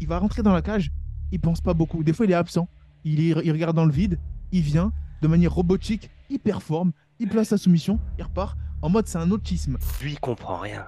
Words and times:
il 0.00 0.06
va 0.06 0.18
rentrer 0.18 0.42
dans 0.42 0.52
la 0.52 0.62
cage, 0.62 0.90
il 1.32 1.40
pense 1.40 1.60
pas 1.60 1.74
beaucoup. 1.74 2.04
Des 2.04 2.12
fois, 2.12 2.26
il 2.26 2.32
est 2.32 2.34
absent. 2.34 2.68
Il, 3.04 3.34
regarde 3.34 3.76
dans 3.76 3.84
le 3.84 3.92
vide, 3.92 4.18
il 4.52 4.62
vient 4.62 4.92
de 5.22 5.28
manière 5.28 5.52
robotique, 5.52 6.10
il 6.28 6.40
performe, 6.40 6.92
il 7.20 7.28
place 7.28 7.48
sa 7.48 7.58
soumission, 7.58 8.00
il 8.18 8.24
repart 8.24 8.56
en 8.82 8.88
mode 8.88 9.06
c'est 9.06 9.18
un 9.18 9.30
autisme. 9.30 9.78
Lui, 10.02 10.12
il 10.12 10.20
comprend 10.20 10.58
rien. 10.58 10.86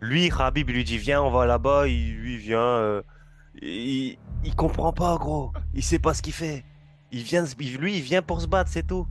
Lui, 0.00 0.28
Khabib, 0.28 0.68
il 0.70 0.76
lui 0.76 0.84
dit 0.84 0.98
viens, 0.98 1.22
on 1.22 1.30
va 1.30 1.46
là-bas. 1.46 1.86
Il 1.86 2.16
lui 2.16 2.36
vient. 2.36 2.58
euh, 2.58 3.02
il, 3.60 4.16
comprend 4.56 4.92
pas, 4.92 5.16
gros. 5.18 5.52
Il 5.74 5.82
sait 5.82 5.98
pas 5.98 6.14
ce 6.14 6.22
qu'il 6.22 6.32
fait. 6.32 6.64
Il 7.12 7.22
vient, 7.22 7.44
lui, 7.78 7.98
il 7.98 8.02
vient 8.02 8.22
pour 8.22 8.40
se 8.40 8.46
battre, 8.46 8.70
c'est 8.70 8.86
tout. 8.86 9.06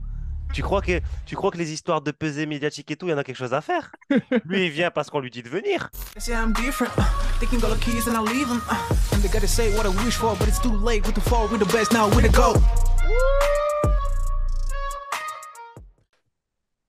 Tu 0.52 0.62
crois 0.62 0.82
que, 0.82 1.00
tu 1.24 1.34
crois 1.34 1.50
que 1.50 1.56
les 1.56 1.72
histoires 1.72 2.02
de 2.02 2.10
pesée 2.10 2.44
médiatique 2.44 2.90
et 2.90 2.96
tout, 2.96 3.06
il 3.06 3.10
y 3.10 3.14
en 3.14 3.18
a 3.18 3.24
quelque 3.24 3.36
chose 3.36 3.54
à 3.54 3.62
faire? 3.62 3.90
Lui, 4.44 4.66
il 4.66 4.70
vient 4.70 4.90
parce 4.90 5.08
qu'on 5.08 5.20
lui 5.20 5.30
dit 5.30 5.42
de 5.42 5.48
venir. 5.48 5.88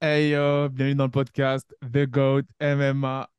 Hey 0.01 0.31
yo, 0.31 0.67
bienvenue 0.67 0.95
dans 0.95 1.05
le 1.05 1.11
podcast 1.11 1.73
The 1.81 2.05
GOAT 2.05 2.43
MMA 2.59 3.29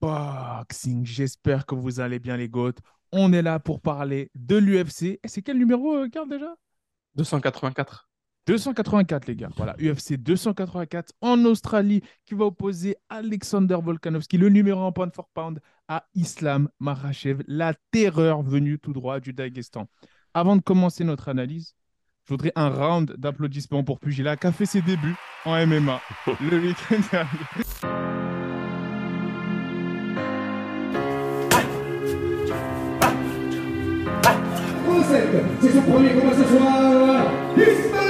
Boxing. 0.00 1.04
J'espère 1.04 1.66
que 1.66 1.74
vous 1.74 1.98
allez 1.98 2.20
bien 2.20 2.36
les 2.36 2.48
GOAT. 2.48 2.74
On 3.10 3.32
est 3.32 3.42
là 3.42 3.58
pour 3.58 3.80
parler 3.80 4.30
de 4.36 4.56
l'UFC. 4.56 5.18
Et 5.24 5.26
c'est 5.26 5.42
quel 5.42 5.58
numéro, 5.58 5.96
euh, 5.96 6.08
Karl, 6.08 6.28
déjà? 6.28 6.54
284. 7.16 8.11
284, 8.46 9.26
les 9.26 9.36
gars. 9.36 9.50
Voilà, 9.56 9.74
UFC 9.80 10.14
284 10.14 11.12
en 11.20 11.44
Australie 11.44 12.02
qui 12.24 12.34
va 12.34 12.46
opposer 12.46 12.96
Alexander 13.08 13.78
Volkanovski, 13.82 14.36
le 14.36 14.48
numéro 14.48 14.80
1 14.84 14.92
pound 14.92 15.14
for 15.14 15.28
pound, 15.34 15.60
à 15.88 16.04
Islam 16.14 16.68
Makhachev, 16.80 17.42
la 17.46 17.74
terreur 17.90 18.42
venue 18.42 18.78
tout 18.78 18.92
droit 18.92 19.20
du 19.20 19.32
Daghestan. 19.32 19.86
Avant 20.34 20.56
de 20.56 20.62
commencer 20.62 21.04
notre 21.04 21.28
analyse, 21.28 21.74
je 22.24 22.34
voudrais 22.34 22.52
un 22.56 22.68
round 22.68 23.14
d'applaudissements 23.16 23.84
pour 23.84 24.00
Pugila 24.00 24.36
qui 24.36 24.46
a 24.46 24.52
fait 24.52 24.66
ses 24.66 24.82
débuts 24.82 25.16
en 25.44 25.66
MMA 25.66 26.00
le 26.40 26.58
week-end 26.58 27.00
dernier. 27.10 27.28
C'est 35.60 35.72
son 35.72 35.82
premier 35.82 36.14
combat 36.14 36.34
ce 36.34 36.44
soir. 36.44 38.01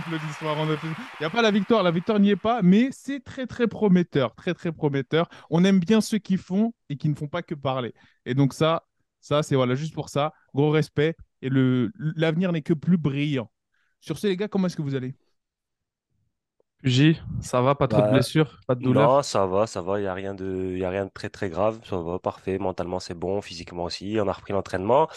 Un 0.00 0.54
round 0.54 0.70
d'applaudissements. 0.70 1.06
Il 1.20 1.22
n'y 1.22 1.26
a 1.26 1.30
pas 1.30 1.42
la 1.42 1.50
victoire, 1.50 1.82
la 1.82 1.90
victoire 1.90 2.18
n'y 2.18 2.30
est 2.30 2.36
pas, 2.36 2.62
mais 2.62 2.88
c'est 2.92 3.20
très 3.20 3.46
très 3.46 3.68
prometteur, 3.68 4.34
très 4.34 4.54
très 4.54 4.72
prometteur. 4.72 5.28
On 5.50 5.64
aime 5.64 5.80
bien 5.80 6.00
ceux 6.00 6.18
qui 6.18 6.36
font 6.36 6.72
et 6.88 6.96
qui 6.96 7.08
ne 7.08 7.14
font 7.14 7.28
pas 7.28 7.42
que 7.42 7.54
parler. 7.54 7.94
Et 8.24 8.34
donc 8.34 8.54
ça, 8.54 8.84
ça 9.20 9.42
c'est 9.42 9.54
voilà, 9.56 9.74
juste 9.74 9.94
pour 9.94 10.08
ça, 10.08 10.32
gros 10.54 10.70
respect. 10.70 11.16
Et 11.42 11.50
l'avenir 12.16 12.52
n'est 12.52 12.62
que 12.62 12.74
plus 12.74 12.98
brillant. 12.98 13.50
Sur 14.00 14.18
ce 14.18 14.26
les 14.26 14.36
gars, 14.36 14.48
comment 14.48 14.66
est-ce 14.66 14.76
que 14.76 14.82
vous 14.82 14.94
allez? 14.94 15.14
J, 16.82 17.18
ça 17.40 17.62
va, 17.62 17.74
pas 17.74 17.88
trop 17.88 18.02
de 18.02 18.06
Bah, 18.06 18.08
blessures, 18.08 18.60
pas 18.66 18.74
de 18.74 18.82
douleurs? 18.82 19.12
Non, 19.12 19.22
ça 19.22 19.46
va, 19.46 19.66
ça 19.66 19.82
va. 19.82 20.00
Il 20.00 20.04
y 20.04 20.06
a 20.06 20.14
rien 20.14 20.34
de, 20.34 20.70
il 20.72 20.78
y 20.78 20.84
a 20.84 20.90
rien 20.90 21.06
de 21.06 21.10
très 21.10 21.30
très 21.30 21.50
grave. 21.50 21.80
Ça 21.84 21.98
va, 21.98 22.18
parfait. 22.18 22.58
Mentalement, 22.58 23.00
c'est 23.00 23.14
bon. 23.14 23.40
Physiquement 23.42 23.84
aussi. 23.84 24.18
On 24.20 24.28
a 24.28 24.32
repris 24.32 24.52
l'entraînement. 24.52 25.08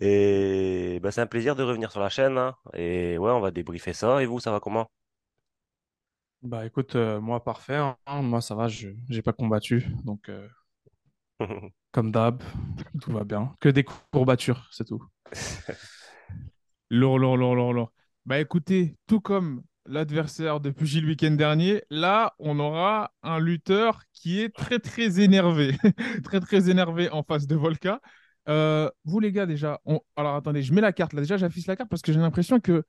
Et 0.00 1.00
bah, 1.02 1.12
c'est 1.12 1.20
un 1.22 1.26
plaisir 1.26 1.56
de 1.56 1.62
revenir 1.62 1.92
sur 1.92 2.00
la 2.00 2.08
chaîne. 2.10 2.38
hein. 2.38 2.56
Et 2.74 3.18
ouais, 3.18 3.30
on 3.32 3.40
va 3.40 3.50
débriefer 3.50 3.92
ça. 3.92 4.22
Et 4.22 4.26
vous, 4.26 4.40
ça 4.40 4.52
va 4.52 4.60
comment? 4.60 4.90
Bah 6.42 6.64
écoute, 6.66 6.94
euh, 6.96 7.20
moi 7.20 7.42
parfait, 7.42 7.76
hein. 7.76 7.96
Moi 8.22 8.40
ça 8.42 8.54
va, 8.54 8.68
je 8.68 8.90
j'ai 9.08 9.22
pas 9.22 9.32
combattu, 9.32 9.86
donc 10.04 10.28
euh, 10.28 10.46
comme 11.92 12.10
d'hab, 12.10 12.42
tout 13.00 13.12
va 13.12 13.24
bien. 13.24 13.56
Que 13.60 13.68
des 13.68 13.84
courbatures, 13.84 14.68
c'est 14.70 14.84
tout. 14.86 15.02
Lourd, 16.90 17.18
lourd, 17.18 17.36
lourd, 17.36 17.54
lourd, 17.56 17.72
lourd. 17.74 17.92
Bah 18.26 18.38
écoutez, 18.40 18.96
tout 19.06 19.20
comme 19.20 19.62
l'adversaire 19.86 20.60
de 20.60 20.70
Pugil 20.70 21.02
le 21.02 21.08
week-end 21.08 21.32
dernier, 21.32 21.82
là, 21.90 22.34
on 22.38 22.58
aura 22.58 23.12
un 23.22 23.38
lutteur 23.38 24.02
qui 24.12 24.40
est 24.40 24.54
très, 24.54 24.78
très 24.78 25.20
énervé. 25.20 25.76
très, 26.24 26.40
très 26.40 26.70
énervé 26.70 27.10
en 27.10 27.22
face 27.22 27.46
de 27.46 27.54
Volka. 27.56 28.00
Euh, 28.48 28.90
vous, 29.04 29.20
les 29.20 29.32
gars, 29.32 29.46
déjà, 29.46 29.80
on- 29.86 30.00
alors 30.16 30.36
attendez, 30.36 30.62
je 30.62 30.72
mets 30.74 30.80
la 30.80 30.92
carte 30.92 31.12
là. 31.12 31.20
Déjà, 31.22 31.36
j'affiche 31.36 31.66
la 31.66 31.76
carte 31.76 31.90
parce 31.90 32.02
que 32.02 32.12
j'ai 32.12 32.20
l'impression 32.20 32.60
que 32.60 32.84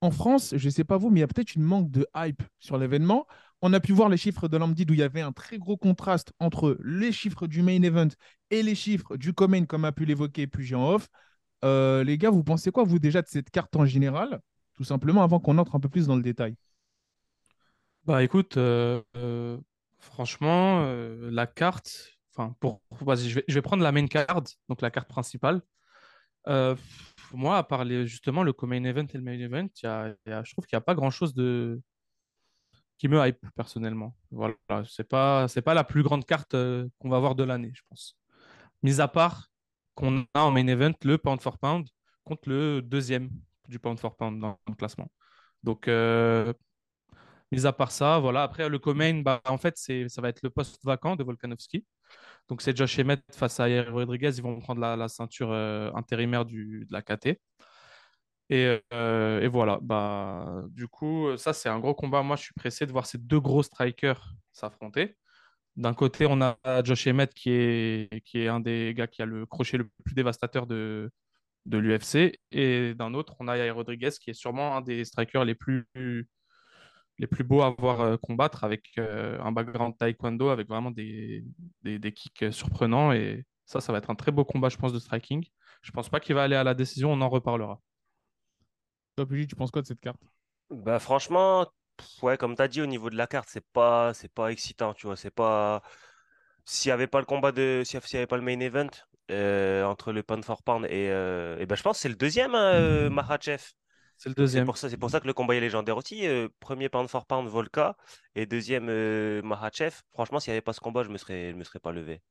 en 0.00 0.10
France, 0.10 0.54
je 0.56 0.68
sais 0.70 0.84
pas 0.84 0.98
vous, 0.98 1.10
mais 1.10 1.20
il 1.20 1.22
y 1.22 1.24
a 1.24 1.28
peut-être 1.28 1.54
une 1.54 1.62
manque 1.62 1.90
de 1.90 2.06
hype 2.16 2.42
sur 2.60 2.78
l'événement. 2.78 3.26
On 3.62 3.72
a 3.72 3.80
pu 3.80 3.92
voir 3.92 4.08
les 4.10 4.16
chiffres 4.18 4.48
de 4.48 4.56
Lambdid 4.56 4.90
où 4.90 4.94
il 4.94 5.00
y 5.00 5.02
avait 5.02 5.22
un 5.22 5.32
très 5.32 5.58
gros 5.58 5.76
contraste 5.76 6.32
entre 6.38 6.78
les 6.84 7.12
chiffres 7.12 7.46
du 7.46 7.62
main 7.62 7.82
event 7.82 8.08
et 8.50 8.62
les 8.62 8.74
chiffres 8.74 9.16
du 9.16 9.32
co-main, 9.32 9.64
comme 9.64 9.84
a 9.86 9.92
pu 9.92 10.04
l'évoquer 10.04 10.46
Pugil 10.46 10.76
en 10.76 10.90
off. 10.94 11.08
Euh, 11.64 12.04
les 12.04 12.18
gars, 12.18 12.30
vous 12.30 12.44
pensez 12.44 12.70
quoi, 12.72 12.84
vous, 12.84 12.98
déjà, 12.98 13.22
de 13.22 13.28
cette 13.28 13.50
carte 13.50 13.76
en 13.76 13.86
général? 13.86 14.40
Tout 14.76 14.84
simplement, 14.84 15.22
avant 15.22 15.40
qu'on 15.40 15.58
entre 15.58 15.74
un 15.74 15.80
peu 15.80 15.88
plus 15.88 16.06
dans 16.06 16.16
le 16.16 16.22
détail. 16.22 16.54
Bah 18.04 18.22
écoute, 18.22 18.56
euh, 18.56 19.02
euh, 19.16 19.58
franchement, 19.98 20.82
euh, 20.84 21.30
la 21.30 21.46
carte, 21.46 22.12
enfin 22.34 22.54
pour, 22.60 22.80
je 23.00 23.34
vais, 23.34 23.44
je 23.48 23.54
vais 23.54 23.62
prendre 23.62 23.82
la 23.82 23.90
main 23.90 24.06
card, 24.06 24.42
donc 24.68 24.80
la 24.80 24.90
carte 24.90 25.08
principale. 25.08 25.60
Moi, 27.32 27.56
à 27.56 27.62
part 27.62 27.84
les- 27.84 28.06
justement 28.06 28.42
le 28.42 28.52
co-main 28.52 28.82
event 28.84 29.06
et 29.12 29.16
le 29.18 29.22
main 29.22 29.38
event, 29.38 29.68
y 29.82 29.86
a, 29.86 30.14
je 30.26 30.52
trouve 30.52 30.66
qu'il 30.66 30.76
n'y 30.76 30.78
a 30.78 30.80
pas 30.82 30.94
grand-chose 30.94 31.34
de 31.34 31.80
qui 32.98 33.08
me 33.08 33.24
hype 33.26 33.44
personnellement. 33.54 34.14
Voilà, 34.30 34.54
c'est 34.88 35.08
pas, 35.08 35.48
c'est 35.48 35.62
pas 35.62 35.74
la 35.74 35.84
plus 35.84 36.02
grande 36.02 36.24
carte 36.24 36.52
qu'on 36.98 37.08
va 37.08 37.18
voir 37.18 37.34
de 37.34 37.44
l'année, 37.44 37.72
je 37.74 37.82
pense. 37.88 38.16
Mis 38.82 39.00
à 39.00 39.08
part 39.08 39.48
qu'on 39.94 40.26
a 40.34 40.42
en 40.44 40.50
main 40.52 40.66
event 40.68 40.92
le 41.04 41.18
pound 41.18 41.40
for 41.40 41.58
pound 41.58 41.88
contre 42.24 42.48
le 42.48 42.82
deuxième 42.82 43.30
du 43.68 43.78
pound 43.78 43.98
for 43.98 44.16
pound 44.16 44.40
dans 44.40 44.58
le 44.68 44.74
classement. 44.74 45.10
Donc, 45.62 45.88
euh, 45.88 46.52
mis 47.52 47.66
à 47.66 47.72
part 47.72 47.90
ça, 47.92 48.18
voilà. 48.18 48.42
Après, 48.42 48.68
le 48.68 48.78
co-main, 48.78 49.22
bah, 49.22 49.40
en 49.46 49.58
fait, 49.58 49.76
ça 49.76 50.20
va 50.22 50.28
être 50.28 50.42
le 50.42 50.50
poste 50.50 50.84
vacant 50.84 51.16
de 51.16 51.24
Volkanovski. 51.24 51.84
Donc, 52.48 52.62
c'est 52.62 52.76
Josh 52.76 52.98
Emmett 52.98 53.22
face 53.32 53.60
à 53.60 53.68
Yair 53.68 53.92
Rodriguez. 53.92 54.32
Ils 54.36 54.42
vont 54.42 54.60
prendre 54.60 54.80
la, 54.80 54.96
la 54.96 55.08
ceinture 55.08 55.52
euh, 55.52 55.90
intérimaire 55.94 56.44
du, 56.44 56.86
de 56.88 56.92
la 56.92 57.02
KT. 57.02 57.40
Et, 58.48 58.80
euh, 58.92 59.40
et 59.40 59.48
voilà, 59.48 59.78
bah, 59.82 60.62
du 60.70 60.86
coup, 60.88 61.36
ça, 61.36 61.52
c'est 61.52 61.68
un 61.68 61.80
gros 61.80 61.94
combat. 61.94 62.22
Moi, 62.22 62.36
je 62.36 62.42
suis 62.44 62.54
pressé 62.54 62.86
de 62.86 62.92
voir 62.92 63.06
ces 63.06 63.18
deux 63.18 63.40
gros 63.40 63.62
strikers 63.62 64.34
s'affronter. 64.52 65.16
D'un 65.76 65.94
côté, 65.94 66.26
on 66.28 66.40
a 66.42 66.58
Josh 66.84 67.06
Emmett 67.08 67.34
qui 67.34 67.50
est, 67.50 68.24
qui 68.24 68.40
est 68.40 68.48
un 68.48 68.60
des 68.60 68.94
gars 68.96 69.06
qui 69.08 69.22
a 69.22 69.26
le 69.26 69.46
crochet 69.46 69.78
le 69.78 69.88
plus 70.04 70.14
dévastateur 70.14 70.66
de, 70.66 71.10
de 71.66 71.78
l'UFC. 71.78 72.38
Et 72.52 72.94
d'un 72.94 73.14
autre, 73.14 73.36
on 73.40 73.48
a 73.48 73.56
Yair 73.56 73.74
Rodriguez 73.74 74.10
qui 74.20 74.30
est 74.30 74.34
sûrement 74.34 74.76
un 74.76 74.80
des 74.82 75.04
strikers 75.04 75.44
les 75.44 75.54
plus, 75.54 75.86
les 77.18 77.26
plus 77.26 77.44
beaux 77.44 77.62
à 77.62 77.74
voir 77.78 78.00
euh, 78.00 78.16
combattre 78.16 78.64
avec 78.64 78.90
euh, 78.98 79.40
un 79.40 79.52
background 79.52 79.96
taekwondo, 79.98 80.48
avec 80.48 80.68
vraiment 80.68 80.90
des, 80.90 81.44
des, 81.82 81.98
des 81.98 82.12
kicks 82.12 82.52
surprenants. 82.52 83.12
Et 83.12 83.44
ça, 83.64 83.80
ça 83.80 83.92
va 83.92 83.98
être 83.98 84.10
un 84.10 84.14
très 84.14 84.32
beau 84.32 84.44
combat, 84.44 84.68
je 84.68 84.76
pense, 84.76 84.92
de 84.92 84.98
striking. 84.98 85.44
Je 85.82 85.90
pense 85.92 86.08
pas 86.08 86.20
qu'il 86.20 86.34
va 86.34 86.42
aller 86.42 86.56
à 86.56 86.64
la 86.64 86.74
décision, 86.74 87.12
on 87.12 87.20
en 87.20 87.28
reparlera. 87.28 87.80
Toi, 89.16 89.26
Pugil, 89.26 89.46
tu 89.46 89.56
penses 89.56 89.70
quoi 89.70 89.82
de 89.82 89.86
cette 89.86 90.00
carte? 90.00 90.20
Bah 90.70 90.98
franchement, 90.98 91.66
ouais, 92.22 92.36
comme 92.36 92.56
tu 92.56 92.62
as 92.62 92.68
dit, 92.68 92.82
au 92.82 92.86
niveau 92.86 93.08
de 93.10 93.16
la 93.16 93.26
carte, 93.26 93.48
c'est 93.50 93.64
pas, 93.72 94.14
c'est 94.14 94.32
pas 94.32 94.50
excitant, 94.50 94.94
tu 94.94 95.06
vois. 95.06 95.16
C'est 95.16 95.30
pas. 95.30 95.82
S'il 96.64 96.90
n'y 96.90 96.94
avait 96.94 97.06
pas 97.06 97.20
le 97.20 97.26
combat 97.26 97.52
de. 97.52 97.82
S'il 97.84 97.98
n'y 97.98 98.18
avait 98.18 98.26
pas 98.26 98.36
le 98.36 98.42
main 98.42 98.60
event 98.60 98.88
euh, 99.30 99.84
entre 99.84 100.12
le 100.12 100.22
pound 100.22 100.44
for 100.44 100.62
pound 100.62 100.84
et. 100.86 101.10
euh, 101.10 101.58
et 101.58 101.66
ben, 101.66 101.74
je 101.76 101.82
pense 101.82 101.96
que 101.98 102.02
c'est 102.02 102.08
le 102.08 102.14
deuxième, 102.16 102.54
hein, 102.54 103.10
Makhachev. 103.10 103.62
C'est 104.16 104.28
le 104.28 104.34
C'est 104.48 104.60
deuxième. 104.60 104.62
pour 104.62 104.78
ça, 104.78 104.88
c'est 104.90 104.96
pour 104.96 105.10
ça 105.10 105.20
que 105.20 105.26
le 105.26 105.34
combat 105.34 105.54
est 105.56 105.60
légendaire 105.60 105.96
aussi. 105.96 106.26
euh, 106.26 106.48
premier 106.60 106.88
pound 106.88 107.08
for 107.08 107.26
pound, 107.26 107.48
Volka. 107.48 107.96
Et 108.34 108.46
deuxième, 108.46 108.88
euh, 108.88 109.42
Makhachev. 109.42 109.94
Franchement, 110.12 110.40
s'il 110.40 110.52
n'y 110.52 110.56
avait 110.56 110.62
pas 110.62 110.72
ce 110.72 110.80
combat, 110.80 111.02
je 111.04 111.08
me 111.10 111.18
serais, 111.18 111.50
je 111.52 111.56
me 111.56 111.64
serais 111.64 111.80
pas 111.80 111.92
levé. 111.92 112.22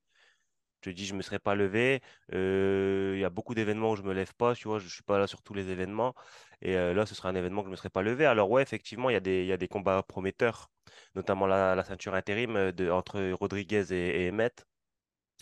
Je 0.84 0.92
te 0.92 0.96
dis, 0.96 1.06
je 1.06 1.16
me 1.16 1.22
serais 1.24 1.40
pas 1.40 1.56
levé. 1.56 2.02
Euh, 2.34 3.14
Il 3.16 3.20
y 3.20 3.24
a 3.26 3.30
beaucoup 3.32 3.56
d'événements 3.56 3.92
où 3.92 3.96
je 3.96 4.04
me 4.04 4.14
lève 4.14 4.34
pas, 4.36 4.54
tu 4.56 4.68
vois. 4.68 4.80
Je 4.80 4.88
suis 4.88 5.04
pas 5.04 5.18
là 5.20 5.26
sur 5.28 5.42
tous 5.42 5.54
les 5.56 5.70
événements. 5.70 6.14
Et 6.62 6.74
là, 6.76 7.06
ce 7.06 7.16
serait 7.16 7.30
un 7.30 7.36
événement 7.36 7.62
que 7.64 7.68
je 7.68 7.72
me 7.72 7.76
serais 7.76 7.90
pas 7.90 8.02
levé. 8.04 8.26
Alors 8.26 8.50
ouais, 8.52 8.62
effectivement, 8.62 9.10
il 9.10 9.14
y 9.14 9.16
a 9.16 9.20
des, 9.20 9.42
il 9.42 9.48
y 9.48 9.52
a 9.54 9.58
des 9.58 9.68
combats 9.68 10.04
prometteurs, 10.04 10.70
notamment 11.16 11.48
la, 11.48 11.76
la 11.76 11.84
ceinture 11.84 12.14
intérim 12.16 12.72
de, 12.72 12.90
entre 12.92 13.32
Rodriguez 13.32 13.92
et, 13.94 14.26
et 14.26 14.30
Emmett. 14.30 14.66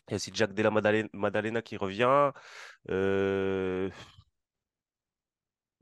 Il 0.07 0.11
y 0.11 0.13
a 0.13 0.15
aussi 0.15 0.31
Jack 0.33 0.53
Della 0.53 0.71
Maddalena, 0.71 1.07
Maddalena 1.13 1.61
qui 1.61 1.77
revient. 1.77 2.31
Euh, 2.89 3.89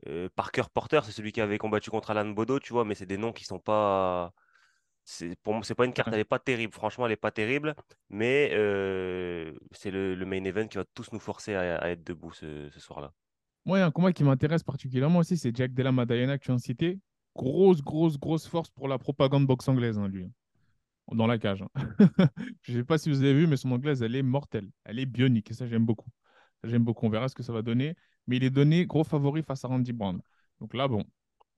euh, 0.08 0.28
Parker 0.34 0.64
Porter, 0.72 1.00
c'est 1.04 1.12
celui 1.12 1.32
qui 1.32 1.40
avait 1.40 1.58
combattu 1.58 1.90
contre 1.90 2.10
Alan 2.10 2.28
Bodo, 2.28 2.58
tu 2.58 2.72
vois, 2.72 2.84
mais 2.84 2.94
c'est 2.94 3.06
des 3.06 3.16
noms 3.18 3.32
qui 3.32 3.44
sont 3.44 3.58
pas 3.60 4.32
c'est 5.04 5.36
pour 5.42 5.54
moi, 5.54 5.62
c'est 5.64 5.74
pas 5.74 5.84
une 5.84 5.92
carte, 5.92 6.10
elle 6.12 6.20
est 6.20 6.24
pas 6.24 6.38
terrible. 6.38 6.72
Franchement, 6.72 7.06
elle 7.06 7.12
est 7.12 7.16
pas 7.16 7.32
terrible, 7.32 7.74
mais 8.08 8.50
euh, 8.52 9.52
c'est 9.72 9.90
le, 9.90 10.14
le 10.14 10.26
main 10.26 10.44
event 10.44 10.68
qui 10.68 10.78
va 10.78 10.84
tous 10.94 11.12
nous 11.12 11.18
forcer 11.18 11.54
à, 11.54 11.76
à 11.78 11.88
être 11.88 12.04
debout 12.04 12.32
ce, 12.32 12.68
ce 12.70 12.80
soir-là. 12.80 13.12
Moi, 13.64 13.78
il 13.78 13.80
y 13.80 13.84
a 13.84 13.86
un 13.86 13.90
combat 13.90 14.12
qui 14.12 14.24
m'intéresse 14.24 14.62
particulièrement 14.62 15.20
aussi, 15.20 15.36
c'est 15.36 15.54
Jack 15.54 15.72
Della 15.72 15.92
Maddalena 15.92 16.38
que 16.38 16.44
tu 16.44 16.52
as 16.52 16.58
cité. 16.58 16.98
Grosse, 17.34 17.82
grosse, 17.82 18.18
grosse 18.18 18.46
force 18.46 18.70
pour 18.70 18.88
la 18.88 18.98
propagande 18.98 19.46
boxe 19.46 19.68
anglaise, 19.68 19.98
hein, 19.98 20.08
lui. 20.08 20.30
Dans 21.12 21.26
la 21.26 21.38
cage. 21.38 21.62
hein. 21.62 21.68
Je 22.62 22.72
ne 22.72 22.78
sais 22.78 22.84
pas 22.84 22.98
si 22.98 23.10
vous 23.10 23.22
avez 23.22 23.34
vu, 23.34 23.46
mais 23.46 23.56
son 23.56 23.70
anglaise, 23.72 24.02
elle 24.02 24.16
est 24.16 24.22
mortelle. 24.22 24.70
Elle 24.84 24.98
est 24.98 25.06
bionique. 25.06 25.50
Et 25.50 25.54
ça, 25.54 25.66
j'aime 25.66 25.84
beaucoup. 25.84 26.08
J'aime 26.64 26.84
beaucoup. 26.84 27.06
On 27.06 27.10
verra 27.10 27.28
ce 27.28 27.34
que 27.34 27.42
ça 27.42 27.52
va 27.52 27.62
donner. 27.62 27.94
Mais 28.26 28.36
il 28.36 28.44
est 28.44 28.50
donné 28.50 28.86
gros 28.86 29.04
favori 29.04 29.42
face 29.42 29.64
à 29.64 29.68
Randy 29.68 29.92
Brown. 29.92 30.20
Donc 30.60 30.74
là, 30.74 30.88
bon, 30.88 31.04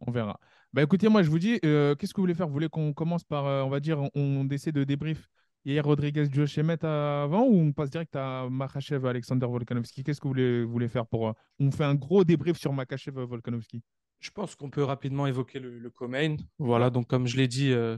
on 0.01 0.11
verra. 0.11 0.41
Bah 0.73 0.83
écoutez, 0.83 1.09
moi, 1.09 1.23
je 1.23 1.31
vous 1.31 1.39
dis, 1.39 1.61
euh, 1.65 1.95
qu'est-ce 1.95 2.13
que 2.13 2.19
vous 2.19 2.23
voulez 2.25 2.35
faire? 2.35 2.47
Vous 2.49 2.53
voulez 2.55 2.69
qu'on 2.69 2.93
commence 2.93 3.23
par, 3.25 3.47
euh, 3.47 3.63
on 3.63 3.69
va 3.69 3.81
dire, 3.81 4.01
on, 4.01 4.11
on 4.15 4.49
essaie 4.49 4.73
de 4.73 4.83
débrief 4.85 5.29
Hier, 5.67 5.83
Rodriguez, 5.85 6.27
Josh 6.31 6.59
Emmett 6.59 6.85
avant 6.85 7.45
ou 7.45 7.55
on 7.57 7.73
passe 7.73 7.89
direct 7.91 8.15
à 8.17 8.49
Makhachev, 8.51 9.07
Alexander 9.09 9.47
Volkanovski? 9.47 10.03
Qu'est-ce 10.05 10.21
que 10.21 10.25
vous 10.29 10.31
voulez, 10.35 10.65
vous 10.65 10.71
voulez 10.73 10.89
faire 10.89 11.07
pour. 11.07 11.29
euh, 11.29 11.33
on 11.59 11.71
fait 11.71 11.85
un 11.85 11.95
gros 11.95 12.25
débrief 12.25 12.59
sur 12.59 12.73
Makhachev, 12.73 13.19
euh, 13.19 13.25
Volkanovski 13.25 13.83
Je 14.21 14.31
pense 14.31 14.55
qu'on 14.57 14.69
peut 14.69 14.83
rapidement 14.85 15.27
évoquer 15.27 15.61
le, 15.61 15.79
le 15.79 15.91
co-main. 15.91 16.37
Voilà, 16.59 16.91
donc 16.91 17.07
comme 17.09 17.27
je 17.27 17.37
l'ai 17.39 17.49
dit, 17.49 17.73
euh, 17.73 17.97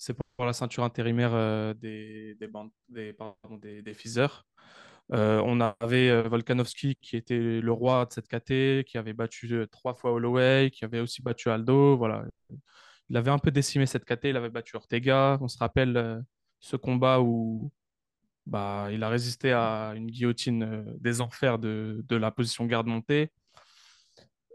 c'est 0.00 0.14
pour 0.14 0.46
la 0.46 0.54
ceinture 0.54 0.82
intérimaire 0.82 1.34
euh, 1.34 1.74
des, 1.74 2.34
des, 2.36 2.48
des, 2.88 3.12
pardon. 3.12 3.60
Euh, 5.12 5.42
on 5.44 5.60
avait 5.60 6.08
euh, 6.08 6.22
Volkanovski 6.22 6.96
qui 7.02 7.16
était 7.16 7.60
le 7.60 7.72
roi 7.72 8.06
de 8.06 8.12
cette 8.14 8.26
KT, 8.26 8.84
qui 8.86 8.96
avait 8.96 9.12
battu 9.12 9.66
trois 9.70 9.94
fois 9.94 10.12
Holloway, 10.12 10.70
qui 10.72 10.86
avait 10.86 11.00
aussi 11.00 11.20
battu 11.20 11.50
Aldo. 11.50 11.98
Voilà. 11.98 12.24
Il 13.10 13.16
avait 13.18 13.30
un 13.30 13.38
peu 13.38 13.50
décimé 13.50 13.84
cette 13.84 14.06
KT, 14.06 14.24
il 14.24 14.36
avait 14.36 14.48
battu 14.48 14.74
Ortega. 14.76 15.36
On 15.42 15.48
se 15.48 15.58
rappelle 15.58 16.24
ce 16.60 16.76
combat 16.76 17.20
où 17.20 17.70
bah, 18.46 18.88
il 18.92 19.02
a 19.02 19.10
résisté 19.10 19.52
à 19.52 19.92
une 19.96 20.06
guillotine 20.06 20.96
des 20.98 21.20
enfers 21.20 21.58
de, 21.58 22.02
de 22.08 22.16
la 22.16 22.30
position 22.30 22.64
garde 22.64 22.86
montée. 22.86 23.30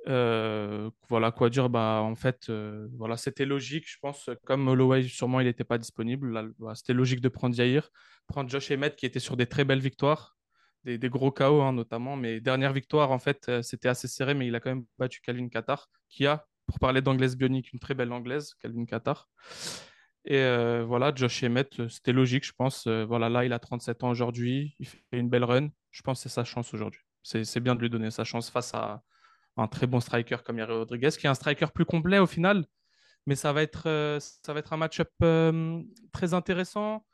Euh, 0.07 0.89
voilà 1.09 1.31
quoi 1.31 1.49
dire. 1.49 1.69
Bah, 1.69 2.01
en 2.03 2.15
fait, 2.15 2.49
euh, 2.49 2.87
voilà, 2.97 3.17
c'était 3.17 3.45
logique, 3.45 3.85
je 3.87 3.97
pense. 4.01 4.29
Comme 4.45 4.67
Holloway, 4.67 5.03
sûrement, 5.03 5.39
il 5.39 5.45
n'était 5.45 5.63
pas 5.63 5.77
disponible. 5.77 6.53
Bah, 6.59 6.75
c'était 6.75 6.93
logique 6.93 7.21
de 7.21 7.29
prendre 7.29 7.55
Yair, 7.55 7.89
prendre 8.27 8.49
Josh 8.49 8.71
Emmett 8.71 8.95
qui 8.95 9.05
était 9.05 9.19
sur 9.19 9.35
des 9.37 9.47
très 9.47 9.65
belles 9.65 9.79
victoires, 9.79 10.37
des, 10.83 10.97
des 10.97 11.09
gros 11.09 11.31
KO 11.31 11.61
hein, 11.61 11.73
notamment. 11.73 12.15
Mais 12.15 12.39
dernière 12.39 12.73
victoire, 12.73 13.11
en 13.11 13.19
fait, 13.19 13.45
euh, 13.49 13.61
c'était 13.61 13.89
assez 13.89 14.07
serré, 14.07 14.33
mais 14.33 14.47
il 14.47 14.55
a 14.55 14.59
quand 14.59 14.69
même 14.69 14.85
battu 14.99 15.21
Calvin 15.21 15.49
Qatar, 15.49 15.87
qui 16.09 16.27
a, 16.27 16.45
pour 16.67 16.79
parler 16.79 17.01
d'anglaise 17.01 17.35
bionique, 17.35 17.73
une 17.73 17.79
très 17.79 17.93
belle 17.93 18.11
anglaise, 18.11 18.53
Calvin 18.61 18.85
Qatar. 18.85 19.29
Et 20.27 20.41
voilà, 20.83 21.13
Josh 21.13 21.43
Emmett, 21.43 21.87
c'était 21.87 22.11
logique, 22.11 22.43
je 22.47 22.51
pense. 22.51 22.87
Voilà, 22.87 23.29
là, 23.29 23.45
il 23.45 23.53
a 23.53 23.59
37 23.59 24.03
ans 24.03 24.09
aujourd'hui, 24.09 24.75
il 24.79 24.87
fait 24.87 25.03
une 25.11 25.29
belle 25.29 25.43
run. 25.43 25.69
Je 25.91 26.01
pense 26.01 26.21
c'est 26.21 26.29
sa 26.29 26.43
chance 26.43 26.73
aujourd'hui. 26.73 27.01
C'est 27.21 27.59
bien 27.59 27.75
de 27.75 27.81
lui 27.81 27.91
donner 27.91 28.09
sa 28.09 28.23
chance 28.23 28.49
face 28.49 28.73
à 28.73 29.03
un 29.57 29.67
très 29.67 29.87
bon 29.87 29.99
striker 29.99 30.37
comme 30.45 30.57
Yair 30.57 30.67
Rodriguez, 30.67 31.11
qui 31.17 31.25
est 31.27 31.29
un 31.29 31.35
striker 31.35 31.67
plus 31.73 31.85
complet 31.85 32.19
au 32.19 32.27
final. 32.27 32.65
Mais 33.25 33.35
ça 33.35 33.53
va 33.53 33.63
être, 33.63 33.87
euh, 33.87 34.19
un 34.47 34.77
match-up 34.77 35.09
euh, 35.23 35.81
très 36.11 36.33
intéressant 36.33 37.05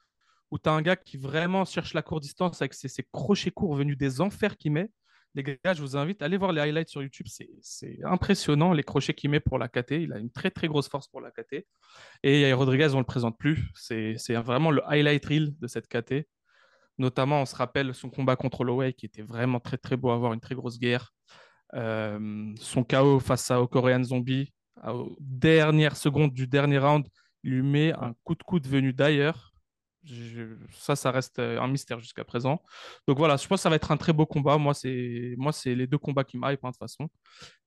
où 0.50 0.60
tu 0.60 0.68
as 0.68 0.74
un 0.74 0.82
gars 0.82 0.98
qui 0.98 1.18
vraiment 1.18 1.64
cherche 1.64 1.94
la 1.94 2.02
courte 2.02 2.24
distance 2.24 2.62
avec 2.62 2.74
ses, 2.74 2.90
crochets 3.14 3.52
courts 3.52 3.76
venus 3.76 3.98
des 3.98 4.20
enfers 4.20 4.58
qu'il 4.58 4.74
met. 4.74 4.92
Les 5.34 5.44
gars, 5.44 5.74
je 5.74 5.82
vous 5.82 5.96
invite 5.96 6.22
à 6.22 6.26
aller 6.26 6.36
voir 6.36 6.52
les 6.52 6.60
highlights 6.60 6.90
sur 6.90 7.02
YouTube. 7.02 7.28
C'est 7.62 8.00
impressionnant 8.04 8.74
les 8.74 8.84
crochets 8.84 9.14
qu'il 9.14 9.30
met 9.30 9.40
pour 9.40 9.58
la 9.58 9.70
KT. 9.70 9.92
Il 9.92 10.12
a 10.12 10.18
une 10.18 10.30
très 10.30 10.52
très 10.52 10.68
grosse 10.68 10.90
force 10.90 11.08
pour 11.08 11.22
la 11.22 11.32
KT. 11.32 11.66
Et 12.24 12.42
Yair 12.42 12.58
Rodriguez, 12.58 12.90
on 12.92 12.96
ne 12.96 13.00
le 13.00 13.06
présente 13.06 13.38
plus. 13.38 13.70
C'est 13.76 14.34
vraiment 14.34 14.72
le 14.72 14.86
highlight 14.90 15.26
reel 15.26 15.58
de 15.58 15.68
cette 15.68 15.88
KT. 15.88 16.28
Notamment, 16.98 17.42
on 17.42 17.46
se 17.46 17.56
rappelle 17.56 17.96
son 17.96 18.10
combat 18.10 18.36
contre 18.36 18.62
Holloway 18.62 18.92
qui 18.92 19.06
était 19.06 19.22
vraiment 19.22 19.62
très 19.62 19.78
très 19.78 19.96
beau 19.96 20.12
à 20.12 20.34
une 20.34 20.42
très 20.42 20.56
grosse 20.56 20.78
guerre. 20.78 21.14
Euh, 21.74 22.54
son 22.58 22.84
KO 22.84 23.20
face 23.20 23.50
à, 23.52 23.62
au 23.62 23.68
Korean 23.68 24.04
Zombie, 24.04 24.52
aux 24.86 25.16
dernières 25.20 25.96
secondes 25.98 26.34
du 26.34 26.48
dernier 26.48 26.80
round, 26.80 27.08
il 27.44 27.52
lui 27.54 27.64
met 27.64 27.94
un 27.94 28.14
coup 28.24 28.36
de 28.36 28.44
coude 28.44 28.68
venu 28.68 28.94
d'ailleurs. 28.94 29.50
Ça, 30.72 30.96
ça 30.96 31.12
reste 31.12 31.38
euh, 31.38 31.60
un 31.62 31.68
mystère 31.68 32.00
jusqu'à 32.00 32.24
présent. 32.24 32.60
Donc 33.08 33.20
voilà, 33.20 33.38
je 33.38 33.48
pense 33.48 33.60
que 33.60 33.62
ça 33.62 33.70
va 33.70 33.76
être 33.76 33.92
un 33.92 33.98
très 33.98 34.14
beau 34.14 34.26
combat. 34.26 34.58
Moi, 34.58 34.74
c'est 34.74 35.36
moi, 35.38 35.52
c'est 35.54 35.76
les 35.76 35.86
deux 35.86 36.00
combats 36.00 36.24
qui 36.24 36.38
m'hype 36.38 36.60
hein, 36.64 36.70
de 36.70 36.74
toute 36.74 36.80
façon. 36.80 37.08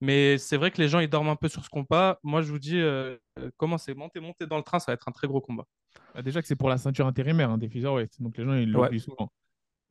Mais 0.01 0.37
c'est 0.39 0.57
vrai 0.57 0.73
que 0.73 0.83
les 0.83 0.89
gens, 0.89 0.99
ils 0.99 1.09
dorment 1.09 1.29
un 1.29 1.37
peu 1.37 1.49
sur 1.49 1.65
ce 1.65 1.69
combat. 1.71 2.19
Moi, 2.25 2.43
je 2.43 2.51
vous 2.51 2.59
dis, 2.59 2.81
euh, 2.81 3.17
euh, 3.39 3.51
commencez, 3.57 3.95
montez, 3.95 4.19
montez 4.19 4.47
dans 4.47 4.57
le 4.57 4.65
train, 4.65 4.81
ça 4.81 4.87
va 4.91 4.95
être 4.95 5.07
un 5.09 5.13
très 5.13 5.29
gros 5.29 5.41
combat. 5.41 5.65
Bah, 6.13 6.23
Déjà 6.23 6.43
que 6.43 6.49
c'est 6.49 6.57
pour 6.57 6.69
la 6.69 6.77
ceinture 6.77 7.07
intérimaire 7.07 7.51
hein, 7.51 7.59
des 7.59 7.69
featherweight. 7.69 8.21
Donc 8.21 8.37
les 8.37 8.45
gens, 8.45 8.55
ils 8.55 8.77
Ouais. 8.77 8.83
l'oublient 8.87 8.99
souvent. 9.01 9.31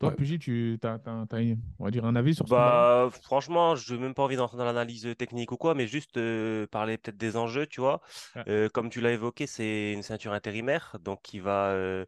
Toi, 0.03 0.09
Ouais. 0.09 0.15
Pugy, 0.15 0.39
tu 0.39 0.79
as, 0.83 0.99
on 1.07 1.83
va 1.85 1.91
dire, 1.91 2.05
un 2.05 2.15
avis 2.15 2.35
sur 2.35 2.47
ce 2.47 2.53
Bah, 2.53 3.09
franchement, 3.21 3.75
je 3.75 3.93
n'ai 3.93 4.01
même 4.01 4.13
pas 4.13 4.23
envie 4.23 4.35
d'entrer 4.35 4.57
dans 4.57 4.65
l'analyse 4.65 5.07
technique 5.17 5.51
ou 5.51 5.57
quoi, 5.57 5.75
mais 5.75 5.87
juste 5.87 6.17
euh, 6.17 6.67
parler 6.67 6.97
peut-être 6.97 7.15
des 7.17 7.37
enjeux, 7.37 7.67
tu 7.67 7.79
vois. 7.79 8.01
Ouais. 8.35 8.43
Euh, 8.47 8.69
comme 8.69 8.89
tu 8.89 9.01
l'as 9.01 9.11
évoqué, 9.13 9.47
c'est 9.47 9.93
une 9.93 10.03
ceinture 10.03 10.33
intérimaire, 10.33 10.97
donc 11.01 11.21
qui 11.21 11.39
va, 11.39 11.69
euh, 11.71 12.05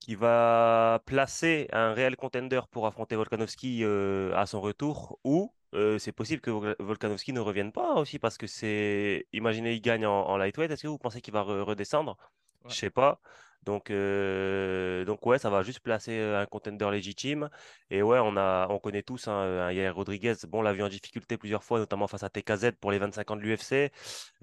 qui 0.00 0.14
va 0.14 1.02
placer 1.06 1.68
un 1.72 1.92
réel 1.92 2.16
contender 2.16 2.60
pour 2.70 2.86
affronter 2.86 3.16
Volkanovski 3.16 3.84
à 3.84 4.46
son 4.46 4.60
retour, 4.60 5.18
ou 5.24 5.52
c'est 5.98 6.12
possible 6.12 6.40
que 6.40 6.50
Vol- 6.50 6.76
Volkanovski 6.78 7.32
ne 7.32 7.40
revienne 7.40 7.72
pas 7.72 7.94
aussi, 7.94 8.18
parce 8.18 8.38
que 8.38 8.46
c'est, 8.46 9.26
imaginez, 9.32 9.74
il 9.74 9.80
gagne 9.80 10.06
en, 10.06 10.22
en 10.28 10.36
lightweight, 10.36 10.70
est-ce 10.70 10.82
que 10.82 10.88
vous 10.88 10.98
pensez 10.98 11.20
qu'il 11.20 11.32
va 11.34 11.42
re- 11.42 11.60
redescendre? 11.62 12.16
Ouais. 12.64 12.70
Je 12.70 12.74
sais 12.74 12.90
pas. 12.90 13.20
Donc, 13.62 13.90
euh, 13.90 15.04
donc 15.04 15.24
ouais, 15.26 15.38
ça 15.38 15.50
va 15.50 15.62
juste 15.62 15.80
placer 15.80 16.18
euh, 16.18 16.40
un 16.40 16.46
contender 16.46 16.90
légitime. 16.90 17.50
Et 17.90 18.02
ouais, 18.02 18.18
on 18.18 18.78
connaît 18.78 19.02
tous 19.02 19.28
hein, 19.28 19.32
un 19.32 19.72
Yair 19.72 19.94
Rodriguez. 19.94 20.34
Bon, 20.48 20.60
on 20.60 20.62
l'a 20.62 20.72
vu 20.72 20.82
en 20.82 20.88
difficulté 20.88 21.36
plusieurs 21.36 21.62
fois, 21.62 21.78
notamment 21.78 22.06
face 22.06 22.22
à 22.22 22.30
TKZ 22.30 22.72
pour 22.80 22.90
les 22.90 22.98
25 22.98 23.30
ans 23.30 23.36
de 23.36 23.42
l'UFC. 23.42 23.92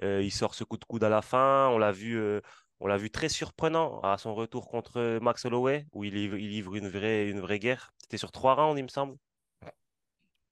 Euh, 0.03 0.21
il 0.21 0.31
sort 0.31 0.53
ce 0.53 0.63
coup 0.63 0.77
de 0.77 0.85
coude 0.85 1.03
à 1.03 1.09
la 1.09 1.21
fin. 1.21 1.67
On 1.69 1.77
l'a 1.79 1.91
vu, 1.91 2.17
euh, 2.17 2.41
très 3.11 3.29
surprenant 3.29 3.99
à 4.01 4.17
son 4.17 4.35
retour 4.35 4.67
contre 4.69 5.19
Max 5.21 5.45
Holloway, 5.45 5.87
où 5.93 6.03
il 6.03 6.13
livre, 6.13 6.75
une 6.75 6.89
vraie, 6.89 7.59
guerre. 7.59 7.91
C'était 7.97 8.17
sur 8.17 8.31
trois 8.31 8.53
rounds, 8.53 8.79
il 8.79 8.83
me 8.83 8.89
semble. 8.89 9.17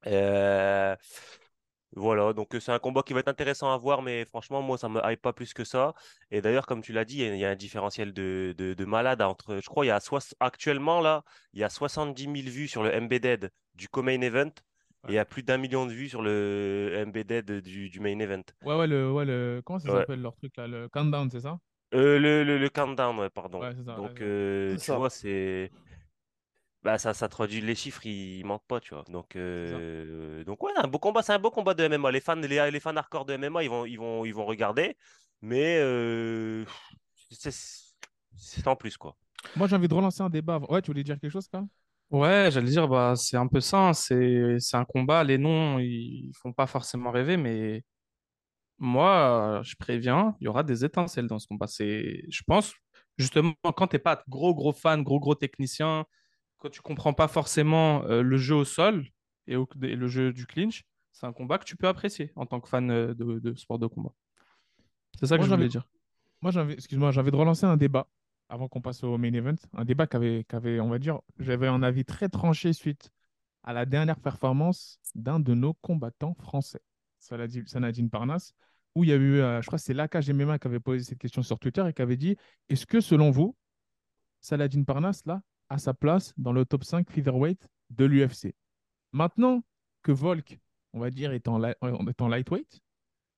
Euh, 0.06 0.96
voilà, 1.96 2.32
donc 2.32 2.54
c'est 2.60 2.72
un 2.72 2.78
combat 2.78 3.02
qui 3.02 3.12
va 3.14 3.20
être 3.20 3.28
intéressant 3.28 3.72
à 3.72 3.76
voir, 3.78 4.02
mais 4.02 4.24
franchement, 4.26 4.62
moi, 4.62 4.78
ça 4.78 4.88
me 4.88 5.00
hype 5.04 5.22
pas 5.22 5.32
plus 5.32 5.54
que 5.54 5.64
ça. 5.64 5.94
Et 6.30 6.40
d'ailleurs, 6.42 6.66
comme 6.66 6.82
tu 6.82 6.92
l'as 6.92 7.04
dit, 7.04 7.16
il 7.16 7.20
y 7.22 7.24
a- 7.28 7.34
il 7.34 7.40
y 7.40 7.44
a 7.44 7.50
un 7.50 7.56
différentiel 7.56 8.12
de, 8.12 8.54
de, 8.56 8.74
de 8.74 8.84
malade 8.84 9.22
entre, 9.22 9.58
je 9.62 9.66
crois, 9.68 9.84
il 9.86 9.88
y 9.88 9.90
a 9.92 10.00
soix- 10.00 10.20
actuellement, 10.40 11.00
là, 11.00 11.24
il 11.54 11.60
y 11.60 11.64
a 11.64 11.70
70 11.70 12.28
000 12.28 12.50
vues 12.50 12.68
sur 12.68 12.82
le 12.82 12.94
Embedded 12.94 13.50
du 13.74 13.88
co-main 13.88 14.20
event, 14.20 14.50
et 15.08 15.12
il 15.12 15.14
y 15.14 15.18
a 15.18 15.24
plus 15.24 15.42
d'un 15.42 15.56
million 15.58 15.86
de 15.86 15.92
vues 15.92 16.08
sur 16.08 16.22
le 16.22 17.02
Embedded 17.06 17.60
du, 17.62 17.90
du 17.90 18.00
main 18.00 18.18
event. 18.18 18.42
Ouais, 18.62 18.74
ouais, 18.76 18.86
le, 18.86 19.10
ouais, 19.12 19.24
le... 19.24 19.62
comment 19.64 19.78
ça 19.78 19.88
Ouais. 19.88 20.06
s'appelle 20.06 20.20
leur 20.20 20.34
truc 20.36 20.56
là? 20.56 20.66
Le 20.66 20.88
countdown, 20.88 21.30
c'est 21.30 21.40
ça? 21.40 21.58
Euh, 21.94 22.18
le, 22.18 22.44
le, 22.44 22.58
le 22.58 22.68
countdown, 22.68 23.18
ouais, 23.18 23.30
pardon. 23.30 23.66
Ouais, 23.66 23.74
c'est 23.76 23.84
ça. 23.84 23.94
Donc, 23.94 24.20
euh, 24.20 24.76
tu 24.78 24.92
ça. 24.92 24.94
vois, 24.94 25.08
c'est. 25.10 25.72
Bah, 26.86 26.98
ça, 26.98 27.14
ça 27.14 27.28
traduit 27.28 27.60
les 27.60 27.74
chiffres, 27.74 28.06
ils, 28.06 28.38
ils 28.38 28.44
mentent 28.46 28.64
pas, 28.68 28.78
tu 28.80 28.94
vois. 28.94 29.04
Donc, 29.08 29.34
euh, 29.34 30.44
donc 30.44 30.62
ouais, 30.62 30.70
un 30.76 30.86
beau 30.86 31.00
combat, 31.00 31.22
c'est 31.22 31.32
un 31.32 31.40
beau 31.40 31.50
combat 31.50 31.74
de 31.74 31.82
MMA. 31.84 32.12
Les 32.12 32.20
fans, 32.20 32.36
les, 32.36 32.70
les 32.70 32.80
fans 32.80 32.96
hardcore 32.96 33.24
de 33.26 33.34
MMA, 33.34 33.64
ils 33.64 33.70
vont, 33.70 33.86
ils 33.86 33.96
vont, 33.98 34.24
ils 34.24 34.32
vont 34.34 34.46
regarder, 34.46 34.96
mais 35.42 35.78
euh, 35.80 36.64
c'est 37.30 37.52
sans 38.36 38.76
plus, 38.76 38.96
quoi. 38.96 39.16
Moi, 39.56 39.66
j'ai 39.68 39.76
envie 39.76 39.88
de 39.88 39.94
relancer 39.94 40.22
un 40.22 40.30
débat. 40.30 40.58
Ouais, 40.68 40.82
tu 40.82 40.90
voulais 40.90 41.04
dire 41.04 41.18
quelque 41.20 41.32
chose, 41.32 41.48
quand 41.52 41.68
Ouais, 42.10 42.50
j'allais 42.52 42.70
dire, 42.70 42.86
bah, 42.88 43.14
c'est 43.16 43.36
un 43.36 43.48
peu 43.48 43.60
ça. 43.60 43.88
hein. 43.88 43.92
C'est, 43.92 44.58
c'est 44.60 44.76
un 44.76 44.84
combat. 44.84 45.24
Les 45.24 45.38
noms, 45.38 45.78
ils 45.80 46.32
font 46.40 46.52
pas 46.52 46.66
forcément 46.66 47.10
rêver, 47.10 47.36
mais 47.36 47.82
moi, 48.78 49.62
je 49.64 49.74
préviens, 49.76 50.36
il 50.40 50.46
y 50.46 50.48
aura 50.48 50.62
des 50.64 50.84
étincelles 50.84 51.26
dans 51.28 51.38
ce 51.38 51.46
combat. 51.48 51.66
C'est, 51.68 52.22
je 52.30 52.42
pense, 52.46 52.74
justement, 53.18 53.54
quand 53.76 53.88
t'es 53.88 53.98
pas 53.98 54.22
gros, 54.28 54.54
gros 54.54 54.72
fan, 54.72 55.02
gros, 55.02 55.20
gros 55.20 55.34
technicien, 55.34 56.04
quand 56.66 56.70
tu 56.70 56.80
comprends 56.82 57.12
pas 57.14 57.28
forcément 57.28 58.04
euh, 58.04 58.22
le 58.22 58.36
jeu 58.36 58.54
au 58.56 58.64
sol 58.64 59.06
et, 59.46 59.54
au- 59.56 59.68
et 59.82 59.94
le 59.96 60.08
jeu 60.08 60.32
du 60.32 60.46
clinch, 60.46 60.84
c'est 61.12 61.26
un 61.26 61.32
combat 61.32 61.58
que 61.58 61.64
tu 61.64 61.76
peux 61.76 61.86
apprécier 61.88 62.32
en 62.36 62.44
tant 62.46 62.60
que 62.60 62.68
fan 62.68 62.90
euh, 62.90 63.14
de, 63.14 63.38
de 63.38 63.54
sport 63.54 63.78
de 63.78 63.86
combat. 63.86 64.12
C'est 65.18 65.26
ça 65.26 65.36
que 65.36 65.42
Moi, 65.42 65.48
je 65.48 65.54
voulais 65.54 65.68
dire. 65.68 65.88
Moi, 66.42 66.56
envie... 66.56 66.74
excuse-moi, 66.74 67.16
envie 67.16 67.30
de 67.30 67.36
relancer 67.36 67.64
un 67.66 67.76
débat 67.76 68.08
avant 68.48 68.68
qu'on 68.68 68.80
passe 68.80 69.02
au 69.04 69.16
main 69.16 69.32
event. 69.32 69.54
Un 69.74 69.84
débat 69.84 70.06
qui 70.06 70.16
avait, 70.16 70.44
qui 70.48 70.56
avait, 70.56 70.80
on 70.80 70.88
va 70.88 70.98
dire, 70.98 71.20
j'avais 71.38 71.68
un 71.68 71.82
avis 71.82 72.04
très 72.04 72.28
tranché 72.28 72.72
suite 72.72 73.10
à 73.62 73.72
la 73.72 73.86
dernière 73.86 74.18
performance 74.20 74.98
d'un 75.14 75.40
de 75.40 75.54
nos 75.54 75.74
combattants 75.74 76.34
français, 76.34 76.80
Saladin 77.18 77.62
Sanadine 77.66 78.10
Parnasse, 78.10 78.52
où 78.94 79.04
il 79.04 79.10
y 79.10 79.12
a 79.12 79.16
eu, 79.16 79.38
euh, 79.40 79.60
je 79.62 79.66
crois 79.66 79.78
que 79.78 79.84
c'est 79.84 79.94
l'AKG 79.94 80.30
MMA 80.32 80.58
qui 80.58 80.66
avait 80.68 80.80
posé 80.80 81.02
cette 81.04 81.18
question 81.18 81.42
sur 81.42 81.58
Twitter 81.58 81.84
et 81.88 81.92
qui 81.92 82.02
avait 82.02 82.16
dit 82.16 82.36
Est-ce 82.68 82.86
que, 82.86 83.00
selon 83.00 83.30
vous, 83.30 83.56
Saladin 84.40 84.82
Parnasse, 84.84 85.24
là, 85.26 85.42
a 85.68 85.78
sa 85.78 85.94
place 85.94 86.32
dans 86.36 86.52
le 86.52 86.64
top 86.64 86.84
5 86.84 87.10
featherweight 87.10 87.66
de 87.90 88.04
l'UFC 88.04 88.54
Maintenant 89.12 89.62
que 90.02 90.12
Volk, 90.12 90.58
on 90.92 91.00
va 91.00 91.10
dire, 91.10 91.32
est 91.32 91.48
en, 91.48 91.58
li- 91.58 91.74
est 91.82 92.20
en 92.20 92.28
lightweight, 92.28 92.80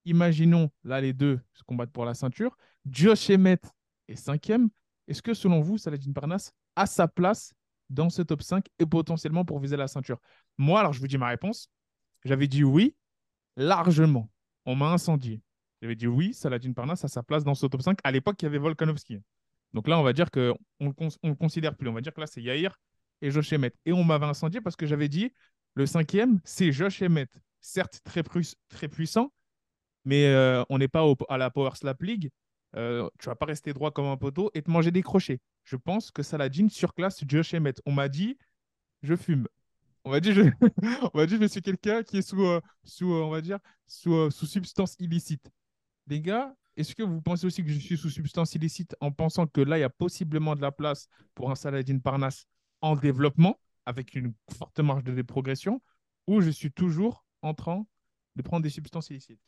imaginons 0.05 0.71
là 0.85 1.01
les 1.01 1.13
deux 1.13 1.41
se 1.55 1.63
combattent 1.65 1.93
pour 1.93 2.05
la 2.05 2.15
ceinture. 2.15 2.57
Josh 2.87 3.31
Emmett 3.31 3.63
Et 4.09 4.17
cinquième, 4.17 4.69
est-ce 5.07 5.23
que 5.23 5.35
selon 5.35 5.61
vous, 5.61 5.79
Saladin 5.79 6.13
Parnasse 6.13 6.53
a 6.77 6.87
sa 6.87 7.09
place 7.09 7.53
dans 7.91 8.11
ce 8.11 8.23
top 8.23 8.43
5 8.43 8.67
et 8.79 8.87
potentiellement 8.87 9.45
pour 9.45 9.59
viser 9.61 9.77
la 9.77 9.89
ceinture? 9.89 10.19
Moi, 10.57 10.81
alors 10.81 10.93
je 10.93 11.01
vous 11.01 11.07
dis 11.09 11.19
ma 11.19 11.29
réponse. 11.29 11.71
J'avais 12.25 12.49
dit 12.49 12.65
oui, 12.65 12.95
largement. 13.57 14.31
On 14.67 14.75
m'a 14.75 14.91
incendié. 14.93 15.41
J'avais 15.81 15.97
dit 15.97 16.07
oui, 16.07 16.35
Saladin 16.35 16.73
Parnasse 16.73 17.05
a 17.05 17.09
sa 17.09 17.23
place 17.23 17.45
dans 17.45 17.55
ce 17.55 17.67
top 17.67 17.83
5. 17.83 17.99
À 18.05 18.11
l'époque, 18.11 18.41
il 18.43 18.47
y 18.47 18.49
avait 18.49 18.59
Volkanovski. 18.59 19.21
Donc 19.73 19.89
là, 19.89 19.99
on 19.99 20.03
va 20.03 20.13
dire 20.13 20.31
qu'on 20.31 20.57
ne 20.81 20.91
le, 21.23 21.35
considère 21.35 21.77
plus. 21.77 21.89
On 21.89 21.93
va 21.93 22.01
dire 22.01 22.13
que 22.13 22.21
là, 22.21 22.27
c'est 22.27 22.43
Yair 22.43 22.79
et 23.21 23.31
Josh 23.31 23.53
Emmett. 23.53 23.75
Et 23.85 23.93
on 23.93 24.05
m'avait 24.05 24.27
incendié 24.27 24.61
parce 24.61 24.77
que 24.77 24.87
j'avais 24.87 25.09
dit 25.09 25.33
le 25.75 25.87
cinquième, 25.87 26.41
c'est 26.45 26.73
Josh 26.73 27.03
Emmett. 27.03 27.31
Certes, 27.61 28.01
très, 28.05 28.23
puissant, 28.89 29.33
mais 30.05 30.27
euh, 30.27 30.65
on 30.71 30.79
n'est 30.79 30.89
pas 30.89 31.05
à 31.29 31.39
la 31.39 31.51
Power 31.51 31.71
Slap 31.75 32.03
League. 32.03 32.31
Euh, 32.77 33.09
tu 33.19 33.27
vas 33.27 33.35
pas 33.35 33.47
rester 33.47 33.73
droit 33.73 33.91
comme 33.91 34.07
un 34.07 34.17
poteau 34.17 34.51
et 34.55 34.63
te 34.63 34.71
manger 34.71 34.91
des 34.91 35.03
crochets. 35.03 35.41
Je 35.65 35.77
pense 35.77 36.11
que 36.11 36.23
Saladin 36.23 36.69
surclasse 36.69 37.23
Josh 37.27 37.55
Emmett. 37.55 37.81
On 37.85 37.93
m'a 37.93 38.09
dit, 38.09 38.39
je 39.03 39.17
fume. 39.17 39.49
On 40.05 40.11
m'a 40.11 40.21
dit, 40.21 40.33
je, 40.33 40.43
je 41.41 41.47
suis 41.47 41.63
quelqu'un 41.63 42.03
qui 42.03 42.19
est 42.19 42.23
sous, 42.23 42.43
euh, 42.45 42.61
sous 42.85 43.13
on 43.13 43.31
va 43.31 43.41
dire, 43.41 43.59
sous, 43.87 44.31
sous 44.31 44.47
substance 44.47 44.97
illicite. 44.99 45.51
Les 46.07 46.21
gars, 46.21 46.55
est-ce 46.79 46.95
que 46.95 47.03
vous 47.03 47.21
pensez 47.21 47.45
aussi 47.45 47.65
que 47.65 47.71
je 47.71 47.79
suis 47.79 47.99
sous 47.99 48.09
substance 48.09 48.55
illicite 48.55 48.95
en 49.01 49.11
pensant 49.11 49.49
que 49.49 49.61
là, 49.61 49.79
il 49.79 49.81
y 49.81 49.85
a 49.85 49.91
possiblement 49.91 50.55
de 50.55 50.63
la 50.63 50.71
place 50.71 51.09
pour 51.35 51.51
un 51.51 51.57
Saladin 51.57 51.99
Parnasse 51.99 52.47
en 52.81 52.95
développement, 52.95 53.59
avec 53.85 54.15
une 54.15 54.33
forte 54.57 54.79
marge 54.79 55.03
de 55.03 55.23
progression, 55.23 55.83
ou 56.29 56.41
je 56.41 56.51
suis 56.51 56.71
toujours 56.71 57.25
en 57.43 57.53
train 57.53 57.85
de 58.37 58.43
prendre 58.43 58.63
des 58.63 58.71
substances 58.71 59.11
illicites? 59.11 59.41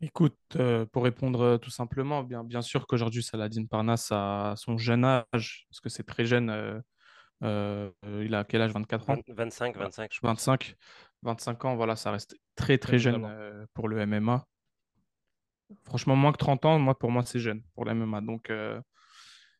Écoute, 0.00 0.38
euh, 0.56 0.86
pour 0.86 1.04
répondre 1.04 1.42
euh, 1.42 1.58
tout 1.58 1.70
simplement, 1.70 2.24
bien, 2.24 2.42
bien 2.44 2.62
sûr 2.62 2.86
qu'aujourd'hui, 2.86 3.22
Saladin 3.22 3.66
Parnasse 3.66 4.08
a 4.10 4.54
son 4.56 4.78
jeune 4.78 5.04
âge, 5.04 5.66
parce 5.68 5.80
que 5.82 5.90
c'est 5.90 6.02
très 6.02 6.24
jeune. 6.24 6.50
Euh, 7.42 7.90
il 8.24 8.34
a 8.34 8.44
quel 8.44 8.62
âge? 8.62 8.72
24 8.72 9.10
ans? 9.10 9.16
25, 9.28 9.76
25, 9.76 10.12
je 10.14 10.20
pense. 10.20 10.28
25, 10.28 10.76
25 11.22 11.64
ans, 11.66 11.76
voilà, 11.76 11.94
ça 11.94 12.10
reste 12.10 12.36
très, 12.56 12.78
très 12.78 12.98
jeune 12.98 13.28
pour 13.74 13.88
le 13.88 14.06
MMA. 14.06 14.46
Franchement, 15.84 16.16
moins 16.16 16.32
que 16.32 16.38
30 16.38 16.64
ans, 16.64 16.78
moi, 16.78 16.98
pour 16.98 17.10
moi, 17.10 17.22
c'est 17.24 17.40
jeune 17.40 17.62
pour 17.74 17.84
le 17.84 17.94
MMA. 17.94 18.20
Donc, 18.20 18.50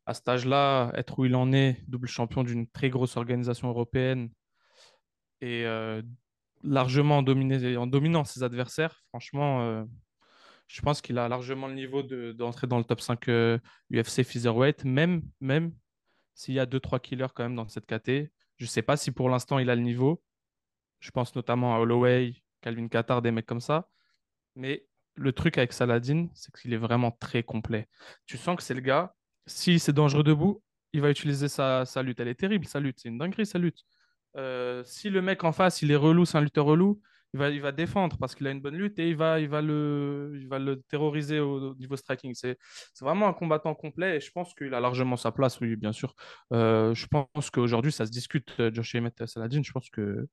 à 0.07 0.14
cet 0.14 0.28
âge-là, 0.28 0.92
être 0.95 1.19
où 1.19 1.25
il 1.25 1.35
en 1.35 1.52
est, 1.52 1.83
double 1.88 2.09
champion 2.09 2.42
d'une 2.45 2.69
très 2.69 2.90
grosse 2.90 3.16
organisation 3.16 3.69
européenne 3.69 4.31
et 5.40 5.64
largement 6.62 7.19
en, 7.19 7.25
en 7.26 7.87
dominant 7.87 8.25
ses 8.25 8.42
adversaires, 8.42 9.02
franchement, 9.09 9.85
je 10.66 10.81
pense 10.81 11.02
qu'il 11.02 11.19
a 11.19 11.28
largement 11.28 11.69
le 11.69 11.75
niveau 11.75 12.02
d'entrer 12.02 12.66
dans 12.66 12.78
le 12.78 12.85
top 12.85 13.00
5 13.00 13.28
UFC 13.92 14.23
Featherweight, 14.23 14.85
même, 14.85 15.23
même 15.40 15.75
s'il 16.35 16.54
y 16.54 16.61
a 16.61 16.66
2-3 16.66 17.00
killers 17.00 17.26
quand 17.35 17.42
même 17.42 17.57
dans 17.57 17.69
cette 17.69 17.87
KT. 17.87 18.33
Je 18.57 18.64
ne 18.64 18.69
sais 18.69 18.83
pas 18.83 18.97
si 18.97 19.11
pour 19.11 19.28
l'instant 19.28 19.59
il 19.59 19.69
a 19.71 19.75
le 19.75 19.83
niveau. 19.83 20.23
Je 21.00 21.11
pense 21.11 21.35
notamment 21.35 21.75
à 21.75 21.78
Holloway, 21.78 22.35
Calvin 22.61 22.88
Qatar, 22.88 23.23
des 23.23 23.33
mecs 23.33 23.45
comme 23.45 23.61
ça. 23.61 23.88
Mais 24.54 24.87
le 25.14 25.33
truc 25.33 25.59
avec 25.59 25.73
Saladin, 25.73 26.28
c'est 26.35 26.54
qu'il 26.54 26.73
est 26.73 26.78
vraiment 26.78 27.11
très 27.11 27.42
complet. 27.42 27.88
Tu 28.26 28.37
sens 28.37 28.57
que 28.57 28.62
c'est 28.62 28.75
le 28.75 28.81
gars, 28.81 29.14
si 29.47 29.78
c'est 29.78 29.92
dangereux 29.92 30.23
debout, 30.23 30.62
il 30.92 31.00
va 31.00 31.11
utiliser 31.11 31.49
sa, 31.49 31.85
lutte. 32.02 32.21
Elle 32.21 32.28
est 32.28 32.35
terrible, 32.35 32.66
sa 32.66 32.81
lutte. 32.81 33.00
C'est 33.00 33.09
une 33.09 33.19
dinguerie, 33.19 33.47
sa 33.47 33.59
lutte. 33.59 33.83
Euh, 34.37 34.83
si 34.85 35.11
le 35.11 35.23
mec 35.23 35.45
en 35.45 35.52
face, 35.52 35.83
il 35.83 35.90
est 35.90 35.97
relou, 35.97 36.25
c'est 36.25 36.38
un 36.38 36.40
lutteur 36.40 36.64
relou, 36.64 37.00
il 37.35 37.38
va, 37.38 37.49
il 37.50 37.61
va 37.61 37.73
défendre 37.73 38.19
parce 38.19 38.35
qu'il 38.35 38.47
a 38.47 38.50
une 38.50 38.61
bonne 38.61 38.76
lutte 38.76 38.99
et 38.99 39.09
il 39.09 39.16
va, 39.16 39.40
il 39.40 39.49
va, 39.49 39.62
le, 39.62 40.33
il 40.37 40.49
va 40.49 40.59
le 40.59 40.83
terroriser 40.83 41.40
au, 41.40 41.75
niveau 41.76 41.97
striking. 41.97 42.35
C'est 42.35 42.59
vraiment 43.00 43.28
un 43.28 43.33
combattant 43.33 43.75
complet 43.75 44.16
et 44.16 44.21
je 44.21 44.31
pense 44.31 44.54
qu'il 44.54 44.75
a 44.75 44.81
largement 44.81 45.16
sa 45.16 45.33
place, 45.33 45.61
oui, 45.61 45.76
bien 45.76 45.92
sûr. 45.92 46.14
Euh, 46.52 46.95
je 46.95 47.07
pense 47.07 47.50
qu'aujourd'hui, 47.50 47.92
ça 47.92 48.07
se 48.07 48.11
discute, 48.11 48.54
euh, 48.61 48.71
Josh 48.73 48.95
Emmett 48.95 49.26
Saladin. 49.26 49.62
Je 49.62 49.73
pense 49.73 49.88
que, 49.90 50.28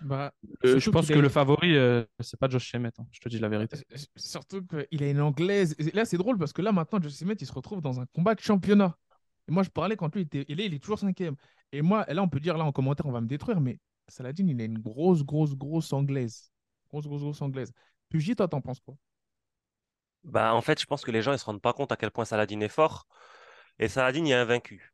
bah, 0.00 0.32
je 0.62 0.90
pense 0.90 1.08
que 1.08 1.14
le 1.14 1.28
favori, 1.28 1.74
ce 1.74 2.06
c'est 2.20 2.38
pas 2.38 2.48
Josh 2.48 2.74
Emmett, 2.74 2.98
hein, 2.98 3.06
je 3.10 3.20
te 3.20 3.28
dis 3.28 3.38
la 3.38 3.48
vérité. 3.48 3.78
Surtout 4.16 4.64
qu'il 4.66 5.02
a 5.02 5.10
une 5.10 5.20
anglaise. 5.20 5.76
là, 5.94 6.04
c'est 6.04 6.18
drôle 6.18 6.38
parce 6.38 6.52
que 6.52 6.62
là, 6.62 6.72
maintenant, 6.72 7.00
Josh 7.00 7.22
Emmett, 7.22 7.40
il 7.40 7.46
se 7.46 7.52
retrouve 7.52 7.80
dans 7.80 8.00
un 8.00 8.06
combat 8.06 8.34
de 8.34 8.40
championnat. 8.40 8.96
Et 9.48 9.52
moi, 9.52 9.62
je 9.62 9.70
parlais 9.70 9.96
quand 9.96 10.14
lui 10.14 10.22
était. 10.22 10.44
Et 10.48 10.54
là, 10.54 10.64
il 10.64 10.74
est 10.74 10.78
toujours 10.78 10.98
cinquième. 10.98 11.36
Et 11.72 11.82
moi, 11.82 12.04
là, 12.08 12.22
on 12.22 12.28
peut 12.28 12.40
dire, 12.40 12.56
là, 12.56 12.64
en 12.64 12.72
commentaire, 12.72 13.06
on 13.06 13.12
va 13.12 13.20
me 13.20 13.28
détruire, 13.28 13.60
mais 13.60 13.78
Saladin, 14.08 14.46
il 14.48 14.60
a 14.60 14.64
une 14.64 14.78
grosse, 14.78 15.22
grosse, 15.22 15.54
grosse 15.54 15.92
anglaise. 15.92 16.50
Grosse, 16.88 17.06
grosse, 17.06 17.22
grosse 17.22 17.42
anglaise. 17.42 17.72
Pugy, 18.08 18.36
toi, 18.36 18.48
t'en 18.48 18.60
penses 18.60 18.80
quoi? 18.80 18.96
Bah, 20.24 20.54
en 20.54 20.60
fait, 20.60 20.80
je 20.80 20.86
pense 20.86 21.04
que 21.04 21.10
les 21.10 21.22
gens 21.22 21.32
ne 21.32 21.36
se 21.36 21.44
rendent 21.44 21.62
pas 21.62 21.72
compte 21.72 21.92
à 21.92 21.96
quel 21.96 22.10
point 22.10 22.24
Saladin 22.24 22.60
est 22.60 22.68
fort. 22.68 23.06
Et 23.78 23.88
Saladin, 23.88 24.24
il 24.24 24.30
est 24.30 24.34
invaincu. 24.34 24.92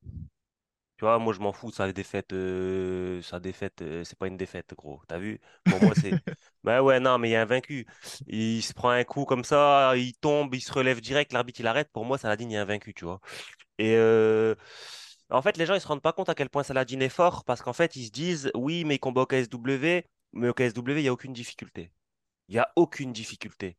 Tu 1.03 1.07
vois, 1.07 1.19
moi, 1.19 1.33
je 1.33 1.41
m'en 1.41 1.53
fous, 1.53 1.73
sa 1.73 1.93
défaite, 1.93 2.33
euh, 2.33 3.21
sa 3.23 3.41
défaite, 3.41 3.83
euh, 3.83 4.05
c'est 4.05 4.17
pas 4.17 4.29
une 4.29 4.37
défaite, 4.37 4.73
gros. 4.79 5.03
T'as 5.09 5.19
vu? 5.19 5.41
Pour 5.65 5.83
moi, 5.83 5.95
c'est. 6.01 6.13
bah 6.63 6.81
ouais, 6.81 7.01
non, 7.01 7.19
mais 7.19 7.31
il 7.31 7.33
est 7.33 7.37
invaincu. 7.37 7.89
Il 8.29 8.63
se 8.63 8.73
prend 8.73 8.91
un 8.91 9.03
coup 9.03 9.25
comme 9.25 9.43
ça, 9.43 9.95
il 9.97 10.15
tombe, 10.15 10.55
il 10.55 10.61
se 10.61 10.73
relève 10.73 11.01
direct, 11.01 11.33
l'arbitre, 11.33 11.59
il 11.59 11.67
arrête. 11.67 11.91
Pour 11.93 12.05
moi, 12.05 12.19
Saladin, 12.19 12.49
il 12.49 12.55
est 12.55 12.59
invaincu, 12.59 12.95
tu 12.95 13.05
vois. 13.05 13.21
Et. 13.79 13.97
Euh, 13.97 14.55
en 15.31 15.43
fait, 15.43 15.57
les 15.57 15.67
gens, 15.67 15.75
ils 15.75 15.81
se 15.81 15.89
rendent 15.89 16.03
pas 16.03 16.13
compte 16.13 16.29
à 16.29 16.35
quel 16.37 16.51
point 16.51 16.63
Saladin 16.63 17.01
est 17.01 17.09
fort 17.09 17.45
parce 17.45 17.63
qu'en 17.63 17.73
fait, 17.73 17.97
ils 17.97 18.07
se 18.07 18.13
disent, 18.13 18.51
oui, 18.55 18.85
mais 18.85 18.97
il 18.97 18.99
combat 19.01 19.23
au 19.23 19.27
KSW, 19.27 20.07
mais 20.35 20.49
au 20.49 20.55
KSW, 20.55 20.99
il 20.99 21.03
n'y 21.03 21.09
a 21.09 21.13
aucune 21.13 21.33
difficulté. 21.33 21.93
Il 22.49 22.55
n'y 22.55 22.61
a 22.61 22.73
aucune 22.77 23.13
difficulté. 23.13 23.77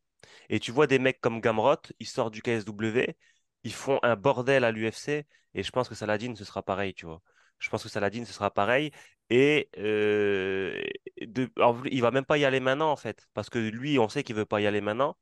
Et 0.50 0.60
tu 0.60 0.72
vois 0.72 0.88
des 0.88 1.00
mecs 1.00 1.22
comme 1.22 1.42
Gamrot, 1.42 1.77
ils 2.00 2.08
sortent 2.08 2.34
du 2.34 2.42
KSW, 2.42 3.15
ils 3.63 3.74
font 3.74 4.00
un 4.03 4.15
bordel 4.15 4.63
à 4.63 4.72
l'UFC, 4.72 5.25
et 5.55 5.63
je 5.63 5.72
pense 5.72 5.89
que 5.89 5.96
Saladin, 5.96 6.36
ce 6.36 6.46
sera 6.46 6.63
pareil, 6.63 6.93
tu 6.93 7.05
vois. 7.05 7.22
Je 7.60 7.70
pense 7.70 7.84
que 7.84 7.89
Saladin, 7.89 8.25
ce 8.25 8.34
sera 8.34 8.51
pareil. 8.51 8.91
Et 9.29 9.70
euh, 9.77 10.82
il 11.17 12.01
va 12.01 12.12
même 12.12 12.25
pas 12.25 12.38
y 12.38 12.46
aller 12.46 12.60
maintenant, 12.60 12.91
en 12.91 12.96
fait. 12.98 13.27
Parce 13.34 13.50
que 13.50 13.60
lui, 13.60 14.00
on 14.00 14.10
sait 14.10 14.24
qu'il 14.24 14.36
veut 14.36 14.46
pas 14.46 14.62
y 14.62 14.67
aller 14.67 14.82
maintenant. 14.82 15.15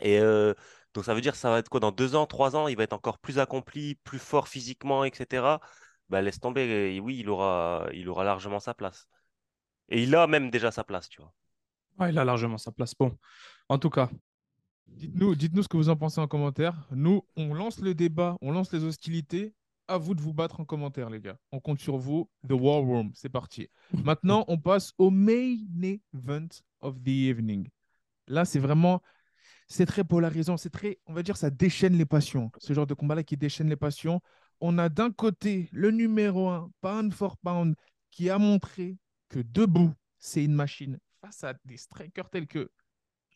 Et 0.00 0.20
euh, 0.20 0.54
donc 0.94 1.04
ça 1.04 1.14
veut 1.14 1.20
dire 1.20 1.34
ça 1.34 1.50
va 1.50 1.58
être 1.58 1.68
quoi 1.68 1.80
dans 1.80 1.92
deux 1.92 2.14
ans, 2.14 2.26
trois 2.26 2.56
ans, 2.56 2.68
il 2.68 2.76
va 2.76 2.84
être 2.84 2.92
encore 2.92 3.18
plus 3.18 3.38
accompli, 3.38 3.96
plus 3.96 4.18
fort 4.18 4.48
physiquement, 4.48 5.04
etc. 5.04 5.60
Bah, 6.08 6.22
laisse 6.22 6.40
tomber, 6.40 7.00
oui, 7.00 7.18
il 7.18 7.28
aura, 7.28 7.86
il 7.92 8.08
aura 8.08 8.24
largement 8.24 8.60
sa 8.60 8.74
place. 8.74 9.08
Et 9.88 10.02
il 10.02 10.14
a 10.14 10.26
même 10.26 10.50
déjà 10.50 10.70
sa 10.70 10.84
place, 10.84 11.08
tu 11.08 11.20
vois. 11.20 11.32
il 12.08 12.18
a 12.18 12.24
largement 12.24 12.58
sa 12.58 12.72
place. 12.72 12.94
Bon, 12.94 13.16
en 13.68 13.78
tout 13.78 13.90
cas. 13.90 14.08
Dites-nous 14.96 15.34
dites 15.34 15.62
ce 15.62 15.68
que 15.68 15.76
vous 15.76 15.88
en 15.88 15.96
pensez 15.96 16.20
en 16.20 16.26
commentaire. 16.26 16.88
Nous, 16.90 17.22
on 17.36 17.54
lance 17.54 17.80
le 17.80 17.94
débat, 17.94 18.36
on 18.40 18.52
lance 18.52 18.72
les 18.72 18.84
hostilités. 18.84 19.54
À 19.90 19.96
vous 19.96 20.14
de 20.14 20.20
vous 20.20 20.34
battre 20.34 20.60
en 20.60 20.66
commentaire, 20.66 21.08
les 21.08 21.20
gars. 21.20 21.38
On 21.50 21.60
compte 21.60 21.80
sur 21.80 21.96
vous. 21.96 22.28
The 22.46 22.52
War 22.52 22.82
Room, 22.82 23.10
c'est 23.14 23.30
parti. 23.30 23.68
Maintenant, 24.04 24.44
on 24.48 24.58
passe 24.58 24.92
au 24.98 25.10
main 25.10 25.56
event 26.12 26.48
of 26.80 27.02
the 27.02 27.08
evening. 27.08 27.68
Là, 28.26 28.44
c'est 28.44 28.58
vraiment 28.58 29.00
c'est 29.68 29.86
très 29.86 30.04
polarisant, 30.04 30.56
c'est 30.56 30.70
très, 30.70 30.98
on 31.06 31.12
va 31.12 31.22
dire, 31.22 31.36
ça 31.36 31.50
déchaîne 31.50 31.96
les 31.96 32.06
passions. 32.06 32.50
Ce 32.58 32.72
genre 32.72 32.86
de 32.86 32.94
combat-là 32.94 33.22
qui 33.22 33.36
déchaîne 33.36 33.68
les 33.68 33.76
passions. 33.76 34.20
On 34.60 34.78
a 34.78 34.88
d'un 34.88 35.10
côté 35.10 35.68
le 35.72 35.90
numéro 35.90 36.48
1, 36.48 36.70
pound 36.80 37.12
for 37.12 37.36
pound, 37.38 37.74
qui 38.10 38.30
a 38.30 38.38
montré 38.38 38.96
que 39.28 39.40
debout, 39.40 39.92
c'est 40.18 40.44
une 40.44 40.54
machine 40.54 40.98
face 41.20 41.44
à 41.44 41.54
des 41.64 41.76
strikers 41.76 42.30
tels 42.30 42.46
que 42.46 42.70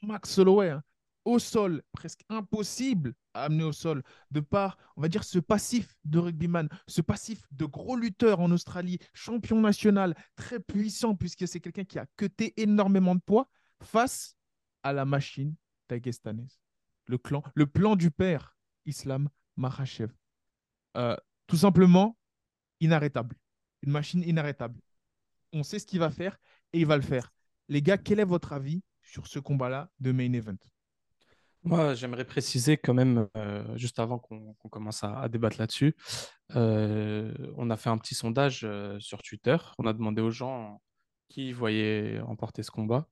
Max 0.03 0.39
Holloway, 0.39 0.71
hein, 0.71 0.83
au 1.25 1.39
sol, 1.39 1.83
presque 1.93 2.23
impossible 2.29 3.15
à 3.35 3.45
amener 3.45 3.65
au 3.65 3.73
sol, 3.73 4.03
de 4.31 4.41
par, 4.41 4.77
on 4.97 5.03
va 5.03 5.09
dire, 5.09 5.25
ce 5.25 5.39
passif 5.39 5.97
de 6.05 6.19
rugbyman, 6.19 6.69
ce 6.87 7.01
passif 7.01 7.47
de 7.51 7.65
gros 7.65 7.97
lutteur 7.97 8.41
en 8.41 8.51
Australie, 8.51 8.99
champion 9.15 9.61
national, 9.61 10.15
très 10.37 10.61
puissant, 10.61 11.15
puisque 11.15 11.47
c'est 11.47 11.61
quelqu'un 11.61 11.85
qui 11.85 11.99
a 11.99 12.07
cuté 12.17 12.53
énormément 12.61 13.15
de 13.15 13.21
poids, 13.21 13.49
face 13.81 14.37
à 14.83 14.93
la 14.93 15.05
machine 15.05 15.55
le 17.07 17.19
clan, 17.19 17.43
le 17.55 17.67
plan 17.67 17.97
du 17.97 18.11
père 18.11 18.57
Islam 18.87 19.29
Makhachev. 19.57 20.13
Euh, 20.97 21.17
tout 21.47 21.57
simplement, 21.57 22.17
inarrêtable. 22.81 23.37
Une 23.83 23.93
machine 23.93 24.23
inarrêtable. 24.23 24.81
On 25.53 25.63
sait 25.63 25.79
ce 25.79 25.87
qu'il 25.87 26.01
va 26.01 26.11
faire 26.11 26.39
et 26.73 26.81
il 26.81 26.87
va 26.87 26.97
le 26.97 27.03
faire. 27.03 27.33
Les 27.69 27.83
gars, 27.83 27.99
quel 27.99 28.21
est 28.21 28.25
votre 28.25 28.53
avis 28.53 28.83
sur 29.03 29.27
ce 29.27 29.39
combat-là 29.39 29.91
de 30.01 30.13
main 30.13 30.33
event? 30.33 30.57
Moi, 31.65 31.95
j'aimerais 31.95 32.25
préciser 32.25 32.77
quand 32.77 32.95
même, 32.95 33.29
euh, 33.37 33.77
juste 33.77 33.99
avant 33.99 34.19
qu'on 34.19 34.55
commence 34.69 35.05
à, 35.05 35.29
débattre 35.29 35.59
là-dessus, 35.59 35.97
euh, 36.57 37.33
on 37.57 37.71
a 37.71 37.77
fait 37.77 37.91
un 37.91 37.99
petit 37.99 38.15
sondage 38.15 38.67
sur 38.99 39.23
Twitter. 39.23 39.57
On 39.79 39.87
a 39.87 39.93
demandé 39.93 40.21
aux 40.23 40.31
gens 40.31 40.81
qui 41.29 41.53
voyaient 41.53 42.21
remporter 42.21 42.63
ce 42.63 42.71
combat. 42.71 43.07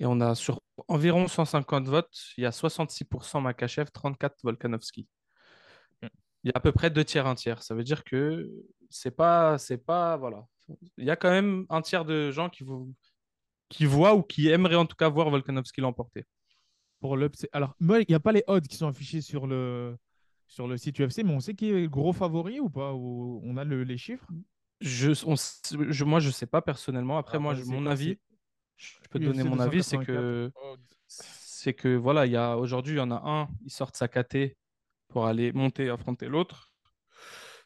Et 0.00 0.06
on 0.06 0.20
a 0.20 0.34
sur 0.34 0.60
environ 0.88 1.28
150 1.28 1.86
votes, 1.86 2.18
il 2.36 2.42
y 2.42 2.46
a 2.46 2.50
66% 2.50 3.40
Makachev, 3.40 3.88
34% 3.90 4.30
Volkanovski. 4.42 5.06
Mm. 6.02 6.06
Il 6.44 6.48
y 6.48 6.50
a 6.50 6.56
à 6.56 6.60
peu 6.60 6.72
près 6.72 6.90
deux 6.90 7.04
tiers, 7.04 7.26
un 7.26 7.34
tiers. 7.34 7.62
Ça 7.62 7.74
veut 7.74 7.84
dire 7.84 8.04
que 8.04 8.50
c'est 8.90 9.10
pas, 9.12 9.58
c'est 9.58 9.78
pas, 9.78 10.16
voilà. 10.16 10.44
Il 10.96 11.04
y 11.04 11.10
a 11.10 11.16
quand 11.16 11.30
même 11.30 11.66
un 11.68 11.82
tiers 11.82 12.04
de 12.04 12.30
gens 12.30 12.48
qui, 12.50 12.64
vous, 12.64 12.92
qui 13.68 13.86
voient 13.86 14.14
ou 14.14 14.22
qui 14.22 14.48
aimeraient 14.48 14.76
en 14.76 14.86
tout 14.86 14.96
cas 14.96 15.08
voir 15.08 15.30
Volkanovski 15.30 15.80
l'emporter. 15.80 16.26
Pour 17.02 17.18
alors, 17.50 17.74
moi, 17.80 17.98
il 18.00 18.06
n'y 18.08 18.14
a 18.14 18.20
pas 18.20 18.30
les 18.30 18.44
odds 18.46 18.60
qui 18.66 18.76
sont 18.76 18.86
affichés 18.86 19.20
sur 19.20 19.48
le, 19.48 19.98
sur 20.46 20.68
le 20.68 20.76
site 20.76 21.00
UFC, 21.00 21.24
mais 21.24 21.32
on 21.32 21.40
sait 21.40 21.54
qui 21.54 21.68
est 21.68 21.80
le 21.82 21.88
gros 21.88 22.12
favori 22.12 22.60
ou 22.60 22.70
pas 22.70 22.94
ou 22.94 23.40
On 23.44 23.56
a 23.56 23.64
le- 23.64 23.82
les 23.82 23.98
chiffres? 23.98 24.28
Je, 24.80 25.10
on 25.26 25.34
je, 25.90 26.04
moi, 26.04 26.20
je 26.20 26.30
sais 26.30 26.46
pas 26.46 26.62
personnellement. 26.62 27.18
Après, 27.18 27.38
Ah, 27.38 27.40
moi, 27.40 27.54
je- 27.54 27.64
mon 27.64 27.86
avis, 27.86 28.18
je 28.76 28.92
peux 29.10 29.18
te 29.18 29.24
donner 29.24 29.42
mon 29.42 29.58
avis, 29.58 29.82
c'est 29.82 29.96
284. 29.96 30.06
que 30.06 30.52
c'est 31.08 31.74
que 31.74 31.96
voilà, 31.96 32.24
il 32.26 32.32
y 32.32 32.36
a 32.36 32.56
aujourd'hui, 32.56 32.94
il 32.94 32.98
y 32.98 33.00
en 33.00 33.10
a 33.10 33.20
un, 33.28 33.48
il 33.64 33.70
sort 33.72 33.90
de 33.90 33.96
sa 33.96 34.06
KT 34.06 34.56
pour 35.08 35.26
aller 35.26 35.52
monter 35.52 35.90
affronter 35.90 36.28
l'autre. 36.28 36.72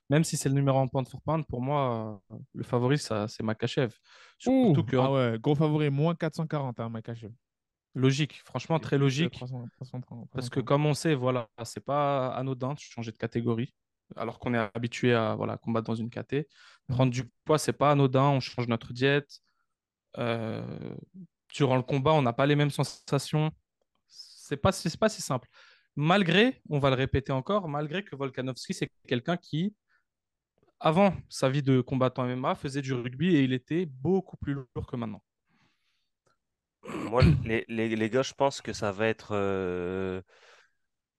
Même 0.09 0.25
si 0.25 0.39
c'est 0.39 0.49
le 0.49 0.55
numéro 0.55 0.79
un 0.79 0.87
pound 0.87 1.07
for 1.09 1.21
pound, 1.21 1.45
pour 1.47 1.61
moi, 1.61 2.23
le 2.55 2.63
favori, 2.63 2.97
ça, 2.99 3.29
c'est 3.29 3.43
Makachev. 3.43 3.93
Ouh, 4.47 4.73
Surtout 4.73 4.85
que, 4.85 4.97
ah 4.97 5.13
ouais, 5.13 5.39
gros 5.39 5.55
favori, 5.55 5.91
moins 5.91 6.15
440, 6.15 6.81
hein, 6.81 6.89
Makachev. 6.89 7.33
Logique, 7.97 8.43
franchement, 8.45 8.79
très 8.79 8.99
logique. 8.99 9.33
300, 9.33 9.67
330, 9.77 10.29
Parce 10.33 10.49
que 10.49 10.61
330. 10.61 10.65
comme 10.65 10.87
on 10.87 10.95
sait, 10.95 11.15
voilà, 11.15 11.49
c'est 11.65 11.85
pas 11.85 12.29
anodin 12.29 12.75
de 12.75 12.79
changer 12.79 13.11
de 13.11 13.17
catégorie, 13.17 13.75
alors 14.15 14.39
qu'on 14.39 14.55
est 14.55 14.71
habitué 14.75 15.15
à 15.15 15.35
voilà, 15.35 15.57
combattre 15.57 15.87
dans 15.87 15.95
une 15.95 16.11
KT. 16.11 16.47
Prendre 16.89 17.11
du 17.11 17.25
poids, 17.45 17.59
c'est 17.59 17.73
pas 17.73 17.91
anodin, 17.91 18.29
on 18.29 18.41
change 18.41 18.69
notre 18.69 18.93
diète. 18.93 19.41
Euh, 20.19 20.95
durant 21.53 21.77
le 21.77 21.83
combat, 21.83 22.13
on 22.13 22.23
n'a 22.23 22.33
pas 22.33 22.47
les 22.47 22.55
mêmes 22.55 22.71
sensations. 22.71 23.51
C'est 24.07 24.59
pas, 24.59 24.73
c'est 24.73 24.97
pas 24.99 25.09
si 25.09 25.23
simple. 25.23 25.49
Malgré, 25.97 26.61
on 26.69 26.79
va 26.79 26.91
le 26.91 26.97
répéter 26.97 27.33
encore, 27.33 27.69
malgré 27.69 28.05
que 28.05 28.15
Volkanovski, 28.15 28.75
c'est 28.75 28.91
quelqu'un 29.09 29.39
qui, 29.39 29.75
avant 30.79 31.15
sa 31.31 31.49
vie 31.49 31.63
de 31.63 31.81
combattant 31.81 32.25
MMA, 32.27 32.55
faisait 32.55 32.83
du 32.83 32.93
rugby 32.93 33.35
et 33.35 33.43
il 33.43 33.55
était 33.55 33.87
beaucoup 33.87 34.37
plus 34.37 34.53
lourd 34.53 34.87
que 34.87 34.97
maintenant. 34.97 35.23
Moi, 36.93 37.23
les, 37.45 37.65
les, 37.69 37.89
les 37.97 38.11
gars, 38.11 38.23
je 38.23 38.33
pense 38.35 38.61
que 38.61 38.73
ça 38.73 38.93
va 38.93 39.07
être, 39.09 39.31
euh, 39.33 40.23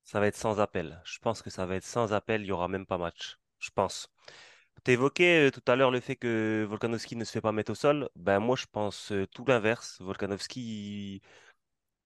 ça 0.04 0.20
va 0.20 0.28
être 0.28 0.36
sans 0.36 0.60
appel. 0.60 1.02
Je 1.06 1.20
pense 1.20 1.42
que 1.42 1.50
ça 1.50 1.66
va 1.66 1.76
être 1.76 1.84
sans 1.86 2.14
appel. 2.14 2.42
Il 2.42 2.46
n'y 2.46 2.52
aura 2.52 2.68
même 2.68 2.86
pas 2.86 2.98
match. 2.98 3.38
Je 3.60 3.70
pense. 3.72 4.10
Tu 4.86 4.92
évoquais 4.92 5.52
tout 5.52 5.64
à 5.68 5.76
l'heure 5.76 5.92
le 5.92 6.00
fait 6.02 6.16
que 6.16 6.66
Volkanovski 6.70 7.16
ne 7.16 7.26
se 7.26 7.32
fait 7.32 7.42
pas 7.42 7.52
mettre 7.54 7.72
au 7.72 7.76
sol. 7.76 8.10
Ben, 8.16 8.40
moi, 8.40 8.56
je 8.56 8.66
pense 8.72 9.12
euh, 9.12 9.28
tout 9.28 9.46
l'inverse. 9.48 10.00
Volkanovski, 10.02 11.22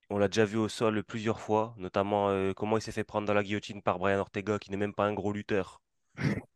on 0.09 0.17
l'a 0.19 0.27
déjà 0.27 0.45
vu 0.45 0.57
au 0.57 0.69
sol 0.69 1.03
plusieurs 1.03 1.41
fois, 1.41 1.75
notamment 1.77 2.29
euh, 2.29 2.53
comment 2.53 2.77
il 2.77 2.81
s'est 2.81 2.91
fait 2.91 3.03
prendre 3.05 3.27
dans 3.27 3.33
la 3.33 3.43
guillotine 3.43 3.81
par 3.81 3.99
Brian 3.99 4.19
Ortega, 4.19 4.59
qui 4.59 4.71
n'est 4.71 4.77
même 4.77 4.93
pas 4.95 5.05
un 5.05 5.13
gros 5.13 5.33
lutteur. 5.33 5.81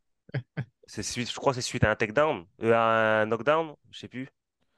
C'est 0.87 1.03
suite, 1.03 1.29
je 1.31 1.35
crois 1.35 1.53
que 1.53 1.55
c'est 1.61 1.67
suite 1.67 1.83
à 1.83 1.91
un 1.91 1.95
takedown, 1.95 2.45
euh, 2.63 2.73
à 2.73 3.21
un 3.21 3.25
knockdown, 3.27 3.75
je 3.91 3.99
sais 3.99 4.07
plus. 4.07 4.29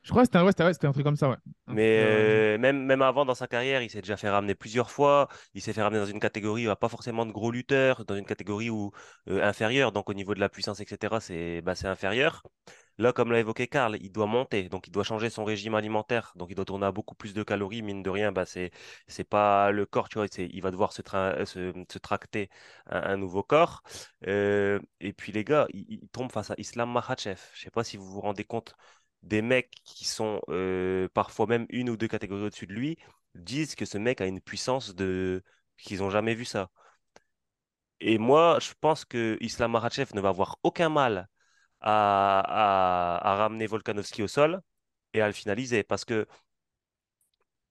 Je 0.07 0.11
crois 0.11 0.23
que 0.23 0.27
c'était 0.27 0.37
un, 0.37 0.45
ouais, 0.45 0.51
c'était- 0.51 0.63
ouais, 0.63 0.73
c'était 0.73 0.87
un 0.87 0.93
truc 0.93 1.03
comme 1.05 1.17
ça, 1.17 1.29
ouais. 1.29 1.35
Mais 1.67 1.99
euh, 1.99 2.55
euh, 2.55 2.57
même, 2.57 2.85
même 2.85 3.01
avant, 3.01 3.25
dans 3.25 3.35
sa 3.35 3.47
carrière, 3.47 3.81
il 3.81 3.89
s'est 3.89 3.99
déjà 4.01 4.15
fait 4.15 4.29
ramener 4.29 4.55
plusieurs 4.55 4.89
fois. 4.89 5.27
Il 5.53 5.61
s'est 5.61 5.73
fait 5.73 5.81
ramener 5.83 5.99
dans 5.99 6.05
une 6.07 6.19
catégorie 6.21 6.61
où 6.61 6.63
il 6.63 6.67
n'y 6.67 6.71
a 6.71 6.77
pas 6.77 6.87
forcément 6.87 7.25
de 7.25 7.31
gros 7.33 7.51
lutteurs, 7.51 8.05
dans 8.05 8.15
une 8.15 8.25
catégorie 8.25 8.69
où, 8.69 8.91
euh, 9.29 9.43
inférieure. 9.43 9.91
Donc, 9.91 10.09
au 10.09 10.13
niveau 10.13 10.33
de 10.33 10.39
la 10.39 10.47
puissance, 10.49 10.79
etc., 10.79 11.19
c'est 11.19 11.61
bah, 11.61 11.75
c'est 11.75 11.87
inférieur. 11.87 12.43
Là, 12.99 13.11
comme 13.13 13.31
l'a 13.31 13.39
évoqué 13.39 13.67
Karl, 13.67 13.97
il 14.01 14.11
doit 14.11 14.25
monter. 14.27 14.69
Donc, 14.69 14.87
il 14.87 14.91
doit 14.91 15.03
changer 15.03 15.29
son 15.29 15.43
régime 15.45 15.75
alimentaire. 15.75 16.31
Donc, 16.37 16.49
il 16.51 16.55
doit 16.55 16.65
tourner 16.65 16.85
à 16.87 16.91
beaucoup 16.93 17.15
plus 17.15 17.33
de 17.33 17.43
calories. 17.43 17.81
Mine 17.83 18.01
de 18.01 18.09
rien, 18.09 18.31
bah, 18.31 18.45
c'est, 18.45 18.71
c'est 19.07 19.23
pas 19.25 19.71
le 19.71 19.85
corps, 19.85 20.09
tu 20.09 20.17
vois. 20.19 20.27
Il 20.37 20.61
va 20.61 20.71
devoir 20.71 20.93
se, 20.93 21.01
tra- 21.01 21.45
se, 21.45 21.73
se 21.91 21.99
tracter 21.99 22.49
un, 22.89 23.01
un 23.13 23.17
nouveau 23.17 23.43
corps. 23.43 23.83
Euh, 24.27 24.79
et 24.99 25.13
puis, 25.13 25.31
les 25.31 25.43
gars, 25.43 25.67
il, 25.73 25.85
il 25.89 26.07
tombe 26.09 26.31
face 26.31 26.51
à 26.51 26.55
Islam 26.57 26.91
Makhachev. 26.91 27.39
Je 27.53 27.61
sais 27.61 27.71
pas 27.71 27.83
si 27.83 27.97
vous 27.97 28.05
vous 28.09 28.21
rendez 28.21 28.43
compte 28.45 28.73
des 29.23 29.41
mecs 29.41 29.71
qui 29.83 30.05
sont 30.05 30.41
euh, 30.49 31.07
parfois 31.13 31.47
même 31.47 31.65
une 31.69 31.89
ou 31.89 31.97
deux 31.97 32.07
catégories 32.07 32.43
au-dessus 32.45 32.67
de 32.67 32.73
lui 32.73 32.97
disent 33.35 33.75
que 33.75 33.85
ce 33.85 33.97
mec 33.97 34.21
a 34.21 34.25
une 34.27 34.41
puissance 34.41 34.95
de 34.95 35.43
qu'ils 35.77 35.99
n'ont 35.99 36.09
jamais 36.09 36.35
vu 36.35 36.45
ça. 36.45 36.69
Et 37.99 38.17
moi, 38.17 38.59
je 38.61 38.73
pense 38.79 39.05
que 39.05 39.37
Islam 39.41 39.71
Makhachev 39.71 40.11
ne 40.15 40.21
va 40.21 40.29
avoir 40.29 40.57
aucun 40.63 40.89
mal 40.89 41.27
à, 41.81 42.39
à, 42.41 43.31
à 43.33 43.35
ramener 43.37 43.67
Volkanovski 43.67 44.23
au 44.23 44.27
sol 44.27 44.61
et 45.13 45.21
à 45.21 45.27
le 45.27 45.33
finaliser. 45.33 45.83
Parce 45.83 46.05
que, 46.05 46.27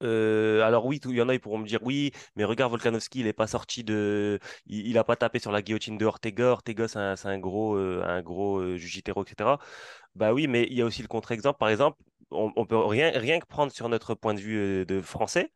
euh, 0.03 0.63
alors 0.63 0.87
oui, 0.87 1.01
il 1.05 1.17
y 1.17 1.23
en 1.23 1.29
a, 1.29 1.35
ils 1.35 1.41
pourront 1.41 1.59
me 1.59 1.67
dire, 1.67 1.81
oui, 1.83 2.13
mais 2.37 2.45
regarde, 2.45 2.71
Volkanovski, 2.71 3.21
il 3.21 3.25
n'est 3.27 3.33
pas 3.33 3.47
sorti 3.47 3.85
de... 3.85 4.39
Il 4.67 4.95
n'a 4.95 5.05
pas 5.05 5.17
tapé 5.17 5.39
sur 5.39 5.53
la 5.53 5.63
guillotine 5.63 5.99
de 5.99 6.05
Ortega. 6.05 6.47
Ortega, 6.47 6.89
c'est 6.89 6.99
un, 7.29 7.39
gros, 7.39 7.77
euh, 7.77 8.03
un 8.05 8.23
gros 8.23 8.59
euh, 8.61 8.77
etc. 8.77 9.59
Bah 10.15 10.33
oui, 10.33 10.47
mais 10.49 10.67
il 10.71 10.75
y 10.75 10.83
a 10.83 10.85
aussi 10.87 11.03
le 11.03 11.09
contre-exemple. 11.09 11.59
Par 11.59 11.69
exemple, 11.69 11.99
on, 12.31 12.53
on 12.57 12.67
peut 12.67 12.77
rien, 12.77 13.11
rien 13.15 13.39
que 13.41 13.47
prendre 13.47 13.73
sur 13.73 13.89
notre 13.89 14.15
point 14.15 14.35
de 14.35 14.41
vue 14.41 14.59
euh, 14.59 14.85
de 14.85 15.01
français. 15.01 15.53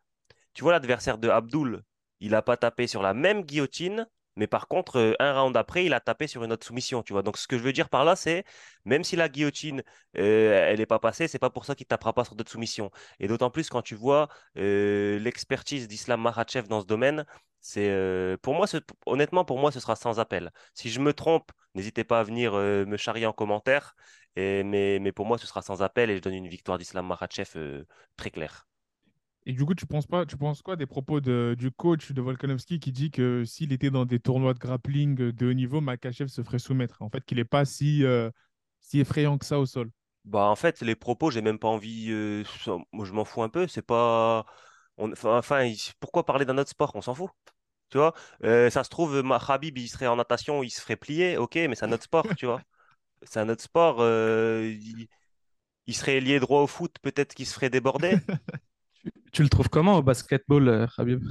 Tu 0.55 0.62
vois, 0.62 0.72
l'adversaire 0.72 1.18
de 1.18 1.29
Abdul, 1.29 1.83
il 2.20 2.33
n'a 2.33 2.42
pas 2.42 2.57
tapé 2.57 2.87
sur 2.87 3.03
la 3.03 3.14
même 3.14 3.42
guillotine, 3.42 4.07
mais 4.40 4.46
par 4.46 4.68
contre, 4.68 4.96
euh, 4.98 5.14
un 5.20 5.38
round 5.38 5.55
après, 5.57 5.85
il 5.85 5.92
a 5.92 6.00
tapé 6.00 6.26
sur 6.26 6.42
une 6.44 6.53
autre 6.53 6.66
soumission. 6.66 7.03
Tu 7.03 7.12
vois. 7.12 7.22
Donc, 7.22 7.37
ce 7.37 7.46
que 7.46 7.59
je 7.59 7.62
veux 7.62 7.74
dire 7.74 7.90
par 7.90 8.05
là, 8.07 8.16
c'est 8.16 8.44
même 8.87 9.05
si 9.05 9.14
la 9.16 9.29
guillotine, 9.29 9.83
euh, 10.16 10.66
elle 10.68 10.79
n'est 10.79 10.87
pas 10.87 10.98
passée, 10.98 11.29
c'est 11.29 11.38
pas 11.38 11.50
pour 11.50 11.66
ça 11.66 11.74
qu'il 11.74 11.87
tapera 11.87 12.14
pas 12.14 12.24
sur 12.24 12.35
d'autres 12.35 12.50
soumissions. 12.50 12.90
Et 13.18 13.29
d'autant 13.29 13.50
plus 13.50 13.68
quand 13.68 13.83
tu 13.83 13.94
vois 13.94 14.29
euh, 14.57 15.18
l'expertise 15.18 15.88
d'Islam 15.88 16.22
Makhachev 16.22 16.68
dans 16.68 16.81
ce 16.81 16.87
domaine, 16.87 17.26
c'est 17.61 17.90
pour 18.42 18.55
moi, 18.55 18.66
honnêtement, 19.07 19.44
pour 19.44 19.59
moi, 19.59 19.70
ce 19.72 19.81
sera 19.81 19.94
sans 19.94 20.18
appel. 20.20 20.50
Si 20.74 20.88
je 20.90 21.00
me 21.00 21.12
trompe, 21.12 21.53
n'hésitez 21.74 22.05
pas 22.05 22.20
à 22.20 22.22
venir 22.22 22.55
me 22.55 22.96
charrier 22.96 23.26
en 23.26 23.35
commentaire. 23.35 23.94
Mais, 24.37 25.12
pour 25.14 25.26
moi, 25.26 25.37
ce 25.37 25.46
sera 25.46 25.61
sans 25.61 25.83
appel 25.83 26.09
et 26.11 26.16
je 26.16 26.22
donne 26.22 26.35
une 26.35 26.48
victoire 26.48 26.79
d'Islam 26.79 27.07
Makhachev 27.07 27.85
très 28.16 28.31
claire. 28.31 28.69
Et 29.46 29.53
du 29.53 29.64
coup, 29.64 29.74
tu 29.74 29.87
penses 29.87 30.07
pas, 30.07 30.26
tu 30.26 30.37
penses 30.37 30.62
quoi 30.62 30.76
des 30.76 30.87
propos 30.87 31.20
de- 31.20 31.55
du 31.59 31.70
coach 31.70 32.12
de 32.12 32.20
Volkanovski 32.20 32.79
qui 32.81 32.92
dit 32.92 33.11
que 33.11 33.44
s'il 33.44 33.72
était 33.72 33.90
dans 33.90 34.05
des 34.07 34.20
tournois 34.20 34.55
de 34.55 34.59
grappling 34.59 35.14
de 35.16 35.46
haut 35.50 35.53
niveau, 35.55 35.81
Makachev 35.81 36.29
se 36.29 36.42
ferait 36.42 36.59
soumettre? 36.59 37.00
En 37.03 37.09
fait, 37.11 37.24
qu'il 37.24 37.38
n'est 37.38 37.44
pas 37.44 37.64
si, 37.64 38.05
euh, 38.05 38.31
si 38.81 39.00
effrayant 39.00 39.38
que 39.38 39.46
ça 39.46 39.59
au 39.59 39.66
sol. 39.66 39.90
Bah, 40.24 40.44
en 40.48 40.57
fait, 40.57 40.83
les 40.83 40.94
propos, 40.94 41.31
j'ai 41.31 41.40
même 41.42 41.59
pas 41.59 41.68
envie. 41.68 42.09
euh, 42.11 42.44
moi, 42.92 43.05
je 43.07 43.12
m'en 43.12 43.24
fous 43.24 43.42
un 43.42 43.48
peu. 43.48 43.66
C'est 43.66 43.83
pas. 43.83 44.44
on- 44.98 45.12
Enfin, 45.24 45.72
pourquoi 45.98 46.26
parler 46.26 46.44
d'un 46.44 46.59
autre 46.59 46.70
sport? 46.70 46.92
On 46.94 47.00
s'en 47.03 47.14
fout. 47.14 47.31
Tu 47.90 47.98
vois, 47.98 48.14
Euh, 48.44 48.70
ça 48.70 48.85
se 48.85 48.90
trouve, 48.90 49.22
ma 49.22 49.38
Khabib, 49.40 49.79
il 49.79 49.88
serait 49.88 50.07
en 50.09 50.16
natation, 50.16 50.62
il 50.62 50.70
se 50.70 50.81
ferait 50.81 50.96
plier. 50.96 51.37
Ok, 51.38 51.57
mais 51.57 51.74
c'est 51.74 51.85
un 51.87 51.92
autre 51.92 52.05
sport, 52.05 52.35
tu 52.37 52.46
vois. 52.46 52.62
C'est 53.24 53.40
un 53.40 53.48
autre 53.50 53.62
sport. 53.64 53.98
il, 54.03 55.09
il 55.87 55.94
serait 55.96 56.20
lié 56.20 56.40
droit 56.40 56.62
au 56.62 56.66
foot, 56.68 56.96
peut-être 57.03 57.35
qu'il 57.35 57.46
se 57.46 57.55
ferait 57.55 57.70
déborder. 57.70 58.20
Tu, 59.33 59.43
le 59.43 59.49
trouves 59.49 59.69
comment 59.69 59.97
au 59.97 60.03
basketball, 60.03 60.69
euh, 60.69 60.87
Khabib? 60.97 61.23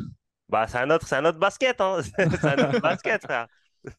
Bah, 0.50 0.68
c'est 0.68 0.80
un 0.80 0.90
autre, 0.90 1.08
c'est 1.08 1.16
un 1.16 1.26
autre 1.26 1.40
basket, 1.40 1.80
hein. 1.80 2.00
C'est 2.18 2.46
un 2.46 2.70
autre 2.70 2.80
basket, 2.82 3.22
frère. 3.24 3.48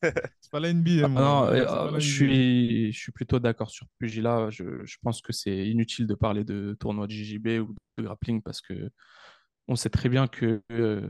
C'est 0.03 0.51
pas 0.51 0.61
la 0.61 0.73
NBA, 0.73 1.05
Ah 1.05 1.09
non, 1.09 1.45
euh, 1.47 1.91
la 1.93 1.99
je 1.99 2.07
suis, 2.13 2.93
je 2.93 2.99
suis 2.99 3.13
plutôt 3.13 3.39
d'accord 3.39 3.71
sur 3.71 3.87
Pugila. 3.99 4.51
Je, 4.51 4.85
je 4.85 4.97
pense 5.03 5.23
que 5.23 5.33
c'est 5.33 5.69
inutile 5.69 6.07
de 6.07 6.15
parler 6.15 6.45
de 6.45 6.77
tournoi 6.79 7.07
de 7.07 7.13
JJB 7.13 7.61
ou 7.61 7.75
de 7.97 8.03
grappling 8.03 8.43
parce 8.43 8.61
que 8.61 8.91
on 9.69 9.77
sait 9.77 9.89
très 9.89 10.09
bien 10.09 10.27
que 10.27 10.61
euh, 10.73 11.09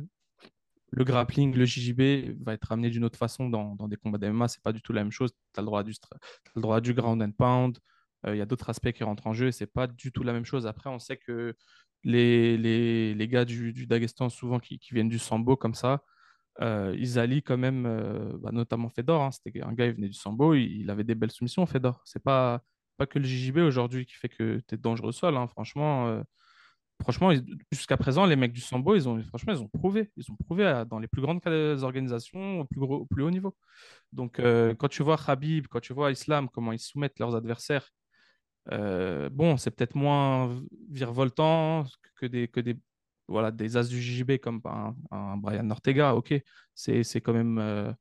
le 0.90 1.04
grappling, 1.04 1.54
le 1.54 1.64
JJB 1.64 2.42
va 2.44 2.52
être 2.52 2.72
amené 2.72 2.90
d'une 2.90 3.04
autre 3.04 3.18
façon 3.18 3.48
dans, 3.48 3.74
dans 3.76 3.88
des 3.88 3.96
combats 3.96 4.18
d'MMA. 4.18 4.48
C'est 4.48 4.62
pas 4.62 4.72
du 4.72 4.82
tout 4.82 4.92
la 4.92 5.02
même 5.02 5.12
chose. 5.12 5.30
Tu 5.54 5.58
as 5.58 5.62
le 5.62 5.66
droit 5.66 5.84
droit 6.56 6.80
du 6.80 6.94
ground 6.94 7.22
and 7.22 7.32
pound. 7.32 7.78
Euh, 8.26 8.34
Il 8.34 8.38
y 8.38 8.42
a 8.42 8.46
d'autres 8.46 8.68
aspects 8.68 8.92
qui 8.92 9.04
rentrent 9.04 9.26
en 9.26 9.32
jeu 9.32 9.48
et 9.48 9.52
c'est 9.52 9.66
pas 9.66 9.86
du 9.86 10.12
tout 10.12 10.22
la 10.22 10.32
même 10.32 10.44
chose. 10.44 10.66
Après, 10.66 10.90
on 10.90 10.98
sait 10.98 11.16
que 11.16 11.54
les, 12.04 12.56
les, 12.56 13.14
les 13.14 13.28
gars 13.28 13.44
du, 13.44 13.72
du 13.72 13.86
souvent 14.30 14.58
qui, 14.60 14.78
qui 14.78 14.94
viennent 14.94 15.08
du 15.08 15.18
Sambo 15.18 15.56
comme 15.56 15.74
ça, 15.74 16.02
euh, 16.60 16.94
ils 16.98 17.18
allient 17.18 17.42
quand 17.42 17.56
même, 17.58 17.86
euh, 17.86 18.36
bah, 18.40 18.50
notamment 18.52 18.88
Fedor. 18.90 19.22
hein. 19.22 19.30
C'était 19.30 19.62
un 19.62 19.72
gars, 19.72 19.86
il 19.86 19.94
venait 19.94 20.08
du 20.08 20.14
Sambo, 20.14 20.54
il, 20.54 20.90
avait 20.90 21.04
des 21.04 21.14
belles 21.14 21.30
soumissions, 21.30 21.64
Fedor. 21.66 22.02
C'est 22.04 22.22
pas, 22.22 22.62
pas 22.96 23.06
que 23.06 23.18
le 23.18 23.24
JJB 23.24 23.58
aujourd'hui 23.58 24.06
qui 24.06 24.14
fait 24.14 24.28
que 24.28 24.60
tu 24.68 24.74
es 24.74 24.78
dangereux 24.78 25.12
sol. 25.12 25.36
hein. 25.36 25.46
Franchement, 25.48 26.08
euh, 26.08 26.22
franchement 27.02 27.32
jusqu'à 27.72 27.96
présent, 27.96 28.26
les 28.26 28.36
mecs 28.36 28.52
du 28.52 28.60
Sambo, 28.60 28.94
ils 28.94 29.08
ont, 29.08 29.22
franchement, 29.24 29.52
ils 29.54 29.62
ont 29.62 29.68
prouvé. 29.68 30.10
Ils 30.16 30.30
ont 30.30 30.36
prouvé 30.36 30.84
dans 30.90 30.98
les 30.98 31.08
plus 31.08 31.22
grandes 31.22 31.40
organisations, 31.82 32.60
au 32.60 32.64
plus, 32.66 32.80
gros, 32.80 32.96
au 32.98 33.06
plus 33.06 33.22
haut 33.22 33.30
niveau. 33.30 33.56
Donc, 34.12 34.40
quand 34.40 34.88
tu 34.88 35.02
vois 35.02 35.16
Khabib, 35.18 35.66
quand 35.68 35.80
tu 35.80 35.92
vois 35.94 36.10
Islam, 36.12 36.48
comment 36.50 36.72
ils 36.72 36.78
soumettent 36.80 37.18
leurs 37.18 37.34
adversaires, 37.36 37.88
euh, 38.72 39.28
bon, 39.30 39.56
c'est 39.56 39.70
peut-être 39.70 39.94
moins 39.96 40.62
virevoltant 40.90 41.84
que 42.16 42.26
des, 42.26 42.48
que 42.48 42.60
des, 42.60 42.78
voilà, 43.28 43.50
des 43.50 43.76
as 43.76 43.88
du 43.88 44.00
JJB 44.00 44.38
comme 44.38 44.60
un, 44.64 44.94
un 45.10 45.36
Brian 45.36 45.68
Ortega. 45.70 46.14
Ok, 46.14 46.34
c'est, 46.74 47.02
c'est 47.04 47.20
quand 47.20 47.32
même 47.32 47.58
euh, 47.58 47.92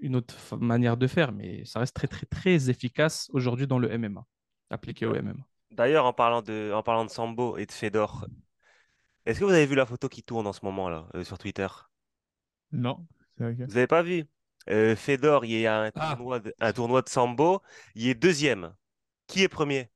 une 0.00 0.16
autre 0.16 0.56
manière 0.56 0.96
de 0.96 1.06
faire, 1.06 1.32
mais 1.32 1.64
ça 1.64 1.80
reste 1.80 1.94
très, 1.94 2.08
très, 2.08 2.26
très 2.26 2.70
efficace 2.70 3.28
aujourd'hui 3.32 3.66
dans 3.66 3.78
le 3.78 3.90
MMA, 3.90 4.24
appliqué 4.70 5.06
au 5.06 5.14
MMA. 5.14 5.44
D'ailleurs, 5.70 6.04
en 6.06 6.12
parlant 6.12 6.42
de, 6.42 6.72
en 6.74 6.82
parlant 6.82 7.04
de 7.04 7.10
Sambo 7.10 7.56
et 7.56 7.66
de 7.66 7.72
Fedor, 7.72 8.26
est-ce 9.24 9.40
que 9.40 9.44
vous 9.44 9.52
avez 9.52 9.66
vu 9.66 9.74
la 9.76 9.86
photo 9.86 10.08
qui 10.08 10.22
tourne 10.22 10.46
en 10.46 10.52
ce 10.52 10.64
moment 10.64 10.88
là 10.88 11.08
euh, 11.14 11.24
sur 11.24 11.38
Twitter? 11.38 11.68
Non. 12.72 13.06
C'est 13.38 13.44
vrai 13.44 13.56
que- 13.56 13.64
Vous 13.64 13.76
avez 13.76 13.86
pas 13.86 14.02
vu? 14.02 14.24
Euh, 14.70 14.96
Fedor, 14.96 15.44
il 15.44 15.60
y 15.60 15.66
a 15.66 15.82
un 15.82 15.90
Ah. 15.96 16.14
tournoi 16.16 16.40
de, 16.40 16.54
un 16.60 16.72
tournoi 16.72 17.02
de 17.02 17.08
Sambo, 17.08 17.62
il 17.94 18.08
est 18.08 18.14
deuxième. 18.14 18.74
Qui 19.26 19.42
est 19.42 19.48
premier? 19.48 19.90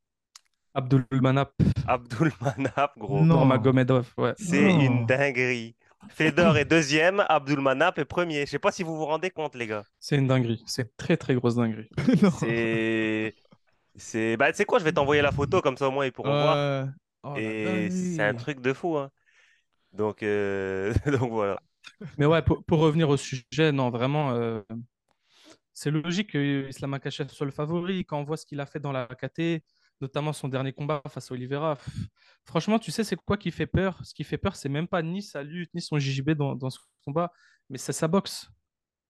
Abdul 0.77 1.07
Manap, 1.11 1.53
Abdul 1.87 2.31
Manap, 2.43 2.93
gros. 2.99 3.25
Non. 3.25 3.37
Nurmagomedov, 3.37 4.13
ouais. 4.19 4.35
C'est 4.37 4.61
une 4.61 5.07
dinguerie. 5.07 5.75
Fedor 6.11 6.59
est 6.59 6.67
deuxième, 6.67 7.25
Abdulmanap 7.31 7.99
est 7.99 8.05
premier. 8.05 8.45
Je 8.45 8.51
sais 8.51 8.59
pas 8.59 8.71
si 8.71 8.83
vous 8.83 8.95
vous 8.95 9.07
rendez 9.07 9.31
compte, 9.31 9.55
les 9.55 9.67
gars. 9.67 9.85
C'est 9.99 10.17
une 10.17 10.27
dinguerie. 10.27 10.63
C'est 10.67 10.95
très 10.99 11.17
très 11.17 11.35
grosse 11.35 11.55
dinguerie. 11.55 11.89
C'est. 12.41 13.35
C'est. 13.95 14.37
Bah, 14.37 14.53
tu 14.53 14.59
sais 14.59 14.67
quoi, 14.67 14.79
je 14.79 14.85
vais 14.85 14.93
t'envoyer 14.93 15.23
la 15.23 15.33
photo, 15.33 15.63
comme 15.63 15.79
ça 15.79 15.89
au 15.89 15.91
moins 15.91 16.05
ils 16.05 16.13
pourront 16.13 16.29
voir. 16.29 16.89
Oh, 17.23 17.35
Et 17.37 17.89
c'est 17.91 18.23
un 18.23 18.35
truc 18.35 18.61
de 18.61 18.75
fou, 18.75 18.99
hein. 18.99 19.11
Donc, 19.93 20.23
euh, 20.23 20.93
Donc 21.07 21.31
voilà. 21.33 21.59
Mais 22.19 22.27
ouais, 22.27 22.43
pour, 22.43 22.63
pour 22.65 22.81
revenir 22.81 23.09
au 23.09 23.17
sujet, 23.17 23.73
non, 23.73 23.89
vraiment, 23.89 24.33
euh, 24.33 24.61
c'est 25.73 25.91
logique 25.91 26.33
que 26.33 26.69
Islam 26.69 26.91
Makhachev 26.91 27.31
soit 27.31 27.47
le 27.47 27.53
favori 27.53 28.05
quand 28.05 28.19
on 28.19 28.25
voit 28.25 28.37
ce 28.37 28.45
qu'il 28.45 28.61
a 28.61 28.67
fait 28.67 28.79
dans 28.81 28.93
la 28.93 29.07
KT, 29.07 29.63
notamment 30.01 30.33
son 30.33 30.49
dernier 30.49 30.73
combat 30.73 31.01
face 31.09 31.31
à 31.31 31.35
Oliveira. 31.35 31.79
Franchement, 32.45 32.79
tu 32.79 32.91
sais, 32.91 33.05
c'est 33.05 33.17
quoi 33.17 33.37
qui 33.37 33.51
fait 33.51 33.67
peur? 33.67 33.99
Ce 34.05 34.15
qui 34.15 34.25
fait 34.25 34.39
peur, 34.39 34.55
c'est 34.57 34.69
même 34.69 34.87
pas 34.89 35.03
ni 35.03 35.23
sa 35.23 35.43
lutte, 35.43 35.71
ni 35.75 35.81
son 35.81 35.99
JJB 35.99 36.31
dans, 36.33 36.55
dans 36.55 36.71
ce 36.71 36.79
combat, 37.05 37.33
mais 37.71 37.79
c'est 37.79 37.93
sa 37.93 38.09
boxe. 38.09 38.49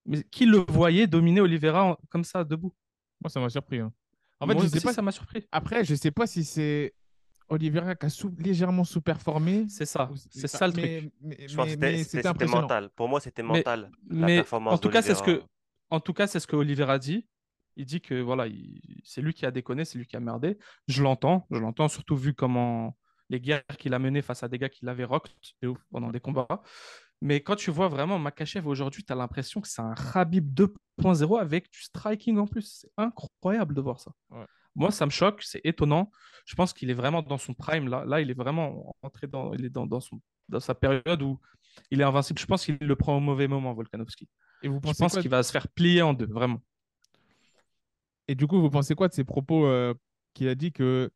Mais 0.05 0.22
qui 0.25 0.46
le 0.46 0.59
voyait 0.68 1.07
dominer 1.07 1.40
Oliveira 1.40 1.85
en- 1.85 1.96
comme 2.09 2.25
ça, 2.25 2.44
debout? 2.44 2.72
Moi, 3.20 3.29
ça 3.31 3.40
m'a 3.40 3.49
surpris. 3.49 3.81
hein. 3.81 3.92
En 4.38 4.46
fait, 4.46 4.55
Moi 4.55 4.62
je 4.64 4.68
sais 4.68 4.81
pas. 4.81 4.92
ça 4.92 5.03
m'a 5.03 5.12
surpris. 5.12 5.46
Après, 5.51 5.85
je 5.85 5.94
sais 5.94 6.11
pas 6.11 6.27
si 6.27 6.44
c'est 6.44 6.94
Oliveira 7.49 7.94
qui 7.96 8.07
a 8.07 8.09
légèrement 8.38 8.85
sous-performé. 8.85 9.66
C'est 9.68 9.87
ça, 9.87 10.11
c'est 10.31 10.46
ça 10.49 10.66
le 10.68 10.75
mais- 10.75 10.99
truc. 11.01 11.12
Mais, 11.20 11.49
Je 11.49 11.57
pense 11.57 11.64
que 11.75 11.77
mais- 11.79 12.05
c'était 12.05 12.22
mais 12.22 12.33
c'était- 12.35 12.46
mental. 12.46 12.90
Pour 12.94 13.09
moi, 13.09 13.20
c'était 13.20 13.42
Mais- 13.42 13.49
mental. 13.49 13.90
La 14.11 14.27
Mais 14.27 14.37
performance 14.37 14.75
en 14.75 14.79
tout 14.79 14.90
cas, 14.90 15.03
c'est 15.03 15.14
ce 15.14 15.22
que, 15.22 15.42
en 15.90 16.01
tout 16.01 16.12
cas, 16.12 16.27
c'est 16.27 16.38
ce 16.40 16.46
que 16.46 16.55
Oliveira 16.57 16.99
dit. 16.99 17.27
Il 17.76 17.84
dit 17.86 18.00
que 18.00 18.20
voilà, 18.20 18.46
il- 18.46 18.80
c'est 19.04 19.20
lui 19.22 19.34
qui 19.34 19.46
a 19.46 19.50
déconné, 19.50 19.84
c'est 19.84 19.98
lui 19.98 20.06
qui 20.06 20.16
a 20.16 20.20
merdé. 20.20 20.58
Je 20.88 21.02
l'entends, 21.02 21.46
je 21.50 21.58
l'entends, 21.58 21.88
surtout 21.88 22.16
vu 22.16 22.34
comment 22.34 22.96
les 23.28 23.40
guerres 23.40 23.64
qu'il 23.78 23.92
a 23.94 23.98
menées 23.98 24.22
face 24.22 24.42
à 24.42 24.48
des 24.48 24.58
gars 24.58 24.68
qui 24.68 24.84
l'avaient 24.84 25.04
ouf 25.06 25.78
pendant 25.90 26.10
des 26.10 26.20
combats. 26.20 26.62
Mais 27.22 27.40
quand 27.40 27.56
tu 27.56 27.70
vois 27.70 27.88
vraiment 27.88 28.18
Makachev 28.18 28.66
aujourd'hui, 28.68 29.02
tu 29.02 29.12
as 29.12 29.16
l'impression 29.16 29.60
que 29.60 29.68
c'est 29.68 29.82
un 29.82 29.94
Khabib 29.94 30.52
2.0 30.54 31.38
avec 31.38 31.70
du 31.70 31.80
striking 31.80 32.38
en 32.38 32.46
plus. 32.46 32.80
C'est 32.82 32.90
incroyable 32.96 33.74
de 33.74 33.80
voir 33.80 34.00
ça. 34.00 34.12
Ouais. 34.30 34.44
Moi, 34.74 34.90
ça 34.90 35.06
me 35.06 35.10
choque, 35.10 35.42
c'est 35.42 35.62
étonnant. 35.64 36.10
Je 36.44 36.54
pense 36.54 36.74
qu'il 36.74 36.90
est 36.90 36.94
vraiment 36.94 37.22
dans 37.22 37.38
son 37.38 37.54
prime 37.54 37.88
là. 37.88 38.04
Là, 38.04 38.20
il 38.20 38.30
est 38.30 38.34
vraiment 38.38 38.94
entré 39.02 39.26
dans, 39.26 39.54
il 39.54 39.64
est 39.64 39.70
dans, 39.70 39.86
dans 39.86 40.00
son, 40.00 40.20
dans 40.48 40.60
sa 40.60 40.74
période 40.74 41.22
où 41.22 41.40
il 41.90 42.00
est 42.00 42.04
invincible. 42.04 42.38
Je 42.38 42.46
pense 42.46 42.64
qu'il 42.64 42.76
le 42.80 42.96
prend 42.96 43.16
au 43.16 43.20
mauvais 43.20 43.48
moment, 43.48 43.72
Volkanovski. 43.72 44.28
Et 44.62 44.68
vous 44.68 44.76
Je 44.76 44.80
pensez 44.80 45.02
pense 45.02 45.12
quoi 45.14 45.22
qu'il 45.22 45.30
va 45.30 45.42
se 45.42 45.50
faire 45.50 45.68
plier 45.68 46.02
en 46.02 46.12
deux, 46.12 46.26
vraiment. 46.26 46.62
Et 48.28 48.34
du 48.34 48.46
coup, 48.46 48.60
vous 48.60 48.70
pensez 48.70 48.94
quoi 48.94 49.08
de 49.08 49.14
ces 49.14 49.24
propos 49.24 49.66
euh, 49.66 49.94
qu'il 50.34 50.48
a 50.48 50.54
dit 50.54 50.72
que 50.72 51.10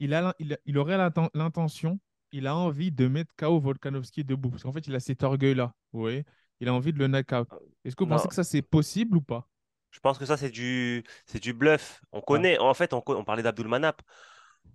il, 0.00 0.14
a, 0.14 0.34
il, 0.38 0.58
il 0.66 0.78
aurait 0.78 0.96
l'inten- 0.98 1.30
l'intention, 1.34 2.00
il 2.32 2.46
a 2.46 2.56
envie 2.56 2.90
de 2.92 3.08
mettre 3.08 3.32
KO 3.36 3.60
Volkanovski 3.60 4.24
debout? 4.24 4.50
Parce 4.50 4.62
qu'en 4.62 4.72
fait, 4.72 4.86
il 4.86 4.94
a 4.94 5.00
cet 5.00 5.22
orgueil-là. 5.22 5.74
Vous 5.92 6.00
voyez? 6.00 6.24
Il 6.60 6.68
a 6.68 6.74
envie 6.74 6.92
de 6.92 6.98
le 6.98 7.08
knock-out. 7.08 7.48
Est-ce 7.84 7.96
que 7.96 8.04
vous 8.04 8.10
Non. 8.10 8.16
pensez 8.16 8.28
que 8.28 8.34
ça, 8.34 8.44
c'est 8.44 8.62
possible 8.62 9.16
ou 9.16 9.20
pas? 9.22 9.48
Je 9.90 10.00
pense 10.00 10.18
que 10.18 10.24
ça, 10.24 10.36
c'est 10.36 10.50
du, 10.50 11.04
du 11.34 11.52
bluff. 11.52 12.00
On 12.12 12.20
connaît, 12.20 12.58
en 12.58 12.72
fait, 12.74 12.94
on, 12.94 13.02
parlait 13.02 13.42
d'Abdulmanap. 13.42 14.00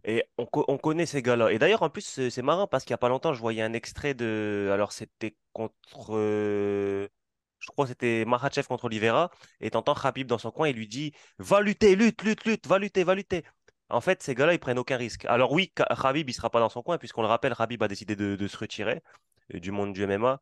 Et 0.04 0.24
on, 0.38 0.48
on 0.68 0.78
connaît 0.78 1.06
ces 1.06 1.22
gars-là. 1.22 1.52
Et 1.52 1.60
d'ailleurs, 1.60 1.82
en 1.82 1.90
plus, 1.90 2.02
c'est 2.04 2.30
c'est 2.30 2.42
marrant 2.42 2.68
parce 2.68 2.84
qu'il 2.86 2.92
n'y 2.92 2.96
a 2.96 3.00
pas 3.00 3.10
longtemps, 3.10 3.34
je 3.34 3.40
voyais 3.40 3.62
un 3.62 3.74
extrait 3.74 4.14
de. 4.14 4.70
Alors, 4.72 4.92
c'était 4.92 5.36
contre. 5.54 6.12
Je 7.60 7.68
crois 7.68 7.86
que 7.86 7.90
c'était 7.90 8.26
Makhachev 8.26 8.68
contre 8.68 8.86
Oliveira. 8.86 9.32
Et 9.62 9.72
t'entends 9.72 9.96
Khabib 9.96 10.28
dans 10.28 10.38
son 10.38 10.52
coin, 10.52 10.70
il 10.70 10.76
lui 10.76 10.88
dit 10.88 11.14
Va 11.40 11.62
lutter, 11.62 11.96
lutte, 11.96 12.22
lutte, 12.24 12.46
lutte, 12.46 12.68
va 12.68 12.80
lutter, 12.80 13.04
va 13.04 13.16
lutter. 13.16 13.44
En 13.90 14.02
fait, 14.02 14.22
ces 14.22 14.36
gars-là, 14.36 14.54
ils 14.54 14.60
prennent 14.60 14.80
aucun 14.80 14.98
risque. 14.98 15.26
Alors, 15.26 15.52
oui, 15.54 15.72
Khabib, 16.02 16.30
il 16.30 16.34
sera 16.34 16.50
pas 16.50 16.60
dans 16.60 16.70
son 16.70 16.82
coin, 16.82 16.98
puisqu'on 16.98 17.22
le 17.22 17.28
rappelle, 17.28 17.56
Khabib 17.56 17.82
a 17.84 17.88
décidé 17.88 18.16
de, 18.16 18.48
se 18.48 18.58
retirer 18.58 19.02
euh, 19.54 19.60
du 19.60 19.72
monde 19.72 19.94
du 19.94 20.04
MMA, 20.06 20.42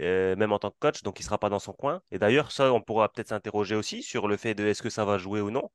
euh, 0.00 0.36
même 0.36 0.52
en 0.52 0.58
tant 0.58 0.70
que 0.70 0.76
coach, 0.78 1.02
donc 1.02 1.18
il 1.20 1.22
sera 1.22 1.38
pas 1.38 1.48
dans 1.48 1.58
son 1.58 1.72
coin. 1.72 2.02
Et 2.10 2.18
d'ailleurs, 2.18 2.52
ça, 2.52 2.72
on 2.72 2.82
pourra 2.82 3.10
peut-être 3.10 3.28
s'interroger 3.28 3.74
aussi 3.76 4.02
sur 4.02 4.28
le 4.28 4.36
fait 4.36 4.54
de 4.54 4.66
est-ce 4.66 4.82
que 4.82 4.90
ça 4.90 5.04
va 5.06 5.18
jouer 5.18 5.40
ou 5.40 5.50
non? 5.50 5.70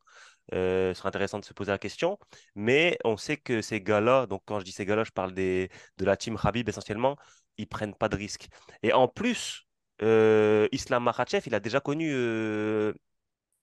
Euh, 0.54 0.94
ce 0.94 1.00
sera 1.00 1.10
intéressant 1.10 1.40
de 1.40 1.46
se 1.46 1.54
poser 1.54 1.72
la 1.72 1.80
question. 1.80 2.20
Mais 2.56 2.98
on 3.04 3.18
sait 3.18 3.38
que 3.38 3.62
ces 3.62 3.82
gars-là, 3.82 4.28
donc 4.28 4.44
quand 4.46 4.60
je 4.60 4.66
dis 4.66 4.72
ces 4.72 4.86
gars-là, 4.86 5.04
je 5.04 5.12
parle 5.12 5.34
de 5.34 5.70
la 6.00 6.18
team 6.18 6.38
Khabib 6.38 6.70
essentiellement, 6.70 7.18
ils 7.58 7.68
prennent 7.68 7.96
pas 7.96 8.10
de 8.10 8.16
risques. 8.16 8.48
Et 8.84 8.94
en 8.94 9.08
plus, 9.08 9.67
euh, 10.02 10.68
Islam 10.72 11.04
Makhachev, 11.04 11.44
il 11.48 11.56
a 11.56 11.60
déjà 11.60 11.80
connu 11.80 12.10
euh, 12.14 12.94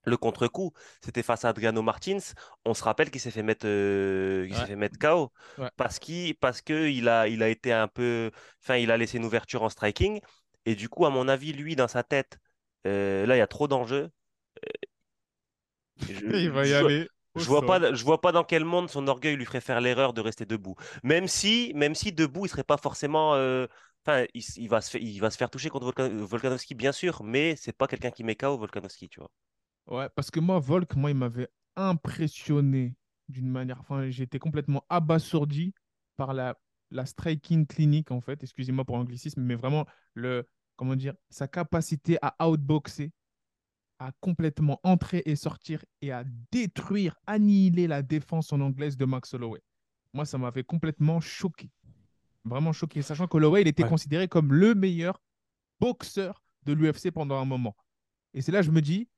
le 0.05 0.17
contre-coup. 0.17 0.73
C'était 1.05 1.23
face 1.23 1.45
à 1.45 1.51
Adriano 1.51 1.83
Martins. 1.83 2.19
On 2.65 2.75
se 2.75 2.85
rappelle 2.85 3.11
qu'il 3.11 3.21
s'est 3.21 3.31
fait 3.31 3.43
mettre, 3.43 3.67
euh, 3.67 4.53
s'est 4.53 4.67
fait 4.67 4.77
mettre 4.77 4.99
KO 4.99 5.33
Ouais. 5.59 5.71
parce 5.77 5.99
qu'il, 5.99 6.37
parce 6.37 6.63
que 6.63 6.89
il 6.89 7.09
a, 7.09 7.29
il 7.29 7.43
a 7.43 7.49
été 7.49 7.73
un 7.73 7.89
peu, 7.89 8.31
enfin, 8.63 8.77
il 8.77 8.91
a 8.91 8.97
laissé 8.99 9.19
une 9.19 9.25
ouverture 9.25 9.63
en 9.63 9.69
striking. 9.71 10.21
Et 10.67 10.75
du 10.77 10.89
coup, 10.89 11.07
à 11.07 11.11
mon 11.11 11.29
avis, 11.29 11.53
lui, 11.53 11.77
dans 11.77 11.89
sa 11.89 12.03
tête, 12.05 12.39
là, 12.85 13.37
il 13.37 13.39
y 13.39 13.41
a 13.41 13.47
trop 13.47 13.69
d'enjeux. 13.69 14.11
Je- 16.09 16.27
Il 16.35 16.51
va 16.51 16.67
y 16.67 16.75
je- 16.75 16.75
aller. 16.75 17.09
je 17.37 17.47
vois 17.47 17.65
pas, 17.67 17.95
je 17.95 18.05
vois 18.05 18.21
pas 18.21 18.33
dans 18.33 18.45
quel 18.45 18.65
monde 18.65 18.91
son 18.91 19.07
orgueil 19.09 19.37
lui 19.37 19.45
ferait 19.45 19.61
faire 19.61 19.81
l'erreur 19.81 20.13
de 20.13 20.21
rester 20.21 20.45
debout. 20.47 20.77
Même 21.03 21.29
si, 21.29 21.73
même 21.75 21.95
si 21.95 22.13
debout, 22.13 22.47
il 22.47 22.49
serait 22.49 22.65
pas 22.65 22.77
forcément. 22.77 23.35
euh, 23.35 23.67
Enfin, 24.07 24.27
il, 24.35 24.69
va 24.69 24.81
se 24.83 25.37
faire, 25.37 25.49
toucher 25.51 25.71
contre 25.71 25.87
Volkan- 25.87 26.15
Volkanovski, 26.15 26.75
bien 26.75 26.93
sûr, 26.93 27.23
mais 27.25 27.57
c'est 27.57 27.73
pas 27.73 27.87
quelqu'un 27.87 28.11
qui 28.11 28.23
met 28.23 28.37
KO 28.37 28.59
Volkanovski, 28.59 29.09
tu 29.09 29.21
vois. 29.21 29.31
Ouais, 29.87 30.09
parce 30.15 30.31
que 30.31 30.41
moi, 30.41 30.59
Volk, 30.59 30.95
moi, 30.97 31.11
il 31.11 31.17
m'avait 31.17 31.49
impressionné 31.77 32.95
d'une 33.29 33.49
manière. 33.49 33.81
Enfin, 33.81 34.11
j'étais 34.11 34.39
complètement 34.39 34.85
abasourdi 34.91 35.75
par 36.17 36.35
la, 36.35 36.59
la 36.91 37.07
striking 37.07 37.67
clinique, 37.67 38.11
en 38.11 38.21
fait. 38.21 38.43
Excusez-moi 38.43 38.85
pour 38.85 38.97
l'anglicisme, 38.97 39.41
mais 39.43 39.55
vraiment, 39.55 39.87
le, 40.15 40.47
comment 40.77 40.97
dire, 40.97 41.15
sa 41.31 41.49
capacité 41.49 42.19
à 42.23 42.49
outboxer, 42.49 43.11
à 43.99 44.13
complètement 44.21 44.81
entrer 44.83 45.23
et 45.27 45.37
sortir 45.37 45.85
et 46.03 46.13
à 46.13 46.25
détruire, 46.53 47.17
annihiler 47.27 47.87
la 47.87 48.03
défense 48.03 48.53
en 48.53 48.61
anglaise 48.61 48.97
de 48.97 49.05
Max 49.05 49.35
Holloway. 49.35 49.61
Moi, 50.13 50.27
ça 50.27 50.39
m'avait 50.39 50.65
complètement 50.65 51.21
choqué. 51.21 51.71
Vraiment 52.45 52.73
choqué. 52.73 53.03
Sachant 53.03 53.27
que 53.27 53.37
Holloway, 53.37 53.63
il 53.63 53.69
était 53.69 53.83
Ouais. 53.85 53.89
considéré 53.89 54.29
comme 54.29 54.53
le 54.53 54.75
meilleur 54.75 55.21
boxeur 55.81 56.43
de 56.65 56.73
l'UFC 56.73 57.11
pendant 57.11 57.37
un 57.41 57.45
moment. 57.45 57.77
Et 58.35 58.43
c'est 58.43 58.53
là 58.53 58.61
que 58.61 58.67
je 58.67 58.71
me 58.71 58.81
dis, 58.83 59.09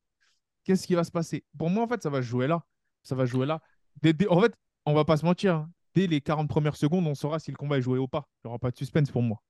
qu'est-ce 0.64 0.86
qui 0.86 0.94
va 0.94 1.04
se 1.04 1.10
passer? 1.10 1.44
Pour 1.58 1.70
moi, 1.70 1.84
en 1.84 1.88
fait, 1.88 2.02
ça 2.02 2.10
va 2.10 2.22
se 2.22 2.26
jouer 2.26 2.46
là. 2.46 2.64
Ça 3.02 3.14
va 3.14 3.24
jouer 3.26 3.46
là. 3.46 3.60
Dès- 4.02 4.12
dès- 4.12 4.28
en 4.28 4.40
fait, 4.40 4.54
on 4.84 4.94
va 4.94 5.04
pas 5.04 5.16
se 5.16 5.24
mentir. 5.24 5.54
hein. 5.56 5.70
Dès 5.94 6.06
les 6.06 6.20
40 6.20 6.48
premières 6.48 6.76
secondes, 6.76 7.06
on 7.06 7.14
saura 7.14 7.38
si 7.38 7.50
le 7.50 7.56
combat 7.56 7.78
est 7.78 7.82
joué 7.82 7.98
ou 7.98 8.06
pas. 8.08 8.28
Il 8.44 8.46
n'y 8.46 8.50
aura 8.50 8.58
pas 8.58 8.70
de 8.70 8.76
suspense 8.76 9.10
pour 9.10 9.22
moi. 9.22 9.42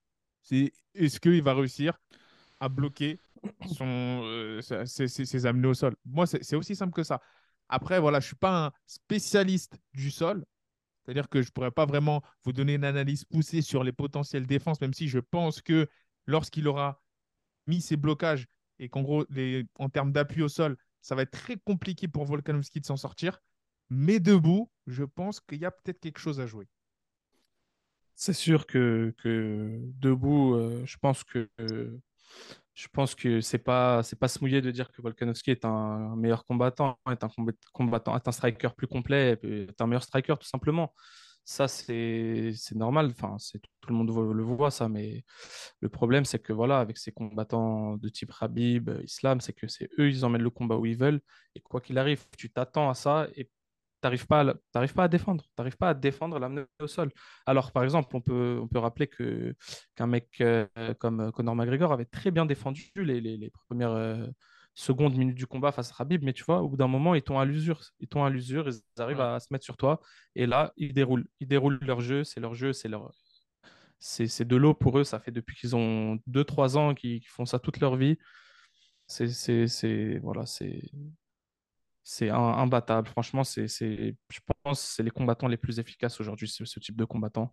C'est 0.43 0.73
est-ce 0.95 1.19
qu'il 1.19 1.43
va 1.43 1.55
réussir 1.55 1.99
à 2.61 2.69
bloquer 2.69 3.19
son, 3.75 3.85
euh, 4.25 4.61
ses, 4.87 5.09
ses- 5.09 5.27
ses 5.27 5.47
amenés 5.47 5.67
au 5.69 5.75
sol? 5.75 5.97
Moi, 6.05 6.27
c'est 6.27 6.43
c'est 6.45 6.55
aussi 6.57 6.77
simple 6.77 6.93
que 6.93 7.03
ça. 7.03 7.21
Après, 7.69 7.99
voilà, 7.99 8.21
je 8.21 8.27
ne 8.27 8.29
suis 8.29 8.37
pas 8.37 8.67
un 8.67 8.73
spécialiste 8.87 9.77
du 9.93 10.11
sol. 10.13 10.45
C'est-à-dire 11.07 11.29
que 11.29 11.41
je 11.41 11.49
ne 11.49 11.53
pourrais 11.53 11.71
pas 11.71 11.87
vraiment 11.87 12.21
vous 12.45 12.53
donner 12.53 12.75
une 12.75 12.85
analyse 12.85 13.25
poussée 13.25 13.63
sur 13.63 13.85
les 13.85 13.93
potentielles 13.93 14.47
défenses, 14.47 14.81
même 14.81 14.93
si 14.93 15.07
je 15.09 15.21
pense 15.21 15.63
que 15.63 15.89
lorsqu'il 16.27 16.67
aura 16.67 17.01
mis 17.69 17.81
ses 17.81 17.97
blocages 17.97 18.47
et 18.81 18.89
qu'en 18.89 19.03
gros, 19.03 19.25
en 19.79 19.89
termes 19.89 20.13
d'appui 20.13 20.43
au 20.43 20.49
sol, 20.49 20.77
ça 21.01 21.15
va 21.15 21.23
être 21.23 21.31
très 21.31 21.57
compliqué 21.57 22.09
pour 22.09 22.25
Volkanovski 22.25 22.81
de 22.81 22.87
s'en 22.87 22.97
sortir. 22.97 23.41
Mais 23.89 24.19
debout, 24.19 24.69
je 24.89 25.05
pense 25.05 25.39
qu'il 25.39 25.61
y 25.61 25.65
a 25.65 25.71
peut-être 25.71 26.01
quelque 26.01 26.19
chose 26.19 26.41
à 26.41 26.47
jouer. 26.47 26.67
C'est 28.17 28.33
sûr 28.33 28.67
que, 28.67 29.15
que 29.19 29.79
debout, 30.01 30.55
euh, 30.55 30.85
je 30.87 30.97
pense 30.97 31.23
que 31.23 31.49
euh, 31.61 32.01
je 32.77 32.89
pense 32.93 33.15
que 33.15 33.41
c'est 33.41 33.59
pas 33.59 34.03
c'est 34.03 34.19
pas 34.19 34.29
se 34.29 34.39
mouiller 34.41 34.61
de 34.61 34.71
dire 34.71 34.93
que 34.93 35.01
Volkanovski 35.03 35.51
est 35.51 35.65
un 35.65 36.15
meilleur 36.17 36.45
combattant, 36.45 36.99
est 37.11 37.25
un 37.25 37.29
combat- 37.29 37.53
combattant, 37.73 38.15
est 38.17 38.29
un 38.29 38.33
striker 38.33 38.69
plus 38.77 38.87
complet, 38.87 39.39
est 39.43 39.81
un 39.81 39.87
meilleur 39.87 40.05
striker 40.05 40.35
tout 40.39 40.47
simplement. 40.49 40.95
Ça 41.45 41.69
c'est 41.69 42.53
normal, 42.75 43.07
enfin 43.11 43.37
c'est 43.39 43.61
tout 43.61 43.89
le 43.91 43.95
monde 43.95 44.09
le 44.35 44.43
voit 44.43 44.71
ça, 44.71 44.89
mais 44.89 45.25
le 45.81 45.89
problème 45.89 46.25
c'est 46.27 46.41
que 46.41 46.53
voilà 46.53 46.81
avec 46.81 46.99
ces 46.99 47.13
combattants 47.13 47.97
de 47.97 48.09
type 48.11 48.33
Khabib, 48.39 48.89
euh, 48.91 49.03
Islam, 49.05 49.41
c'est 49.41 49.53
que 49.55 49.69
c'est 49.69 49.89
eux 49.99 50.09
ils 50.11 50.25
emmènent 50.25 50.43
le 50.43 50.51
combat 50.51 50.77
où 50.77 50.87
ils 50.87 50.99
veulent 50.99 51.21
et 51.55 51.61
quoi 51.61 51.81
qu'il 51.81 51.99
arrive, 51.99 52.25
tu 52.37 52.51
t'attends 52.51 52.91
à 52.91 52.95
ça 52.95 53.29
et 53.37 53.49
t'arrives 54.01 54.27
pas 54.27 54.43
à, 54.43 54.87
pas 54.89 55.05
à 55.05 55.09
défendre, 55.09 55.45
t'arrives 55.57 55.77
pas 55.77 55.91
à 55.91 55.95
défendre 55.95 56.39
l'amener 56.39 56.65
au 56.81 56.87
sol. 56.87 57.11
Alors, 57.47 57.73
par 57.73 57.85
exemple, 57.85 58.15
on 58.17 58.21
peut, 58.21 58.59
on 58.63 58.69
peut 58.69 58.79
rappeler 58.79 59.07
que, 59.09 59.55
qu'un 59.95 60.07
mec 60.07 60.41
euh, 60.41 60.67
comme 60.99 61.21
euh, 61.21 61.31
Conor 61.33 61.57
McGregor 61.57 61.93
avait 61.93 62.05
très 62.07 62.31
bien 62.31 62.47
défendu 62.47 62.91
les, 62.97 63.21
les- 63.21 63.37
les 63.37 63.51
premières 63.69 63.91
euh, 63.93 64.27
secondes, 64.75 65.15
minutes 65.17 65.37
du 65.37 65.47
combat 65.47 65.73
face 65.73 65.91
à 65.93 65.95
Khabib, 65.97 66.23
mais 66.23 66.33
tu 66.33 66.45
vois, 66.45 66.63
au 66.63 66.69
bout 66.69 66.77
d'un 66.77 66.87
moment, 66.89 67.15
ils 67.15 67.23
t'ont 67.23 67.39
à 67.39 67.45
l'usure. 67.45 67.81
Ils 68.01 68.09
t'ont 68.09 68.25
à 68.25 68.31
l'usure, 68.31 68.69
ils 68.69 69.03
arrivent 69.03 69.19
Ouais. 69.19 69.23
à 69.23 69.41
se 69.41 69.47
mettre 69.51 69.65
sur 69.65 69.77
toi, 69.77 70.01
et 70.35 70.47
là, 70.47 70.73
ils 70.77 70.93
déroulent. 70.95 71.27
Ils 71.41 71.49
déroulent 71.49 71.79
leur 71.83 72.01
jeu, 72.01 72.25
c'est 72.25 72.41
leur 72.41 72.55
jeu, 72.55 72.73
c'est 72.73 72.89
leur... 72.89 73.11
C'est, 73.99 74.29
c'est 74.29 74.45
de 74.45 74.57
l'eau 74.57 74.75
pour 74.75 74.99
eux, 74.99 75.05
ça 75.05 75.19
fait 75.21 75.31
depuis 75.33 75.57
qu'ils 75.57 75.75
ont 75.75 76.19
2-3 76.27 76.77
ans 76.77 76.95
qu'ils, 76.95 77.27
font 77.27 77.47
ça 77.47 77.59
toute 77.59 77.81
leur 77.81 77.97
vie. 77.97 78.19
C'est, 79.07 80.19
voilà, 80.23 80.47
c'est, 80.47 80.83
c'est 82.09 82.31
imbattable. 82.31 83.09
Franchement, 83.09 83.43
c'est, 83.45 83.67
c'est, 83.69 84.15
je 84.31 84.41
pense 84.63 84.81
que 84.81 84.89
c'est 84.95 85.03
les 85.03 85.11
combattants 85.11 85.49
les 85.49 85.57
plus 85.57 85.81
efficaces 85.81 86.21
aujourd'hui, 86.21 86.47
ce, 86.49 86.65
ce 86.65 86.79
type 86.81 86.97
de 86.97 87.05
combattant. 87.05 87.53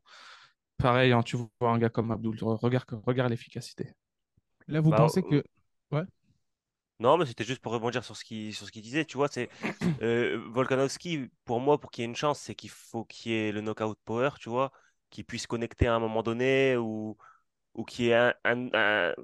pareil, 0.77 1.13
hein, 1.13 1.23
tu 1.23 1.37
vois 1.37 1.71
un 1.71 1.79
gars 1.79 1.89
comme 1.89 2.11
Abdul, 2.11 2.37
regarde, 2.43 2.85
regarde 3.07 3.31
l'efficacité. 3.31 3.93
Là, 4.67 4.81
vous 4.81 4.91
Bah, 4.91 4.93
pensez 4.93 5.23
euh, 5.23 5.23
que. 5.23 5.43
Ouais. 5.91 6.03
Non, 6.99 7.17
mais 7.17 7.25
c'était 7.25 7.43
juste 7.43 7.61
pour 7.61 7.71
rebondir 7.73 8.03
sur 8.05 8.15
ce 8.15 8.23
qu'il 8.23 8.53
sur 8.55 8.65
ce 8.65 8.71
qu'il 8.71 8.81
disait. 8.81 9.05
Tu 9.05 9.17
vois, 9.17 9.27
c'est 9.27 9.49
euh, 10.01 10.41
Volkanovski, 10.51 11.29
pour 11.45 11.59
moi, 11.59 11.79
pour 11.79 11.91
qu'il 11.91 12.03
y 12.03 12.05
ait 12.05 12.09
une 12.09 12.15
chance, 12.15 12.39
c'est 12.39 12.55
qu'il 12.55 12.69
faut 12.69 13.03
qu'il 13.05 13.31
y 13.31 13.35
ait 13.35 13.51
le 13.51 13.61
knockout 13.61 13.97
power, 14.05 14.29
tu 14.39 14.49
vois, 14.49 14.71
qu'il 15.09 15.25
puisse 15.25 15.47
connecter 15.47 15.87
à 15.87 15.95
un 15.95 15.99
moment 15.99 16.23
donné 16.23 16.77
ou, 16.77 17.17
ou 17.75 17.85
qu'il 17.85 18.05
y 18.05 18.09
ait 18.09 18.15
un, 18.15 18.33
un, 18.45 18.69
un- 18.73 19.15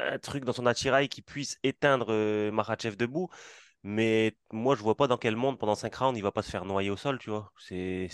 un 0.00 0.18
truc 0.20 0.44
dans 0.44 0.52
son 0.54 0.66
attirail 0.66 1.08
qui 1.08 1.22
puisse 1.22 1.58
éteindre 1.64 2.08
euh, 2.12 2.50
Makhachev 2.52 2.96
debout. 2.96 3.28
Mais 3.86 4.34
moi, 4.50 4.74
je 4.74 4.82
vois 4.82 4.96
pas 4.96 5.06
dans 5.06 5.18
quel 5.18 5.36
monde, 5.36 5.58
pendant 5.58 5.74
5 5.74 5.94
rounds, 5.94 6.18
il 6.18 6.22
va 6.22 6.32
pas 6.32 6.40
se 6.40 6.50
faire 6.50 6.64
noyer 6.64 6.88
au 6.88 6.96
sol, 6.96 7.18
tu 7.18 7.28
vois. 7.28 7.52
C'est, 7.58 8.08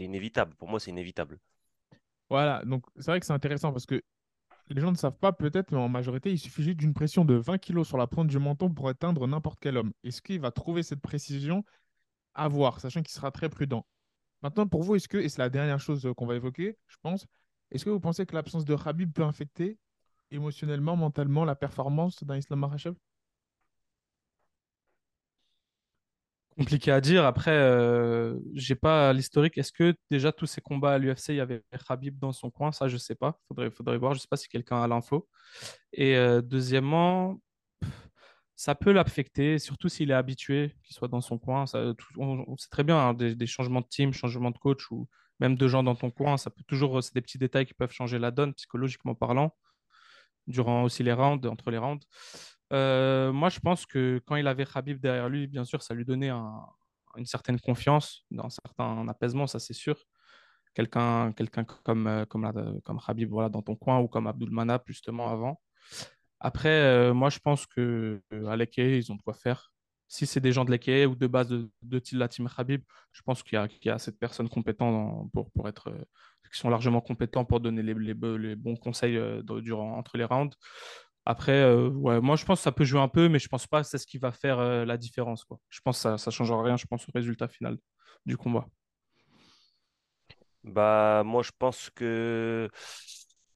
inévitable. 0.00 0.56
Pour 0.56 0.68
moi, 0.68 0.80
c'est 0.80 0.90
inévitable. 0.90 1.38
Voilà, 2.28 2.64
donc 2.64 2.84
c'est 2.96 3.12
vrai 3.12 3.20
que 3.20 3.26
c'est 3.26 3.32
intéressant 3.32 3.72
parce 3.72 3.86
que 3.86 4.02
les 4.70 4.80
gens 4.80 4.90
ne 4.90 4.96
savent 4.96 5.16
pas 5.16 5.32
peut-être, 5.32 5.70
mais 5.70 5.78
en 5.78 5.88
majorité, 5.88 6.32
il 6.32 6.38
suffit 6.38 6.74
d'une 6.74 6.94
pression 6.94 7.24
de 7.24 7.34
20 7.34 7.58
kilos 7.58 7.86
sur 7.86 7.96
la 7.96 8.08
pointe 8.08 8.26
du 8.26 8.38
menton 8.40 8.68
pour 8.74 8.88
atteindre 8.88 9.26
n'importe 9.28 9.60
quel 9.60 9.76
homme. 9.76 9.92
Est-ce 10.02 10.20
qu'il 10.20 10.40
va 10.40 10.50
trouver 10.50 10.82
cette 10.82 11.00
précision? 11.00 11.64
À 12.34 12.48
voir, 12.48 12.80
sachant 12.80 13.02
qu'il 13.02 13.14
sera 13.14 13.30
très 13.30 13.48
prudent. 13.48 13.86
Maintenant, 14.42 14.66
pour 14.66 14.82
vous, 14.82 14.96
est-ce 14.96 15.08
que, 15.08 15.18
et 15.18 15.28
c'est 15.28 15.40
la 15.40 15.48
dernière 15.48 15.80
chose 15.80 16.06
euh, 16.06 16.14
qu'on 16.14 16.26
va 16.26 16.34
évoquer, 16.34 16.76
je 16.88 16.96
pense, 17.02 17.26
est-ce 17.70 17.84
que 17.84 17.90
vous 17.90 18.00
pensez 18.00 18.26
que 18.26 18.34
l'absence 18.34 18.64
de 18.64 18.76
Khabib 18.76 19.12
peut 19.12 19.22
infecter 19.22 19.78
émotionnellement, 20.30 20.96
mentalement 20.96 21.44
la 21.44 21.54
performance 21.54 22.22
d'un 22.24 22.36
Islam 22.36 22.60
Makhachev? 22.60 22.94
Compliqué 26.58 26.90
à 26.90 27.00
dire. 27.00 27.24
Après, 27.24 27.52
euh, 27.52 28.36
j'ai 28.54 28.74
pas 28.74 29.12
l'historique. 29.12 29.56
Est-ce 29.58 29.72
que 29.72 29.94
déjà 30.10 30.32
tous 30.32 30.46
ces 30.46 30.60
combats 30.60 30.94
à 30.94 30.98
l'UFC, 30.98 31.28
il 31.28 31.36
y 31.36 31.40
avait 31.40 31.62
Khabib 31.86 32.18
dans 32.18 32.32
son 32.32 32.50
coin? 32.50 32.72
Ça, 32.72 32.88
je 32.88 32.96
sais 32.96 33.14
pas. 33.14 33.38
Faudrait, 33.46 33.70
faudrait 33.70 33.96
voir. 33.96 34.14
Je 34.14 34.20
sais 34.20 34.28
pas 34.28 34.36
si 34.36 34.48
quelqu'un 34.48 34.82
a 34.82 34.88
l'info. 34.88 35.28
Et 35.92 36.16
euh, 36.16 36.42
deuxièmement, 36.42 37.40
ça 38.56 38.74
peut 38.74 38.92
l'affecter, 38.92 39.60
surtout 39.60 39.88
s'il 39.88 40.10
est 40.10 40.14
habitué, 40.14 40.74
qu'il 40.82 40.96
soit 40.96 41.06
dans 41.08 41.20
son 41.20 41.38
coin. 41.38 41.64
On, 42.16 42.56
sait 42.56 42.68
très 42.70 42.82
bien, 42.82 42.98
hein, 42.98 43.14
des, 43.14 43.36
des 43.36 43.46
changements 43.46 43.80
de 43.80 43.86
team, 43.88 44.12
changements 44.12 44.50
de 44.50 44.58
coach 44.58 44.90
ou 44.90 45.08
même 45.40 45.56
de 45.56 45.68
gens 45.68 45.82
dans 45.82 45.94
ton 45.94 46.10
coin, 46.10 46.36
ça 46.36 46.50
peut 46.50 46.64
toujours, 46.66 47.02
c'est 47.02 47.14
des 47.14 47.20
petits 47.20 47.38
détails 47.38 47.66
qui 47.66 47.74
peuvent 47.74 47.92
changer 47.92 48.18
la 48.18 48.30
donne, 48.30 48.54
psychologiquement 48.54 49.14
parlant, 49.14 49.54
durant 50.46 50.82
aussi 50.84 51.02
les 51.02 51.12
rounds, 51.12 51.46
entre 51.48 51.70
les 51.70 51.78
rounds. 51.78 52.04
Euh, 52.72 53.32
moi, 53.32 53.48
je 53.48 53.60
pense 53.60 53.86
que 53.86 54.20
quand 54.26 54.36
il 54.36 54.46
avait 54.46 54.66
Khabib 54.66 55.00
derrière 55.00 55.28
lui, 55.28 55.46
bien 55.46 55.64
sûr, 55.64 55.82
ça 55.82 55.94
lui 55.94 56.04
donnait 56.04 56.28
un- 56.28 56.66
une 57.16 57.26
certaine 57.26 57.58
confiance, 57.60 58.24
un 58.36 58.50
certain 58.50 59.08
apaisement, 59.08 59.46
ça 59.46 59.58
c'est 59.58 59.74
sûr. 59.74 59.96
Quelqu'un 60.74 61.32
quelqu'un 61.32 61.64
comme, 61.64 62.06
euh, 62.06 62.24
comme, 62.26 62.80
comme 62.84 63.00
Khabib 63.00 63.30
voilà, 63.30 63.48
dans 63.48 63.62
ton 63.62 63.74
coin 63.76 63.98
ou 64.00 64.08
comme 64.08 64.26
Abdul 64.26 64.50
Manap 64.50 64.82
justement 64.86 65.30
avant. 65.30 65.60
Après, 66.40 66.68
euh, 66.68 67.14
moi, 67.14 67.30
je 67.30 67.38
pense 67.40 67.66
que 67.66 68.20
euh, 68.32 68.46
à 68.46 68.56
l'Eke, 68.56 68.78
ils 68.78 69.10
ont 69.12 69.16
de 69.16 69.22
quoi 69.22 69.34
faire. 69.34 69.72
Si 70.08 70.26
c'est 70.26 70.40
des 70.40 70.52
gens 70.52 70.64
de 70.64 70.70
l'Eke 70.70 71.08
ou 71.10 71.16
de 71.16 71.26
base 71.26 71.48
de, 71.48 71.70
de 71.82 72.00
la 72.12 72.28
team 72.28 72.48
Khabib, 72.48 72.82
je 73.12 73.22
pense 73.22 73.42
qu'il 73.42 73.54
y 73.56 73.58
a, 73.58 73.68
y 73.84 73.90
a 73.90 73.98
cette 73.98 74.18
personne 74.18 74.48
compétente 74.48 75.30
pour, 75.32 75.50
pour 75.50 75.68
être, 75.68 75.92
qui 76.52 76.58
sont 76.58 76.70
largement 76.70 77.00
compétents 77.00 77.44
pour 77.44 77.60
donner 77.60 77.82
les, 77.82 77.94
les, 77.94 78.14
les 78.14 78.56
bons 78.56 78.76
conseils 78.76 79.18
durant, 79.42 79.98
entre 79.98 80.16
les 80.16 80.24
rounds. 80.24 80.56
Après, 81.30 81.60
euh, 81.60 81.90
ouais, 81.90 82.22
moi, 82.22 82.36
je 82.36 82.46
pense 82.46 82.60
que 82.60 82.62
ça 82.62 82.72
peut 82.72 82.84
jouer 82.84 83.00
un 83.00 83.08
peu, 83.08 83.28
mais 83.28 83.38
je 83.38 83.48
pense 83.48 83.66
pas 83.66 83.82
que 83.82 83.86
c'est 83.86 83.98
ce 83.98 84.06
qui 84.06 84.16
va 84.16 84.32
faire 84.32 84.58
euh, 84.60 84.86
la 84.86 84.96
différence, 84.96 85.44
quoi. 85.44 85.58
Je 85.68 85.78
pense 85.82 85.98
que 85.98 86.02
ça, 86.02 86.16
ça 86.16 86.30
changera 86.30 86.62
rien, 86.62 86.78
je 86.78 86.86
pense, 86.86 87.06
au 87.06 87.12
résultat 87.14 87.48
final 87.48 87.76
du 88.24 88.38
combat. 88.38 88.66
Bah, 90.64 91.22
moi, 91.26 91.42
je 91.42 91.50
pense 91.58 91.90
que. 91.90 92.70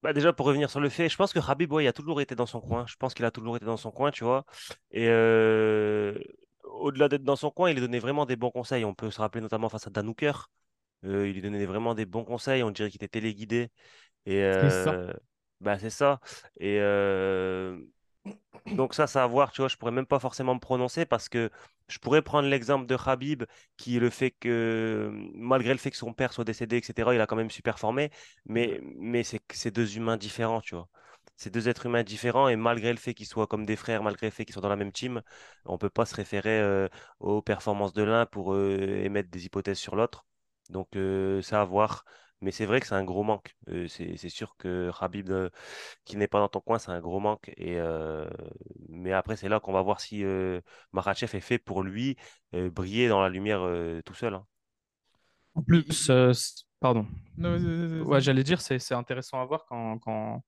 Bah, 0.03 0.13
déjà, 0.13 0.33
pour 0.33 0.45
revenir 0.45 0.69
sur 0.69 0.81
le 0.81 0.89
fait, 0.89 1.09
je 1.09 1.17
pense 1.17 1.33
que 1.33 1.39
ouais, 1.39 1.83
il 1.85 1.87
a 1.87 1.93
toujours 1.93 2.21
été 2.21 2.35
dans 2.35 2.45
son 2.45 2.61
coin. 2.61 2.85
Je 2.87 2.95
pense 2.95 3.15
qu'il 3.15 3.25
a 3.25 3.31
toujours 3.31 3.55
été 3.55 3.65
dans 3.65 3.77
son 3.77 3.89
coin, 3.89 4.11
tu 4.11 4.23
vois. 4.23 4.45
Et 4.91 5.07
euh, 5.09 6.13
au-delà 6.63 7.09
d'être 7.09 7.23
dans 7.23 7.35
son 7.35 7.49
coin, 7.49 7.71
il 7.71 7.73
lui 7.73 7.81
donnait 7.81 7.97
vraiment 7.97 8.27
des 8.27 8.35
bons 8.35 8.51
conseils. 8.51 8.85
On 8.85 8.93
peut 8.93 9.09
se 9.09 9.19
rappeler 9.19 9.41
notamment 9.41 9.69
face 9.69 9.87
à 9.87 9.89
Dan 9.89 10.07
Hooker. 10.09 10.51
Euh, 11.05 11.27
il 11.27 11.33
lui 11.33 11.41
donnait 11.41 11.65
vraiment 11.65 11.95
des 11.95 12.05
bons 12.05 12.23
conseils. 12.23 12.61
On 12.61 12.69
dirait 12.69 12.91
qu'il 12.91 13.03
était 13.03 13.19
téléguidé. 13.19 13.71
Et 14.27 14.43
euh, 14.43 15.11
bah, 15.61 15.79
c'est 15.79 15.89
ça. 15.89 16.19
Et 16.59 16.79
euh, 16.79 17.77
donc 18.71 18.93
ça, 18.93 19.07
c'est 19.07 19.19
à 19.19 19.27
voir, 19.27 19.51
tu 19.51 19.61
vois, 19.61 19.67
je 19.69 19.77
pourrais 19.77 19.91
même 19.91 20.05
pas 20.05 20.19
forcément 20.19 20.55
me 20.55 20.59
prononcer 20.59 21.05
parce 21.05 21.29
que 21.29 21.49
je 21.87 21.99
pourrais 21.99 22.21
prendre 22.21 22.47
l'exemple 22.49 22.85
de 22.87 22.95
Khabib 22.97 23.43
qui 23.77 23.99
le 23.99 24.09
fait 24.09 24.31
que, 24.31 25.11
malgré 25.35 25.71
le 25.73 25.77
fait 25.79 25.91
que 25.91 25.97
son 25.97 26.13
père 26.13 26.33
soit 26.33 26.45
décédé, 26.45 26.77
etc., 26.77 27.13
il 27.15 27.21
a 27.21 27.27
quand 27.27 27.35
même 27.35 27.51
su 27.51 27.61
performer, 27.61 28.11
mais, 28.45 28.79
mais 28.97 29.23
c'est 29.23 29.71
deux 29.71 29.97
humains 29.97 30.17
différents, 30.17 30.61
tu 30.61 30.75
vois. 30.75 30.89
C'est 31.35 31.49
deux 31.51 31.67
êtres 31.67 31.87
humains 31.87 32.03
différents 32.03 32.47
et 32.47 32.55
malgré 32.55 32.91
le 32.93 32.99
fait 32.99 33.13
qu'ils 33.13 33.25
soient 33.27 33.47
comme 33.47 33.65
des 33.65 33.75
frères, 33.75 34.03
malgré 34.03 34.27
le 34.27 34.31
fait 34.31 34.45
qu'ils 34.45 34.53
soient 34.53 34.61
dans 34.61 34.69
la 34.69 34.75
même 34.75 34.91
team, 34.91 35.21
on 35.65 35.77
peut 35.77 35.89
pas 35.89 36.05
se 36.05 36.15
référer 36.15 36.59
euh, 36.61 36.87
aux 37.19 37.41
performances 37.41 37.93
de 37.93 38.03
l'un 38.03 38.25
pour 38.25 38.53
euh, 38.53 38.77
émettre 39.03 39.29
des 39.29 39.45
hypothèses 39.45 39.79
sur 39.79 39.95
l'autre. 39.95 40.25
Donc 40.69 40.89
ça 41.41 41.61
à 41.61 41.65
voir. 41.65 42.05
Mais 42.43 42.51
c'est 42.51 42.65
vrai 42.67 42.79
que 42.81 42.87
c'est 42.87 42.95
un 42.95 43.03
gros 43.05 43.23
manque. 43.23 43.55
Euh, 43.69 43.87
c'est 43.89 44.29
sûr 44.29 44.55
que 44.57 44.91
Khabib 44.99 45.31
euh, 45.31 45.49
qui 46.05 46.17
n'est 46.17 46.27
pas 46.27 46.39
dans 46.39 46.49
ton 46.49 46.61
coin, 46.61 46.79
c'est 46.79 46.91
un 46.91 47.01
gros 47.01 47.19
manque. 47.21 47.51
Et, 47.57 47.77
euh, 47.79 48.29
mais 48.89 49.13
après, 49.13 49.37
c'est 49.37 49.49
là 49.49 49.59
qu'on 49.59 49.73
va 49.73 49.81
voir 49.83 50.01
si 50.01 50.23
euh, 50.25 50.61
Makhachev 50.93 51.35
est 51.37 51.41
fait 51.41 51.59
pour 51.59 51.83
lui 51.83 52.17
euh, 52.55 52.69
briller 52.71 53.07
dans 53.09 53.21
la 53.21 53.29
lumière 53.29 53.61
euh, 53.63 54.01
tout 54.03 54.15
seul. 54.15 54.35
hein. 54.35 54.45
En 55.55 55.61
plus, 55.61 56.09
euh, 56.09 56.31
pardon. 56.79 57.05
Non. 57.37 58.03
Ouais, 58.05 58.21
j'allais 58.21 58.43
dire, 58.43 58.61
c'est 58.61 58.93
intéressant 58.93 59.41
à 59.41 59.45
voir 59.45 59.65
quand, 59.67 59.99
quand, 59.99 60.43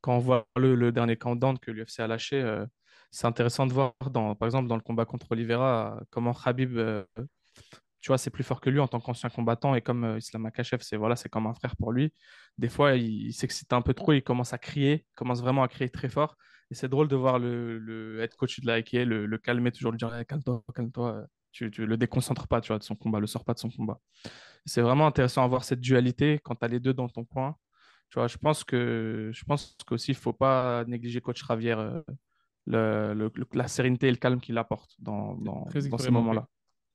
quand 0.00 0.14
on 0.16 0.18
voit 0.18 0.46
le, 0.56 0.74
le 0.74 0.92
dernier 0.92 1.16
countdown 1.16 1.58
que 1.58 1.70
l'UFC 1.70 2.02
a 2.02 2.06
lâché. 2.06 2.40
euh, 2.42 2.66
c'est 3.10 3.26
intéressant 3.26 3.66
de 3.66 3.72
voir, 3.72 3.94
dans, 4.10 4.34
par 4.34 4.46
exemple, 4.46 4.68
dans 4.68 4.76
le 4.76 4.82
combat 4.82 5.04
contre 5.06 5.32
Oliveira, 5.32 6.00
comment 6.10 6.34
Khabib, 6.34 6.76
euh, 6.78 7.04
tu 8.04 8.08
vois, 8.08 8.18
c'est 8.18 8.28
plus 8.28 8.44
fort 8.44 8.60
que 8.60 8.68
lui 8.68 8.80
en 8.80 8.86
tant 8.86 9.00
qu'ancien 9.00 9.30
combattant. 9.30 9.74
Et 9.74 9.80
comme 9.80 10.04
euh, 10.04 10.18
Islam 10.18 10.42
Makhachev, 10.42 10.82
c'est 10.82 10.98
voilà, 10.98 11.16
c'est 11.16 11.30
comme 11.30 11.46
un 11.46 11.54
frère 11.54 11.74
pour 11.74 11.90
lui. 11.90 12.12
Des 12.58 12.68
fois, 12.68 12.96
il, 12.96 13.28
il 13.28 13.32
s'excite 13.32 13.72
un 13.72 13.80
peu 13.80 13.94
trop, 13.94 14.12
il 14.12 14.22
commence 14.22 14.52
à 14.52 14.58
crier, 14.58 15.06
commence 15.14 15.40
vraiment 15.40 15.62
à 15.62 15.68
crier 15.68 15.88
très 15.88 16.10
fort. 16.10 16.36
Et 16.70 16.74
c'est 16.74 16.88
drôle 16.90 17.08
de 17.08 17.16
voir 17.16 17.38
le, 17.38 17.78
le 17.78 18.20
head 18.20 18.34
coach 18.34 18.60
de 18.60 18.66
la 18.66 18.74
AKA 18.74 19.06
le, 19.06 19.24
le 19.24 19.38
calmer, 19.38 19.72
toujours 19.72 19.90
lui 19.90 19.96
dire 19.96 20.14
Eh, 20.20 20.26
calme-toi, 20.26 20.62
calme-toi. 20.74 21.24
Tu, 21.52 21.70
tu 21.70 21.86
le 21.86 21.96
déconcentres 21.96 22.46
pas, 22.46 22.60
tu 22.60 22.68
vois, 22.68 22.78
de 22.78 22.82
son 22.82 22.94
combat, 22.94 23.20
le 23.20 23.26
sors 23.26 23.42
pas 23.42 23.54
de 23.54 23.58
son 23.58 23.70
combat. 23.70 23.98
C'est 24.66 24.82
vraiment 24.82 25.06
intéressant 25.06 25.42
à 25.42 25.46
voir 25.48 25.64
cette 25.64 25.80
dualité 25.80 26.40
quand 26.44 26.56
tu 26.56 26.64
as 26.66 26.68
les 26.68 26.80
deux 26.80 26.92
dans 26.92 27.08
ton 27.08 27.24
coin. 27.24 27.56
Tu 28.10 28.18
vois, 28.18 28.28
je 28.28 28.36
pense 28.36 28.64
que 28.64 29.30
je 29.32 29.44
pense 29.44 29.78
qu'aussi 29.86 30.10
il 30.10 30.16
faut 30.16 30.34
pas 30.34 30.84
négliger 30.84 31.22
coach 31.22 31.42
Javier, 31.48 31.74
euh, 31.78 32.02
le, 32.66 33.32
la 33.54 33.66
sérénité 33.66 34.08
et 34.08 34.10
le 34.10 34.18
calme 34.18 34.40
qu'il 34.40 34.58
apporte 34.58 34.94
dans, 34.98 35.36
dans, 35.36 35.64
Très 35.70 35.88
dans 35.88 35.96
ces 35.96 36.10
moments-là. 36.10 36.46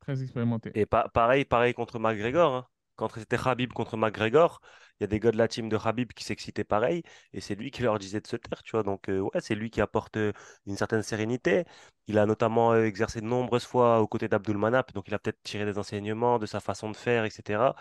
Très 0.02 0.22
expérimenté. 0.24 0.72
Et 0.74 0.86
pa- 0.86 1.10
pareil, 1.10 1.46
pareil 1.46 1.74
contre 1.74 2.00
McGregor. 2.00 2.54
hein. 2.56 2.68
Quand 2.96 3.10
c'était 3.14 3.38
Khabib 3.38 3.72
contre 3.72 3.96
McGregor, 3.96 4.60
il 5.00 5.04
y 5.04 5.06
a 5.06 5.08
des 5.08 5.20
gars 5.22 5.32
de 5.32 5.38
la 5.38 5.48
team 5.48 5.70
de 5.70 5.78
Khabib 5.78 6.12
qui 6.12 6.26
s'excitaient 6.26 6.66
pareil, 6.66 7.02
et 7.32 7.40
c'est 7.40 7.56
lui 7.56 7.72
qui 7.72 7.82
leur 7.82 7.98
disait 7.98 8.20
de 8.20 8.28
se 8.28 8.36
taire, 8.36 8.62
tu 8.64 8.72
vois. 8.72 8.84
Donc, 8.84 9.08
euh, 9.10 9.20
ouais, 9.22 9.40
c'est 9.40 9.56
lui 9.56 9.70
qui 9.70 9.80
apporte 9.80 10.18
euh, 10.18 10.34
une 10.66 10.76
certaine 10.76 11.02
sérénité. 11.02 11.64
Il 12.08 12.18
a 12.20 12.26
notamment 12.26 12.74
euh, 12.74 12.84
exercé 12.86 13.22
de 13.22 13.26
nombreuses 13.26 13.66
fois 13.66 14.02
aux 14.02 14.08
côtés 14.08 14.28
d'Abdul 14.28 14.58
Manap, 14.58 14.92
donc 14.94 15.08
il 15.08 15.14
a 15.14 15.20
peut-être 15.20 15.42
tiré 15.44 15.66
des 15.66 15.78
enseignements 15.78 16.40
de 16.40 16.46
sa 16.46 16.60
façon 16.60 16.90
de 16.92 16.98
faire, 16.98 17.24
etc. 17.24 17.76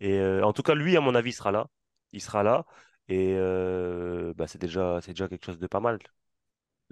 Et 0.00 0.20
en 0.42 0.52
tout 0.54 0.62
cas, 0.62 0.74
lui, 0.74 0.96
à 0.96 1.00
mon 1.00 1.14
avis, 1.14 1.32
sera 1.32 1.52
là. 1.52 1.66
Il 2.12 2.20
sera 2.22 2.42
là, 2.42 2.64
et 3.08 3.34
bah, 4.36 4.46
c'est 4.46 4.58
déjà, 4.60 5.00
c'est 5.02 5.12
déjà 5.12 5.28
quelque 5.28 5.44
chose 5.46 5.58
de 5.58 5.66
pas 5.66 5.80
mal. 5.80 5.98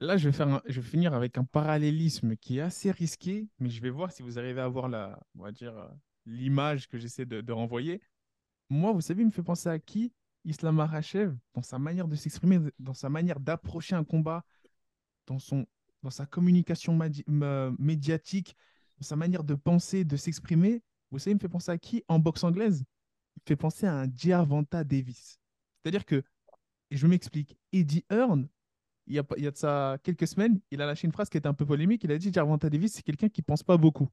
Là, 0.01 0.17
je 0.17 0.31
vais 0.31 0.83
finir 0.83 1.13
avec 1.13 1.37
un 1.37 1.45
parallélisme 1.45 2.35
qui 2.35 2.57
est 2.57 2.63
assez 2.63 2.91
risqué, 2.91 3.47
mais 3.59 3.69
je 3.69 3.83
vais 3.83 3.91
voir 3.91 4.11
si 4.11 4.23
vous 4.23 4.39
arrivez 4.39 4.63
à 4.63 4.65
avoir 4.65 4.89
la, 4.89 5.21
on 5.39 5.43
va 5.43 5.53
dire, 5.53 5.77
euh, 5.77 5.89
l'image 6.25 6.89
que 6.89 6.97
j'essaie 6.97 7.27
de, 7.27 7.53
renvoyer. 7.53 8.01
Moi, 8.71 8.93
vous 8.93 9.03
savez, 9.03 9.23
il 9.23 9.27
me 9.27 9.31
fait 9.31 9.43
penser 9.43 9.69
à 9.69 9.79
qui? 9.79 10.15
Islam 10.47 10.77
Makhachev, 10.77 11.37
dans 11.53 11.61
sa 11.61 11.79
manière 11.79 12.09
de 12.09 12.17
s'exprimer, 12.17 12.61
dans 12.79 12.95
sa 12.95 13.11
manière 13.11 13.41
d'approcher 13.41 13.95
un 13.95 14.05
combat, 14.05 14.43
dans 15.27 15.39
son, 15.39 15.67
dans 16.03 16.09
sa 16.09 16.25
communication 16.25 16.97
me- 16.97 17.77
médiatique, 17.79 18.57
dans 18.99 19.05
sa 19.05 19.17
manière 19.17 19.45
de 19.45 19.55
penser, 19.55 20.05
de 20.05 20.17
s'exprimer. 20.17 20.83
Vous 21.11 21.19
savez, 21.19 21.33
il 21.33 21.35
me 21.35 21.41
fait 21.41 21.49
penser 21.51 21.73
à 21.73 21.77
qui? 21.77 22.03
En 22.09 22.19
boxe 22.19 22.43
anglaise? 22.43 22.85
Il 23.37 23.41
me 23.41 23.49
fait 23.49 23.57
penser 23.57 23.87
à 23.87 24.01
un 24.01 24.07
Gervonta 24.17 24.83
Davis. 24.83 25.39
C'est-à-dire 25.83 26.07
que, 26.07 26.23
et 26.91 26.97
je 26.97 27.07
m'explique, 27.07 27.59
Eddie 27.71 28.07
Hearn, 28.11 28.49
il 29.11 29.17
y 29.17 29.19
a, 29.19 29.25
il 29.37 29.45
y 29.45 29.47
a 29.47 29.51
de 29.51 29.57
ça 29.57 29.99
quelques 30.03 30.27
semaines, 30.29 30.61
il 30.71 30.81
a 30.81 30.87
lâché 30.87 31.07
une 31.07 31.13
phrase 31.13 31.29
qui 31.29 31.37
était 31.37 31.49
un 31.49 31.55
peu 31.55 31.67
polémique. 31.67 32.05
Il 32.05 32.13
a 32.13 32.19
dit 32.19 32.33
Gervonta 32.33 32.71
Davis, 32.71 32.93
c'est 32.95 33.03
quelqu'un 33.03 33.29
qui 33.29 33.43
pense 33.43 33.63
pas 33.63 33.77
beaucoup. 33.77 34.09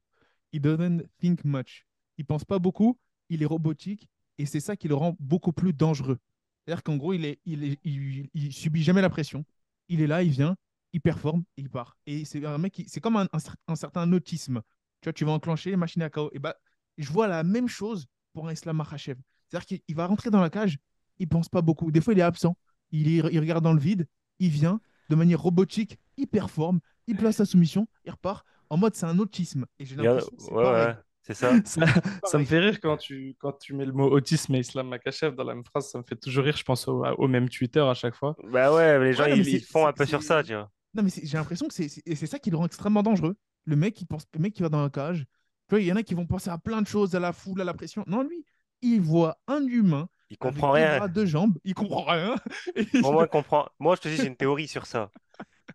He 0.52 0.60
doesn't 0.60 1.02
think 1.20 1.44
much. 1.44 1.86
Il 2.18 2.24
pense 2.26 2.44
pas 2.44 2.58
beaucoup, 2.58 2.98
il 3.28 3.42
est 3.42 3.46
robotique, 3.46 4.08
et 4.38 4.46
c'est 4.46 4.60
ça 4.60 4.76
qui 4.76 4.88
le 4.88 4.94
rend 4.94 5.16
beaucoup 5.20 5.52
plus 5.52 5.72
dangereux. 5.72 6.18
C'est-à-dire 6.64 6.82
qu'en 6.82 6.96
gros, 6.96 7.12
il, 7.12 7.24
est, 7.24 7.40
il, 7.46 7.64
est, 7.64 7.78
il, 7.84 8.28
il 8.34 8.52
subit 8.52 8.82
jamais 8.82 9.02
la 9.02 9.10
pression. 9.10 9.44
Il 9.88 10.00
est 10.00 10.06
là, 10.06 10.22
il 10.22 10.30
vient, 10.30 10.56
il 10.92 11.00
performe, 11.00 11.44
il 11.56 11.70
part. 11.70 11.96
Et 12.06 12.24
c'est 12.24 12.44
un 12.44 12.58
mec 12.58 12.82
c'est 12.88 13.00
comme 13.00 13.16
un, 13.16 13.28
un 13.32 13.38
cer- 13.38 13.54
un 13.68 13.76
certain 13.76 14.10
autisme. 14.12 14.62
Tu 15.00 15.06
vois, 15.06 15.12
tu 15.12 15.24
vas 15.24 15.32
enclencher, 15.32 15.76
machine 15.76 16.02
à 16.02 16.10
KO. 16.10 16.30
Et 16.32 16.38
bah, 16.38 16.56
je 16.98 17.10
vois 17.12 17.28
la 17.28 17.44
même 17.44 17.68
chose 17.68 18.06
pour 18.32 18.48
un 18.48 18.52
Islam 18.52 18.76
Makhachev. 18.76 19.20
C'est-à-dire 19.48 19.66
qu'il 19.66 19.80
il 19.88 19.94
va 19.94 20.06
rentrer 20.06 20.30
dans 20.30 20.40
la 20.40 20.50
cage, 20.50 20.78
il 21.18 21.28
pense 21.28 21.48
pas 21.48 21.62
beaucoup. 21.62 21.90
Des 21.90 22.00
fois, 22.00 22.12
il 22.14 22.18
est 22.18 22.22
absent. 22.22 22.56
Il, 22.90 23.08
il 23.08 23.38
regarde 23.40 23.62
dans 23.64 23.72
le 23.72 23.80
vide, 23.80 24.06
il 24.38 24.50
vient 24.50 24.80
de 25.08 25.16
manière 25.16 25.40
robotique, 25.40 25.98
il 26.16 26.26
performe, 26.26 26.80
il 27.06 27.16
place 27.16 27.36
sa 27.36 27.44
soumission, 27.46 27.88
il 28.04 28.10
repart. 28.10 28.44
En 28.70 28.76
mode, 28.76 28.94
c'est 28.94 29.06
un 29.06 29.18
autisme. 29.18 29.66
Et 29.78 29.84
j'ai 29.86 29.96
l'impression 29.96 30.30
que 30.36 30.42
c'est 30.42 30.52
Ouais, 30.52 30.62
pareil. 30.62 30.88
ouais, 30.88 30.94
c'est 31.22 31.34
ça. 31.34 31.60
Ça, 31.64 31.82
ça 32.22 32.38
me 32.38 32.44
fait 32.44 32.58
rire 32.58 32.80
quand 32.80 32.96
tu, 32.96 33.34
quand 33.38 33.52
tu 33.52 33.74
mets 33.74 33.86
le 33.86 33.92
mot 33.92 34.10
autisme 34.10 34.54
et 34.54 34.60
Islam 34.60 34.88
Makachev 34.88 35.34
dans 35.34 35.44
la 35.44 35.54
même 35.54 35.64
phrase. 35.64 35.90
Ça 35.90 35.98
me 35.98 36.04
fait 36.04 36.16
toujours 36.16 36.44
rire, 36.44 36.56
je 36.56 36.64
pense, 36.64 36.86
au, 36.88 37.04
au 37.04 37.28
même 37.28 37.48
Twitter 37.48 37.80
à 37.80 37.94
chaque 37.94 38.14
fois. 38.14 38.36
Bah 38.44 38.72
ouais, 38.74 38.98
les 39.00 39.12
gens, 39.14 39.24
Ouais, 39.24 39.30
non, 39.30 39.36
mais 39.36 39.44
ils, 39.50 39.64
font 39.64 39.86
un 39.86 39.92
peu 39.92 40.06
sur 40.06 40.22
ça, 40.22 40.42
tu 40.42 40.54
vois. 40.54 40.70
Non, 40.94 41.02
mais 41.02 41.10
j'ai 41.22 41.36
l'impression 41.36 41.68
que 41.68 41.74
c'est 41.74 41.88
c'est- 41.88 42.02
et 42.06 42.14
c'est 42.16 42.26
ça 42.26 42.38
qui 42.38 42.50
le 42.50 42.56
rend 42.56 42.66
extrêmement 42.66 43.02
dangereux. 43.02 43.36
Le 43.64 43.76
mec, 43.76 44.00
il 44.00 44.06
pense, 44.06 44.26
le 44.34 44.40
mec 44.40 44.54
qui 44.54 44.62
va 44.62 44.68
dans 44.68 44.82
la 44.82 44.90
cage, 44.90 45.20
tu 45.68 45.74
vois, 45.74 45.80
il 45.80 45.86
y 45.86 45.92
en 45.92 45.96
a 45.96 46.02
qui 46.02 46.14
vont 46.14 46.26
penser 46.26 46.50
à 46.50 46.58
plein 46.58 46.80
de 46.82 46.86
choses, 46.86 47.14
à 47.14 47.20
la 47.20 47.32
foule, 47.32 47.60
à 47.60 47.64
la 47.64 47.74
pression. 47.74 48.04
Non, 48.06 48.22
lui, 48.22 48.44
il 48.82 49.00
voit 49.00 49.38
un 49.46 49.64
humain 49.66 50.08
Il 50.30 50.38
comprend 50.38 50.72
rien. 50.72 50.98
bras, 50.98 51.08
deux 51.08 51.26
jambes, 51.26 51.58
il 51.64 51.74
comprend 51.74 52.04
rien. 52.04 52.36
Pour 53.00 53.12
il- 53.12 53.12
moi, 53.12 53.24
il 53.24 53.28
comprend. 53.28 53.68
Moi, 53.78 53.96
je 53.96 54.00
te 54.02 54.08
dis, 54.08 54.16
j'ai 54.18 54.26
une 54.26 54.36
théorie 54.36 54.68
sur 54.68 54.86
ça. 54.86 55.10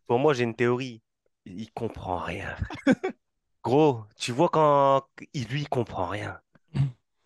Pour 0.08 0.20
moi, 0.20 0.34
j'ai 0.34 0.44
une 0.44 0.56
théorie. 0.56 1.02
Il 1.46 1.72
comprend 1.74 2.20
rien. 2.20 2.56
Gros, 3.64 4.04
tu 4.18 4.32
vois 4.32 4.50
quand 4.50 5.08
il, 5.34 5.48
lui, 5.48 5.62
il 5.62 5.70
comprend 5.70 6.08
rien. 6.08 6.40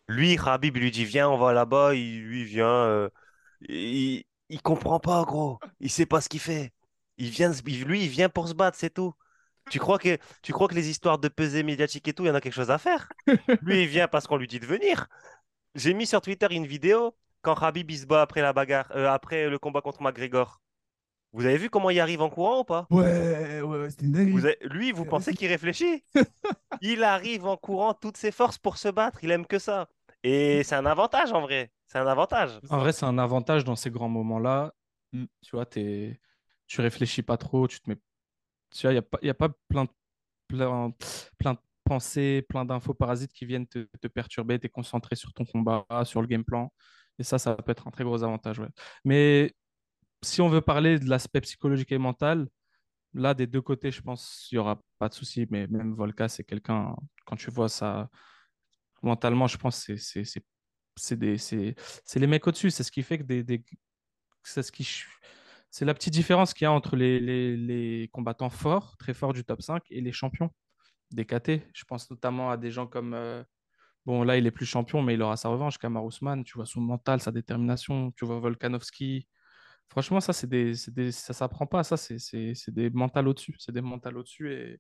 Lui, 0.07 0.37
Khabib, 0.37 0.77
il 0.77 0.83
lui 0.83 0.91
dit, 0.91 1.05
viens, 1.05 1.29
on 1.29 1.37
va 1.37 1.53
là-bas. 1.53 1.95
Il, 1.95 2.23
lui, 2.23 2.43
vient. 2.45 2.67
euh, 2.67 3.09
il, 3.69 4.25
il 4.49 4.61
comprend 4.61 4.99
pas, 4.99 5.23
gros. 5.25 5.59
Il 5.79 5.91
sait 5.91 6.05
pas 6.05 6.21
ce 6.21 6.29
qu'il 6.29 6.39
fait. 6.39 6.73
Il 7.17 7.29
vient, 7.31 7.51
il- 7.67 7.85
lui, 7.85 8.03
il 8.05 8.09
vient 8.09 8.29
pour 8.29 8.47
se 8.47 8.53
battre, 8.53 8.77
c'est 8.79 8.91
tout. 8.93 9.13
Tu 9.69 9.79
crois 9.79 9.99
que, 9.99 10.17
tu 10.43 10.53
crois 10.53 10.67
que 10.67 10.75
les 10.75 10.89
histoires 10.89 11.19
de 11.19 11.27
pesée 11.29 11.63
médiatique 11.63 12.07
et 12.07 12.13
tout, 12.13 12.23
il 12.23 12.27
y 12.27 12.31
en 12.31 12.35
a 12.35 12.41
quelque 12.41 12.53
chose 12.53 12.71
à 12.71 12.77
faire? 12.77 13.13
Lui, 13.61 13.83
il 13.83 13.87
vient 13.89 14.07
parce 14.07 14.27
qu'on 14.27 14.37
lui 14.37 14.47
dit 14.47 14.59
de 14.59 14.65
venir. 14.65 15.07
J'ai 15.77 15.93
mis 15.93 16.07
sur 16.07 16.21
Twitter 16.21 16.47
une 16.51 16.65
vidéo 16.65 17.15
quand 17.41 17.55
Khabib 17.55 17.89
il 17.91 17.99
se 17.99 18.05
bat 18.07 18.23
après 18.23 18.41
la 18.41 18.51
bagarre, 18.51 18.91
euh, 18.95 19.07
après 19.09 19.47
le 19.47 19.59
combat 19.59 19.81
contre 19.81 20.01
McGregor. 20.01 20.59
Vous 21.33 21.45
avez 21.45 21.57
vu 21.57 21.69
comment 21.69 21.91
il 21.91 21.99
arrive 21.99 22.21
en 22.21 22.29
courant 22.29 22.61
ou 22.61 22.63
pas? 22.63 22.87
Ouais, 22.89 23.61
ouais, 23.61 23.61
ouais, 23.61 23.89
c'était 23.91 24.05
une 24.05 24.11
dinguerie. 24.11 24.31
Vous 24.31 24.45
avez- 24.45 24.57
Lui, 24.63 24.91
vous 24.91 25.05
pensez 25.05 25.33
qu'il 25.33 25.47
réfléchit? 25.47 26.03
Il 26.81 27.03
arrive 27.03 27.45
en 27.45 27.57
courant 27.57 27.93
toutes 27.93 28.17
ses 28.17 28.31
forces 28.31 28.57
pour 28.57 28.77
se 28.77 28.87
battre. 28.87 29.23
Il 29.23 29.31
aime 29.31 29.45
que 29.45 29.59
ça. 29.59 29.87
Et 30.23 30.63
c'est 30.63 30.75
un 30.75 30.85
avantage 30.85 31.31
en 31.31 31.41
vrai. 31.41 31.71
C'est 31.87 31.97
un 31.99 32.07
avantage. 32.07 32.51
En 32.69 32.79
vrai, 32.79 32.91
c'est 32.91 33.05
un 33.05 33.17
avantage 33.17 33.63
dans 33.63 33.75
ces 33.75 33.89
grands 33.91 34.09
moments-là. 34.09 34.73
Mm. 35.13 35.25
Tu 35.41 35.51
vois, 35.55 35.65
t'es... 35.65 36.19
tu 36.67 36.81
réfléchis 36.81 37.21
pas 37.23 37.37
trop, 37.37 37.67
tu 37.67 37.79
te 37.79 37.89
mets. 37.89 37.97
Tu 38.71 38.81
vois, 38.81 38.91
il 38.91 38.95
n'y 38.95 38.99
a, 38.99 39.01
pas- 39.03 39.19
y 39.21 39.29
a 39.29 39.33
pas 39.33 39.49
plein 39.69 39.85
de, 39.85 39.89
plein, 40.47 40.93
plein 41.37 41.53
de 41.53 41.59
pensées, 41.87 42.43
plein 42.49 42.65
d'infos 42.65 42.93
parasites 42.93 43.33
qui 43.33 43.45
viennent 43.45 43.67
te, 43.67 43.85
perturber. 44.07 44.59
Tu 44.59 44.67
es 44.67 44.69
concentré 44.69 45.15
sur 45.15 45.33
ton 45.33 45.45
combat, 45.45 45.85
sur 46.05 46.21
le 46.21 46.27
game 46.27 46.43
plan. 46.43 46.71
Et 47.19 47.23
ça, 47.23 47.39
ça 47.39 47.55
peut 47.55 47.71
être 47.71 47.87
un 47.87 47.91
très 47.91 48.03
gros 48.03 48.23
avantage. 48.23 48.61
Mais 49.05 49.53
si 50.23 50.41
on 50.41 50.49
veut 50.49 50.61
parler 50.61 50.99
de 50.99 51.09
l'aspect 51.09 51.41
psychologique 51.41 51.91
et 51.91 51.97
mental, 51.97 52.47
là, 53.13 53.33
des 53.33 53.47
deux 53.47 53.61
côtés, 53.61 53.91
je 53.91 54.01
pense 54.01 54.45
qu'il 54.47 54.57
n'y 54.57 54.59
aura 54.61 54.81
pas 54.99 55.09
de 55.09 55.13
souci. 55.13 55.47
Mais 55.51 55.67
même 55.67 55.93
Volka, 55.95 56.29
c'est 56.29 56.43
quelqu'un, 56.43 56.95
quand 57.25 57.35
tu 57.37 57.51
vois 57.51 57.69
ça, 57.69 58.09
mentalement, 59.03 59.47
je 59.47 59.57
pense 59.57 59.85
que 59.85 59.97
c'est 59.97 60.23
les 62.15 62.27
mecs 62.27 62.47
au-dessus. 62.47 62.71
C'est 62.71 62.83
ce 62.83 62.91
qui 62.91 63.03
fait 63.03 63.19
que 63.19 63.23
des, 63.23 63.43
des- 63.43 63.63
c'est 64.43 64.63
ce 64.63 64.71
qui 64.71 64.87
c'est 65.69 65.85
la 65.85 65.93
petite 65.93 66.13
différence 66.13 66.53
qu'il 66.53 66.65
y 66.65 66.67
a 66.67 66.71
entre 66.71 66.95
les, 66.95 67.19
les, 67.19 67.57
les 67.57 68.07
combattants 68.13 68.49
forts, 68.49 68.95
très 68.97 69.13
forts 69.13 69.33
du 69.33 69.43
top 69.43 69.61
5 69.61 69.83
et 69.89 70.01
les 70.01 70.11
champions 70.13 70.51
des 71.11 71.25
KT. 71.25 71.61
Je 71.73 71.83
pense 71.85 72.09
notamment 72.09 72.51
à 72.51 72.57
des 72.57 72.71
gens 72.71 72.87
comme 72.87 73.13
euh, 73.13 73.43
bon 74.05 74.23
là 74.23 74.37
il 74.37 74.45
est 74.45 74.51
plus 74.51 74.65
champion 74.65 75.01
mais 75.01 75.13
il 75.15 75.21
aura 75.21 75.37
sa 75.37 75.49
revanche. 75.49 75.77
Kamar 75.77 76.03
Ousmane, 76.05 76.43
tu 76.43 76.53
vois 76.55 76.65
son 76.65 76.81
mental, 76.81 77.21
sa 77.21 77.31
détermination. 77.31 78.11
Tu 78.11 78.25
vois 78.25 78.39
Volkanovski. 78.39 79.27
Franchement 79.89 80.19
ça 80.19 80.33
c'est 80.33 80.47
des, 80.47 80.75
ça 80.75 81.33
s'apprend 81.33 81.65
pas. 81.67 81.83
Ça 81.83 81.97
c'est 81.97 82.71
des 82.71 82.89
mentales 82.89 83.27
au-dessus. 83.27 83.55
C'est 83.59 83.71
des 83.71 83.81
mentales 83.81 84.17
au-dessus 84.17 84.53
et 84.53 84.79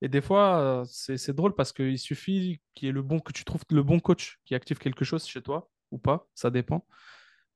et 0.00 0.08
des 0.08 0.20
fois, 0.20 0.58
euh, 0.58 0.84
c'est 0.88 1.34
drôle 1.34 1.54
parce 1.54 1.72
qu'il 1.72 1.98
suffit 1.98 2.60
qu'il 2.74 2.92
le 2.92 3.02
bon, 3.02 3.20
que 3.20 3.32
tu 3.32 3.44
trouves 3.44 3.62
le 3.70 3.82
bon 3.82 4.00
coach 4.00 4.38
qui 4.44 4.54
active 4.54 4.78
quelque 4.78 5.04
chose 5.04 5.26
chez 5.26 5.42
toi 5.42 5.70
ou 5.90 5.98
pas, 5.98 6.28
ça 6.34 6.50
dépend. 6.50 6.86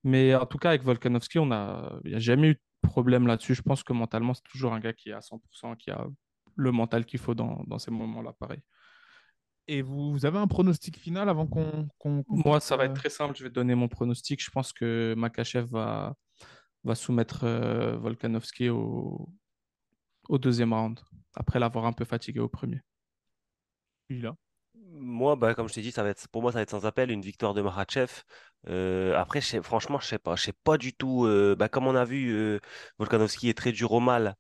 Mais 0.05 0.35
en 0.35 0.47
tout 0.47 0.59
cas, 0.59 0.71
avec 0.71 0.83
Volkanovski, 0.83 1.39
il 1.39 1.45
n'y 1.47 2.15
a 2.15 2.19
jamais 2.19 2.51
eu 2.51 2.55
de 2.55 2.89
problème 2.89 3.27
là-dessus. 3.27 3.55
Je 3.55 3.63
pense 3.63 3.83
que 3.83 3.93
mentalement, 3.93 4.35
c'est 4.35 4.45
toujours 4.45 4.73
un 4.73 4.81
gars 4.81 4.93
qui 4.93 5.11
est 5.11 5.13
à 5.13 5.21
100%, 5.21 5.77
qui 5.77 5.91
a 5.91 6.07
le 6.59 6.73
mental 6.73 7.07
qu'il 7.07 7.21
faut 7.21 7.35
dans, 7.35 7.63
dans 7.67 7.79
ces 7.79 7.91
moments-là, 7.91 8.35
pareil. 8.39 8.61
Et 9.67 9.83
vous, 9.83 10.13
vous 10.13 10.25
avez 10.27 10.39
un 10.39 10.47
pronostic 10.47 10.99
final 10.99 11.29
avant 11.29 11.47
qu'on. 11.47 11.89
Moi, 12.29 12.61
ça 12.61 12.77
va 12.77 12.87
être 12.87 12.95
très 12.95 13.11
simple. 13.11 13.37
Je 13.37 13.45
vais 13.45 13.51
donner 13.51 13.75
mon 13.75 13.89
pronostic. 13.89 14.43
Je 14.43 14.51
pense 14.51 14.73
que 14.73 15.15
Makachev 15.17 15.67
va, 15.71 16.15
va 16.85 16.95
soumettre 16.95 17.45
euh, 17.45 17.97
Volkanovski 17.99 18.71
au, 18.71 19.29
au 20.29 20.39
deuxième 20.39 20.73
round, 20.73 21.01
après 21.35 21.59
l'avoir 21.59 21.85
un 21.87 21.93
peu 21.93 22.05
fatigué 22.07 22.41
au 22.41 22.49
premier. 22.49 22.81
celui-là. 24.09 24.35
Moi, 24.75 25.37
bah, 25.37 25.55
comme 25.55 25.69
je 25.69 25.75
t'ai 25.75 25.83
dit, 25.83 25.93
ça 25.93 26.03
va 26.03 26.11
être, 26.11 26.29
pour 26.29 26.43
moi, 26.43 26.53
ça 26.53 26.59
va 26.59 26.63
être 26.63 26.71
sans 26.71 26.87
appel 26.87 27.11
une 27.11 27.21
victoire 27.21 27.55
de 27.55 27.63
Makhachev. 27.63 28.23
Euh, 28.69 29.15
après, 29.17 29.41
je 29.41 29.47
sais- 29.47 29.63
franchement, 29.63 29.99
je 30.01 30.07
sais 30.07 30.19
pas. 30.19 30.37
Je 30.37 30.43
sais 30.45 30.53
pas 30.65 30.79
du 30.79 30.93
tout. 30.95 31.25
euh, 31.27 31.55
bah, 31.57 31.69
comme 31.69 31.87
on 31.87 31.95
a 31.95 32.05
vu, 32.05 32.31
euh, 32.35 32.61
Volkanovski 32.99 33.49
est 33.49 33.55
très 33.57 33.73
dur 33.73 33.93
au 33.93 34.01
mal. 34.01 34.37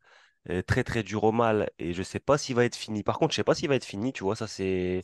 Euh, 0.51 0.63
très, 0.63 0.85
très 0.85 1.03
dur 1.03 1.25
au 1.25 1.33
mal. 1.33 1.71
Et 1.79 1.93
je 1.93 2.03
sais 2.03 2.21
pas 2.21 2.39
s'il 2.39 2.57
va 2.57 2.65
être 2.65 2.77
fini. 2.77 3.03
Par 3.03 3.19
contre, 3.19 3.33
je 3.33 3.37
sais 3.37 3.45
pas 3.45 3.55
s'il 3.55 3.69
va 3.69 3.75
être 3.75 3.85
fini. 3.85 4.13
Tu 4.13 4.25
vois, 4.25 4.37
ça, 4.37 4.47
c'est. 4.47 5.03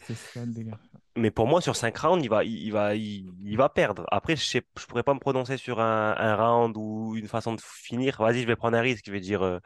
Mais 1.17 1.31
pour 1.31 1.47
moi, 1.47 1.61
sur 1.61 1.77
5 1.77 1.97
rounds, 1.97 2.25
il 2.25 2.29
va, 2.29 2.45
il, 2.45 2.53
il 2.65 2.73
va, 2.73 2.95
il, 2.97 3.31
il 3.45 3.57
va 3.57 3.69
perdre. 3.69 4.05
Après, 4.11 4.37
je 4.37 4.45
sais, 4.45 4.63
je 4.79 4.87
pourrais 4.87 5.03
pas 5.03 5.15
me 5.15 5.21
prononcer 5.21 5.57
sur 5.57 5.81
un, 5.81 6.15
un 6.17 6.37
round 6.37 6.77
ou 6.77 7.15
une 7.17 7.29
façon 7.29 7.55
de 7.55 7.61
finir. 7.61 8.19
Vas-y, 8.19 8.43
je 8.43 8.47
vais 8.47 8.57
prendre 8.57 8.77
un 8.77 8.81
risque. 8.81 9.05
Je 9.07 9.13
vais 9.13 9.21
dire, 9.21 9.43
euh, 9.43 9.59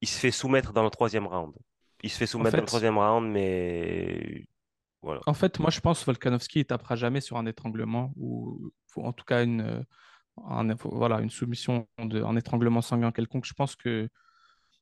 il 0.00 0.08
se 0.08 0.18
fait 0.18 0.30
soumettre 0.30 0.72
dans 0.72 0.84
le 0.84 0.90
troisième 0.90 1.26
round. 1.26 1.54
Il 2.02 2.10
se 2.10 2.18
fait 2.18 2.26
soumettre 2.26 2.56
dans 2.56 2.62
le 2.62 2.66
troisième 2.66 2.98
round, 2.98 3.28
mais 3.28 4.46
voilà. 5.02 5.20
En 5.26 5.34
fait, 5.34 5.58
moi, 5.58 5.70
je 5.70 5.80
pense 5.80 6.00
que 6.00 6.06
Volkanovski 6.06 6.60
ne 6.60 6.64
tapera 6.64 6.96
jamais 6.96 7.20
sur 7.20 7.36
un 7.36 7.46
étranglement 7.46 8.12
ou, 8.16 8.72
ou 8.96 9.04
en 9.04 9.12
tout 9.12 9.24
cas 9.24 9.42
une, 9.42 9.84
voilà, 10.84 11.20
une 11.20 11.30
soumission, 11.30 11.88
de, 11.98 12.22
étranglement 12.36 12.82
sanguin 12.82 13.12
quelconque. 13.12 13.46
Je 13.46 13.54
pense 13.54 13.76
que 13.76 14.08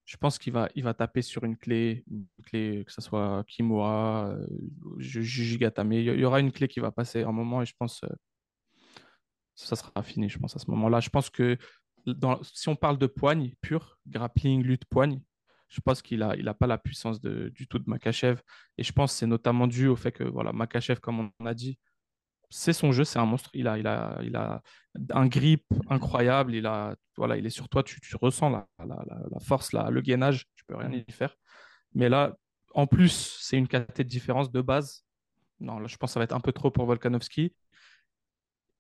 je 0.05 0.17
pense 0.17 0.39
qu'il 0.39 0.53
va, 0.53 0.69
il 0.77 0.85
va 0.85 0.95
taper 0.95 1.21
sur 1.21 1.43
une 1.45 1.57
clé, 1.57 2.05
clé 2.45 2.85
que 2.87 2.93
ce 2.93 3.01
soit 3.01 3.43
Kimura, 3.49 4.29
euh, 4.29 4.47
Ju- 4.99 5.25
Jujigatame. 5.25 5.95
Il 5.95 6.05
y 6.05 6.25
aura 6.25 6.39
une 6.41 6.53
clé 6.53 6.69
qui 6.69 6.79
va 6.81 6.93
passer 6.93 7.25
un 7.25 7.33
moment 7.33 7.61
et 7.61 7.67
je 7.67 7.75
pense 7.77 8.03
euh, 8.05 8.09
ça 9.57 9.75
sera 9.77 10.03
fini, 10.03 10.29
je 10.29 10.39
pense, 10.39 10.55
à 10.55 10.59
ce 10.59 10.71
moment-là. 10.71 11.01
Je 11.01 11.09
pense 11.09 11.31
que 11.31 11.57
si 12.43 12.69
on 12.69 12.77
parle 12.77 12.99
de 12.99 13.07
poigne 13.07 13.53
pure, 13.61 13.99
grappling, 14.07 14.63
lutte, 14.63 14.85
poigne, 14.85 15.21
je 15.69 15.81
pense 15.81 16.03
qu'il 16.03 16.21
n'a 16.21 16.37
il 16.37 16.47
a 16.49 16.55
pas 16.55 16.69
la 16.69 16.79
puissance 16.79 17.21
de, 17.21 17.49
du 17.49 17.67
tout 17.67 17.79
de 17.79 17.89
Makachev. 17.89 18.41
Et 18.79 18.85
je 18.85 18.93
pense 18.93 19.13
que 19.13 19.19
c'est 19.19 19.27
notamment 19.27 19.67
dû 19.67 19.89
au 19.89 19.97
fait 19.97 20.13
que 20.13 20.23
voilà, 20.23 20.53
Makachev, 20.53 21.01
comme 21.01 21.31
on 21.41 21.47
a 21.47 21.55
dit, 21.55 21.79
c'est 22.51 22.73
son 22.73 22.93
jeu, 22.93 23.05
c'est 23.05 23.19
un 23.19 23.27
monstre. 23.27 23.51
Il 23.55 23.69
a, 23.69 23.79
il 23.79 23.87
a, 23.87 24.19
il 24.23 24.37
a 24.37 24.63
un 25.11 25.27
grip 25.27 25.65
incroyable. 25.89 26.55
Il, 26.55 26.67
a, 26.67 26.95
voilà, 27.17 27.37
il 27.37 27.47
est 27.47 27.51
sur 27.51 27.69
toi, 27.69 27.83
tu, 27.83 28.01
tu 28.01 28.17
ressens 28.17 28.51
la, 28.51 28.67
la, 28.79 29.05
la, 29.07 29.41
force, 29.41 29.73
la, 29.73 29.91
le 29.91 30.01
gainage, 30.01 30.45
tu 30.55 30.65
peux 30.67 30.77
rien 30.77 30.91
y 30.93 31.05
faire. 31.13 31.35
Mais 31.95 32.09
là, 32.09 32.37
en 32.75 32.87
plus, 32.87 33.39
c'est 33.41 33.57
une 33.57 33.69
caté 33.69 34.05
de 34.05 34.09
différence 34.09 34.51
de 34.51 34.61
base. 34.61 35.05
Non, 35.61 35.87
je 35.87 35.97
pense 35.97 36.11
que 36.11 36.15
ça 36.15 36.21
va 36.21 36.25
être 36.25 36.35
un 36.35 36.41
peu 36.41 36.53
trop 36.53 36.71
pour 36.71 36.87
Volkanovski. 36.87 37.55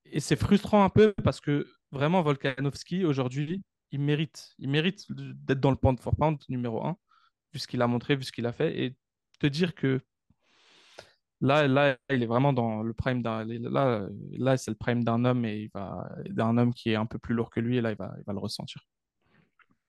Et 0.04 0.20
c'est 0.20 0.36
frustrant 0.36 0.84
un 0.84 0.90
peu 0.90 1.14
parce 1.24 1.40
que 1.40 1.66
vraiment, 1.90 2.22
Volkanovski, 2.22 3.04
aujourd'hui, 3.04 3.62
il 3.90 4.00
mérite, 4.00 4.54
il 4.58 4.68
mérite 4.68 5.04
d'être 5.10 5.60
dans 5.60 5.70
le 5.70 5.76
pound 5.76 5.98
for 6.00 6.14
pound 6.14 6.38
numéro 6.48 6.84
1, 6.84 6.96
vu 7.52 7.58
ce 7.58 7.66
qu'il 7.66 7.82
a 7.82 7.86
montré, 7.86 8.16
vu 8.16 8.24
ce 8.24 8.32
qu'il 8.32 8.46
a 8.46 8.52
fait. 8.52 8.78
Et 8.78 8.96
te 9.38 9.46
dire 9.46 9.74
que 9.74 10.00
là, 11.46 11.68
là 11.68 11.96
il 12.10 12.22
est 12.22 12.26
vraiment 12.26 12.52
dans 12.52 12.82
le 12.82 12.92
prime 12.92 13.22
d'un. 13.22 13.44
Là, 13.44 14.06
là 14.32 14.56
c'est 14.56 14.70
le 14.70 14.76
prime 14.76 15.04
d'un 15.04 15.24
homme 15.24 15.44
et 15.44 15.62
il 15.62 15.70
va 15.72 16.08
d'un 16.28 16.58
homme 16.58 16.74
qui 16.74 16.90
est 16.90 16.96
un 16.96 17.06
peu 17.06 17.18
plus 17.18 17.34
lourd 17.34 17.50
que 17.50 17.60
lui. 17.60 17.76
Et 17.76 17.80
là, 17.80 17.92
il 17.92 17.96
va, 17.96 18.14
il 18.18 18.24
va 18.24 18.32
le 18.32 18.38
ressentir. 18.38 18.82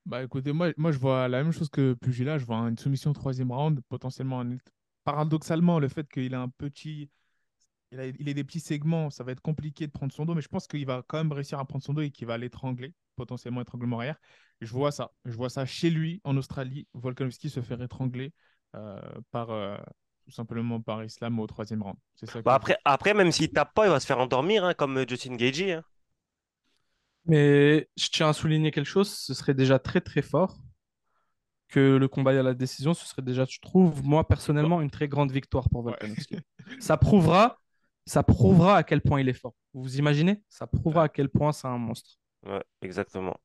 Bah 0.05 0.23
écoutez, 0.23 0.53
moi, 0.53 0.71
moi 0.77 0.91
je 0.91 0.99
vois 0.99 1.27
la 1.27 1.43
même 1.43 1.51
chose 1.51 1.69
que 1.69 1.93
Pugila, 1.93 2.37
je 2.37 2.45
vois 2.45 2.57
une 2.59 2.77
soumission 2.77 3.11
au 3.11 3.13
troisième 3.13 3.51
round, 3.51 3.81
potentiellement. 3.89 4.43
Paradoxalement, 5.03 5.79
le 5.79 5.89
fait 5.89 6.07
qu'il 6.07 6.33
a 6.33 6.41
un 6.41 6.49
petit. 6.49 7.09
Il 7.91 7.99
a, 7.99 8.05
il 8.07 8.33
des 8.33 8.43
petits 8.43 8.59
segments, 8.59 9.09
ça 9.09 9.23
va 9.23 9.31
être 9.31 9.41
compliqué 9.41 9.87
de 9.87 9.91
prendre 9.91 10.11
son 10.11 10.25
dos, 10.25 10.35
mais 10.35 10.41
je 10.41 10.49
pense 10.49 10.67
qu'il 10.67 10.85
va 10.85 11.03
quand 11.07 11.17
même 11.17 11.31
réussir 11.31 11.57
à 11.59 11.65
prendre 11.65 11.83
son 11.83 11.93
dos 11.93 12.01
et 12.01 12.11
qu'il 12.11 12.27
va 12.27 12.37
l'étrangler, 12.37 12.93
potentiellement 13.15 13.61
étranglement 13.61 13.99
arrière. 13.99 14.17
Je 14.59 14.71
vois 14.73 14.91
ça. 14.91 15.11
Je 15.25 15.31
vois 15.31 15.49
ça 15.49 15.65
chez 15.65 15.89
lui, 15.89 16.19
en 16.25 16.35
Australie. 16.35 16.87
Volkanovski 16.93 17.49
se 17.49 17.61
faire 17.61 17.81
étrangler 17.81 18.33
euh, 18.75 18.99
par, 19.31 19.51
euh, 19.51 19.77
tout 20.27 20.33
simplement 20.33 20.81
par 20.81 21.05
Islam 21.05 21.39
au 21.39 21.47
troisième 21.47 21.81
round. 21.81 21.95
C'est 22.15 22.25
ça 22.25 22.39
que 22.39 22.43
Bah 22.43 22.53
après, 22.53 22.77
après, 22.83 23.13
même 23.13 23.31
s'il 23.31 23.49
tape 23.49 23.73
pas, 23.73 23.85
il 23.85 23.89
va 23.91 24.01
se 24.01 24.05
faire 24.05 24.19
endormir, 24.19 24.65
hein, 24.65 24.73
comme 24.73 24.97
euh, 24.97 25.05
Justin 25.07 25.37
Gaethje. 25.37 25.61
hein. 25.71 25.83
Mais 27.23 27.87
je 27.95 28.09
tiens 28.09 28.27
à 28.27 28.33
souligner 28.33 28.71
quelque 28.71 28.85
chose, 28.85 29.09
ce 29.09 29.33
serait 29.33 29.53
déjà 29.53 29.79
très 29.79 30.01
très 30.01 30.21
fort 30.21 30.57
que 31.69 31.95
le 31.95 32.07
combat 32.09 32.31
à 32.31 32.43
la 32.43 32.53
décision, 32.53 32.93
ce 32.93 33.05
serait 33.07 33.21
déjà, 33.21 33.45
je 33.49 33.59
trouve, 33.61 34.03
moi 34.03 34.27
personnellement, 34.27 34.81
une 34.81 34.89
très 34.89 35.07
grande 35.07 35.31
victoire 35.31 35.69
pour 35.69 35.83
Volkanovski. 35.83 36.39
ça 36.79 36.97
prouvera, 36.97 37.57
ça 38.05 38.21
prouvera 38.21 38.75
à 38.75 38.83
quel 38.83 39.01
point 39.01 39.21
il 39.21 39.29
est 39.29 39.33
fort. 39.33 39.53
Vous 39.73 39.83
vous 39.83 39.97
imaginez? 39.97 40.43
Ça 40.49 40.67
prouvera 40.67 41.03
à 41.03 41.09
quel 41.09 41.29
point 41.29 41.53
c'est 41.53 41.67
un 41.67 41.77
monstre. 41.77 42.17
Ouais, 42.45 42.63
exactement. 42.81 43.37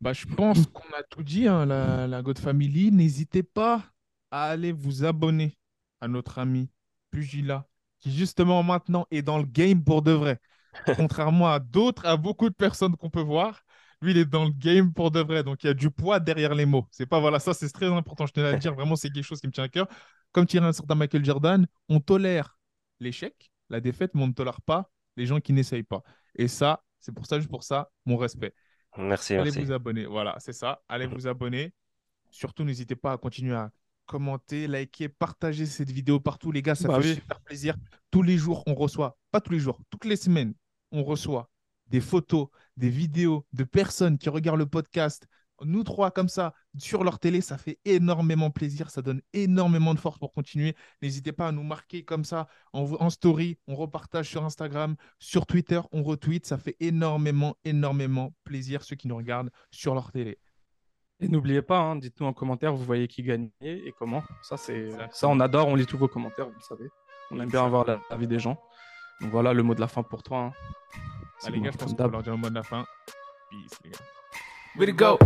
Bah, 0.00 0.12
je 0.12 0.26
pense 0.26 0.66
qu'on 0.66 0.92
a 0.96 1.04
tout 1.04 1.22
dit, 1.22 1.46
hein, 1.46 1.66
la, 1.66 2.08
la 2.08 2.20
God 2.20 2.38
Family. 2.38 2.90
N'hésitez 2.90 3.44
pas 3.44 3.84
à 4.32 4.46
aller 4.50 4.72
vous 4.72 5.04
abonner 5.04 5.56
à 6.04 6.08
notre 6.08 6.38
ami 6.38 6.70
Pugila, 7.10 7.66
qui 8.00 8.12
justement 8.12 8.62
maintenant 8.62 9.06
est 9.10 9.22
dans 9.22 9.38
le 9.38 9.44
game 9.44 9.82
pour 9.82 10.02
de 10.02 10.12
vrai. 10.12 10.38
Contrairement 10.96 11.48
à 11.50 11.60
d'autres, 11.60 12.04
à 12.06 12.16
beaucoup 12.16 12.48
de 12.48 12.54
personnes 12.54 12.96
qu'on 12.96 13.10
peut 13.10 13.20
voir, 13.22 13.62
lui, 14.02 14.10
il 14.10 14.18
est 14.18 14.24
dans 14.24 14.44
le 14.44 14.50
game 14.50 14.92
pour 14.92 15.10
de 15.10 15.20
vrai. 15.20 15.42
Donc, 15.42 15.62
il 15.64 15.68
y 15.68 15.70
a 15.70 15.74
du 15.74 15.90
poids 15.90 16.20
derrière 16.20 16.54
les 16.54 16.66
mots. 16.66 16.86
C'est 16.90 17.06
pas, 17.06 17.20
voilà, 17.20 17.38
ça, 17.38 17.54
c'est 17.54 17.70
très 17.70 17.86
important. 17.86 18.26
Je 18.26 18.32
tenais 18.32 18.48
à 18.48 18.52
le 18.52 18.58
dire. 18.58 18.74
Vraiment, 18.74 18.96
c'est 18.96 19.08
quelque 19.08 19.24
chose 19.24 19.40
qui 19.40 19.46
me 19.46 19.52
tient 19.52 19.64
à 19.64 19.68
cœur. 19.68 19.86
Comme 20.32 20.46
tirait 20.46 20.66
un 20.66 20.72
certain 20.72 20.94
Michael 20.94 21.24
Jordan, 21.24 21.66
on 21.88 22.00
tolère 22.00 22.58
l'échec, 23.00 23.50
la 23.70 23.80
défaite, 23.80 24.10
mais 24.14 24.22
on 24.22 24.28
ne 24.28 24.32
tolère 24.32 24.60
pas 24.60 24.90
les 25.16 25.26
gens 25.26 25.40
qui 25.40 25.52
n'essayent 25.52 25.84
pas. 25.84 26.02
Et 26.34 26.48
ça, 26.48 26.82
c'est 27.00 27.12
pour 27.14 27.24
ça, 27.26 27.38
juste 27.38 27.50
pour 27.50 27.62
ça, 27.62 27.90
mon 28.04 28.16
respect. 28.16 28.52
Merci, 28.98 29.34
Allez 29.34 29.44
merci. 29.44 29.60
vous 29.60 29.72
abonner. 29.72 30.06
Voilà, 30.06 30.36
c'est 30.38 30.52
ça. 30.52 30.82
Allez 30.88 31.06
vous 31.06 31.26
abonner. 31.26 31.72
Surtout, 32.30 32.64
n'hésitez 32.64 32.96
pas 32.96 33.12
à 33.12 33.16
continuer 33.16 33.54
à 33.54 33.70
commenter, 34.06 34.66
liker, 34.66 35.08
partager 35.08 35.66
cette 35.66 35.90
vidéo 35.90 36.20
partout. 36.20 36.52
Les 36.52 36.62
gars, 36.62 36.74
ça 36.74 36.88
Bah 36.88 37.00
fait 37.00 37.02
oui. 37.02 37.14
super 37.14 37.40
plaisir. 37.40 37.76
Tous 38.10 38.22
les 38.22 38.36
jours, 38.38 38.62
on 38.66 38.74
reçoit, 38.74 39.18
pas 39.30 39.40
tous 39.40 39.52
les 39.52 39.58
jours, 39.60 39.80
toutes 39.90 40.04
les 40.04 40.16
semaines, 40.16 40.54
on 40.92 41.02
reçoit 41.04 41.50
des 41.88 42.00
photos, 42.00 42.48
des 42.76 42.88
vidéos 42.90 43.46
de 43.52 43.64
personnes 43.64 44.18
qui 44.18 44.28
regardent 44.28 44.58
le 44.58 44.66
podcast. 44.66 45.26
Nous 45.62 45.84
trois, 45.84 46.10
comme 46.10 46.28
ça, 46.28 46.52
sur 46.78 47.04
leur 47.04 47.20
télé, 47.20 47.40
ça 47.40 47.56
fait 47.58 47.78
énormément 47.84 48.50
plaisir. 48.50 48.90
Ça 48.90 49.02
donne 49.02 49.22
énormément 49.32 49.94
de 49.94 50.00
force 50.00 50.18
pour 50.18 50.32
continuer. 50.32 50.74
N'hésitez 51.00 51.32
pas 51.32 51.48
à 51.48 51.52
nous 51.52 51.62
marquer 51.62 52.04
comme 52.04 52.24
ça 52.24 52.48
en, 52.72 52.82
en 52.98 53.08
story. 53.10 53.56
On 53.68 53.76
repartage 53.76 54.28
sur 54.28 54.44
Instagram, 54.44 54.96
sur 55.20 55.46
Twitter, 55.46 55.80
on 55.92 56.02
retweet. 56.02 56.44
Ça 56.46 56.58
fait 56.58 56.76
énormément, 56.80 57.56
énormément 57.64 58.34
plaisir 58.42 58.82
ceux 58.82 58.96
qui 58.96 59.06
nous 59.06 59.16
regardent 59.16 59.50
sur 59.70 59.94
leur 59.94 60.10
télé. 60.10 60.38
Et 61.20 61.28
n'oubliez 61.28 61.62
pas, 61.62 61.78
hein, 61.78 61.96
dites-nous 61.96 62.26
en 62.26 62.32
commentaire, 62.32 62.74
vous 62.74 62.84
voyez 62.84 63.06
qui 63.08 63.22
gagnait 63.22 63.50
et 63.62 63.94
comment. 63.98 64.22
Ça, 64.42 64.56
c'est 64.56 64.76
Exactement. 64.86 65.10
ça, 65.12 65.28
on 65.28 65.40
adore, 65.40 65.68
on 65.68 65.74
lit 65.76 65.86
tous 65.86 65.96
vos 65.98 66.08
commentaires, 66.08 66.46
vous 66.46 66.54
le 66.54 66.60
savez. 66.60 66.90
On 67.30 67.38
aime 67.40 67.48
bien 67.48 67.64
avoir 67.64 67.84
la- 67.86 68.00
l'avis 68.10 68.26
des 68.26 68.38
gens. 68.38 68.60
Donc 69.20 69.30
voilà 69.30 69.52
le 69.52 69.62
mot 69.62 69.74
de 69.74 69.80
la 69.80 69.88
fin 69.88 70.02
pour 70.02 70.22
toi. 70.22 70.38
hein. 70.38 70.52
Ah, 70.54 70.98
C'est 71.38 71.50
les 71.52 71.58
bon, 71.58 71.64
gars, 71.64 71.70
je 71.72 71.78
pense 71.78 71.94
qu'on 71.94 72.08
leur 72.08 72.22
dire 72.22 72.34
au 72.34 72.36
mot 72.36 72.50
de 72.50 72.54
la 72.54 72.62
fin. 72.64 72.84
Peace, 73.50 73.78
les 73.84 73.90
gars. 73.90 73.98
Way 74.76 74.86
to 74.86 74.92
go. 74.92 75.18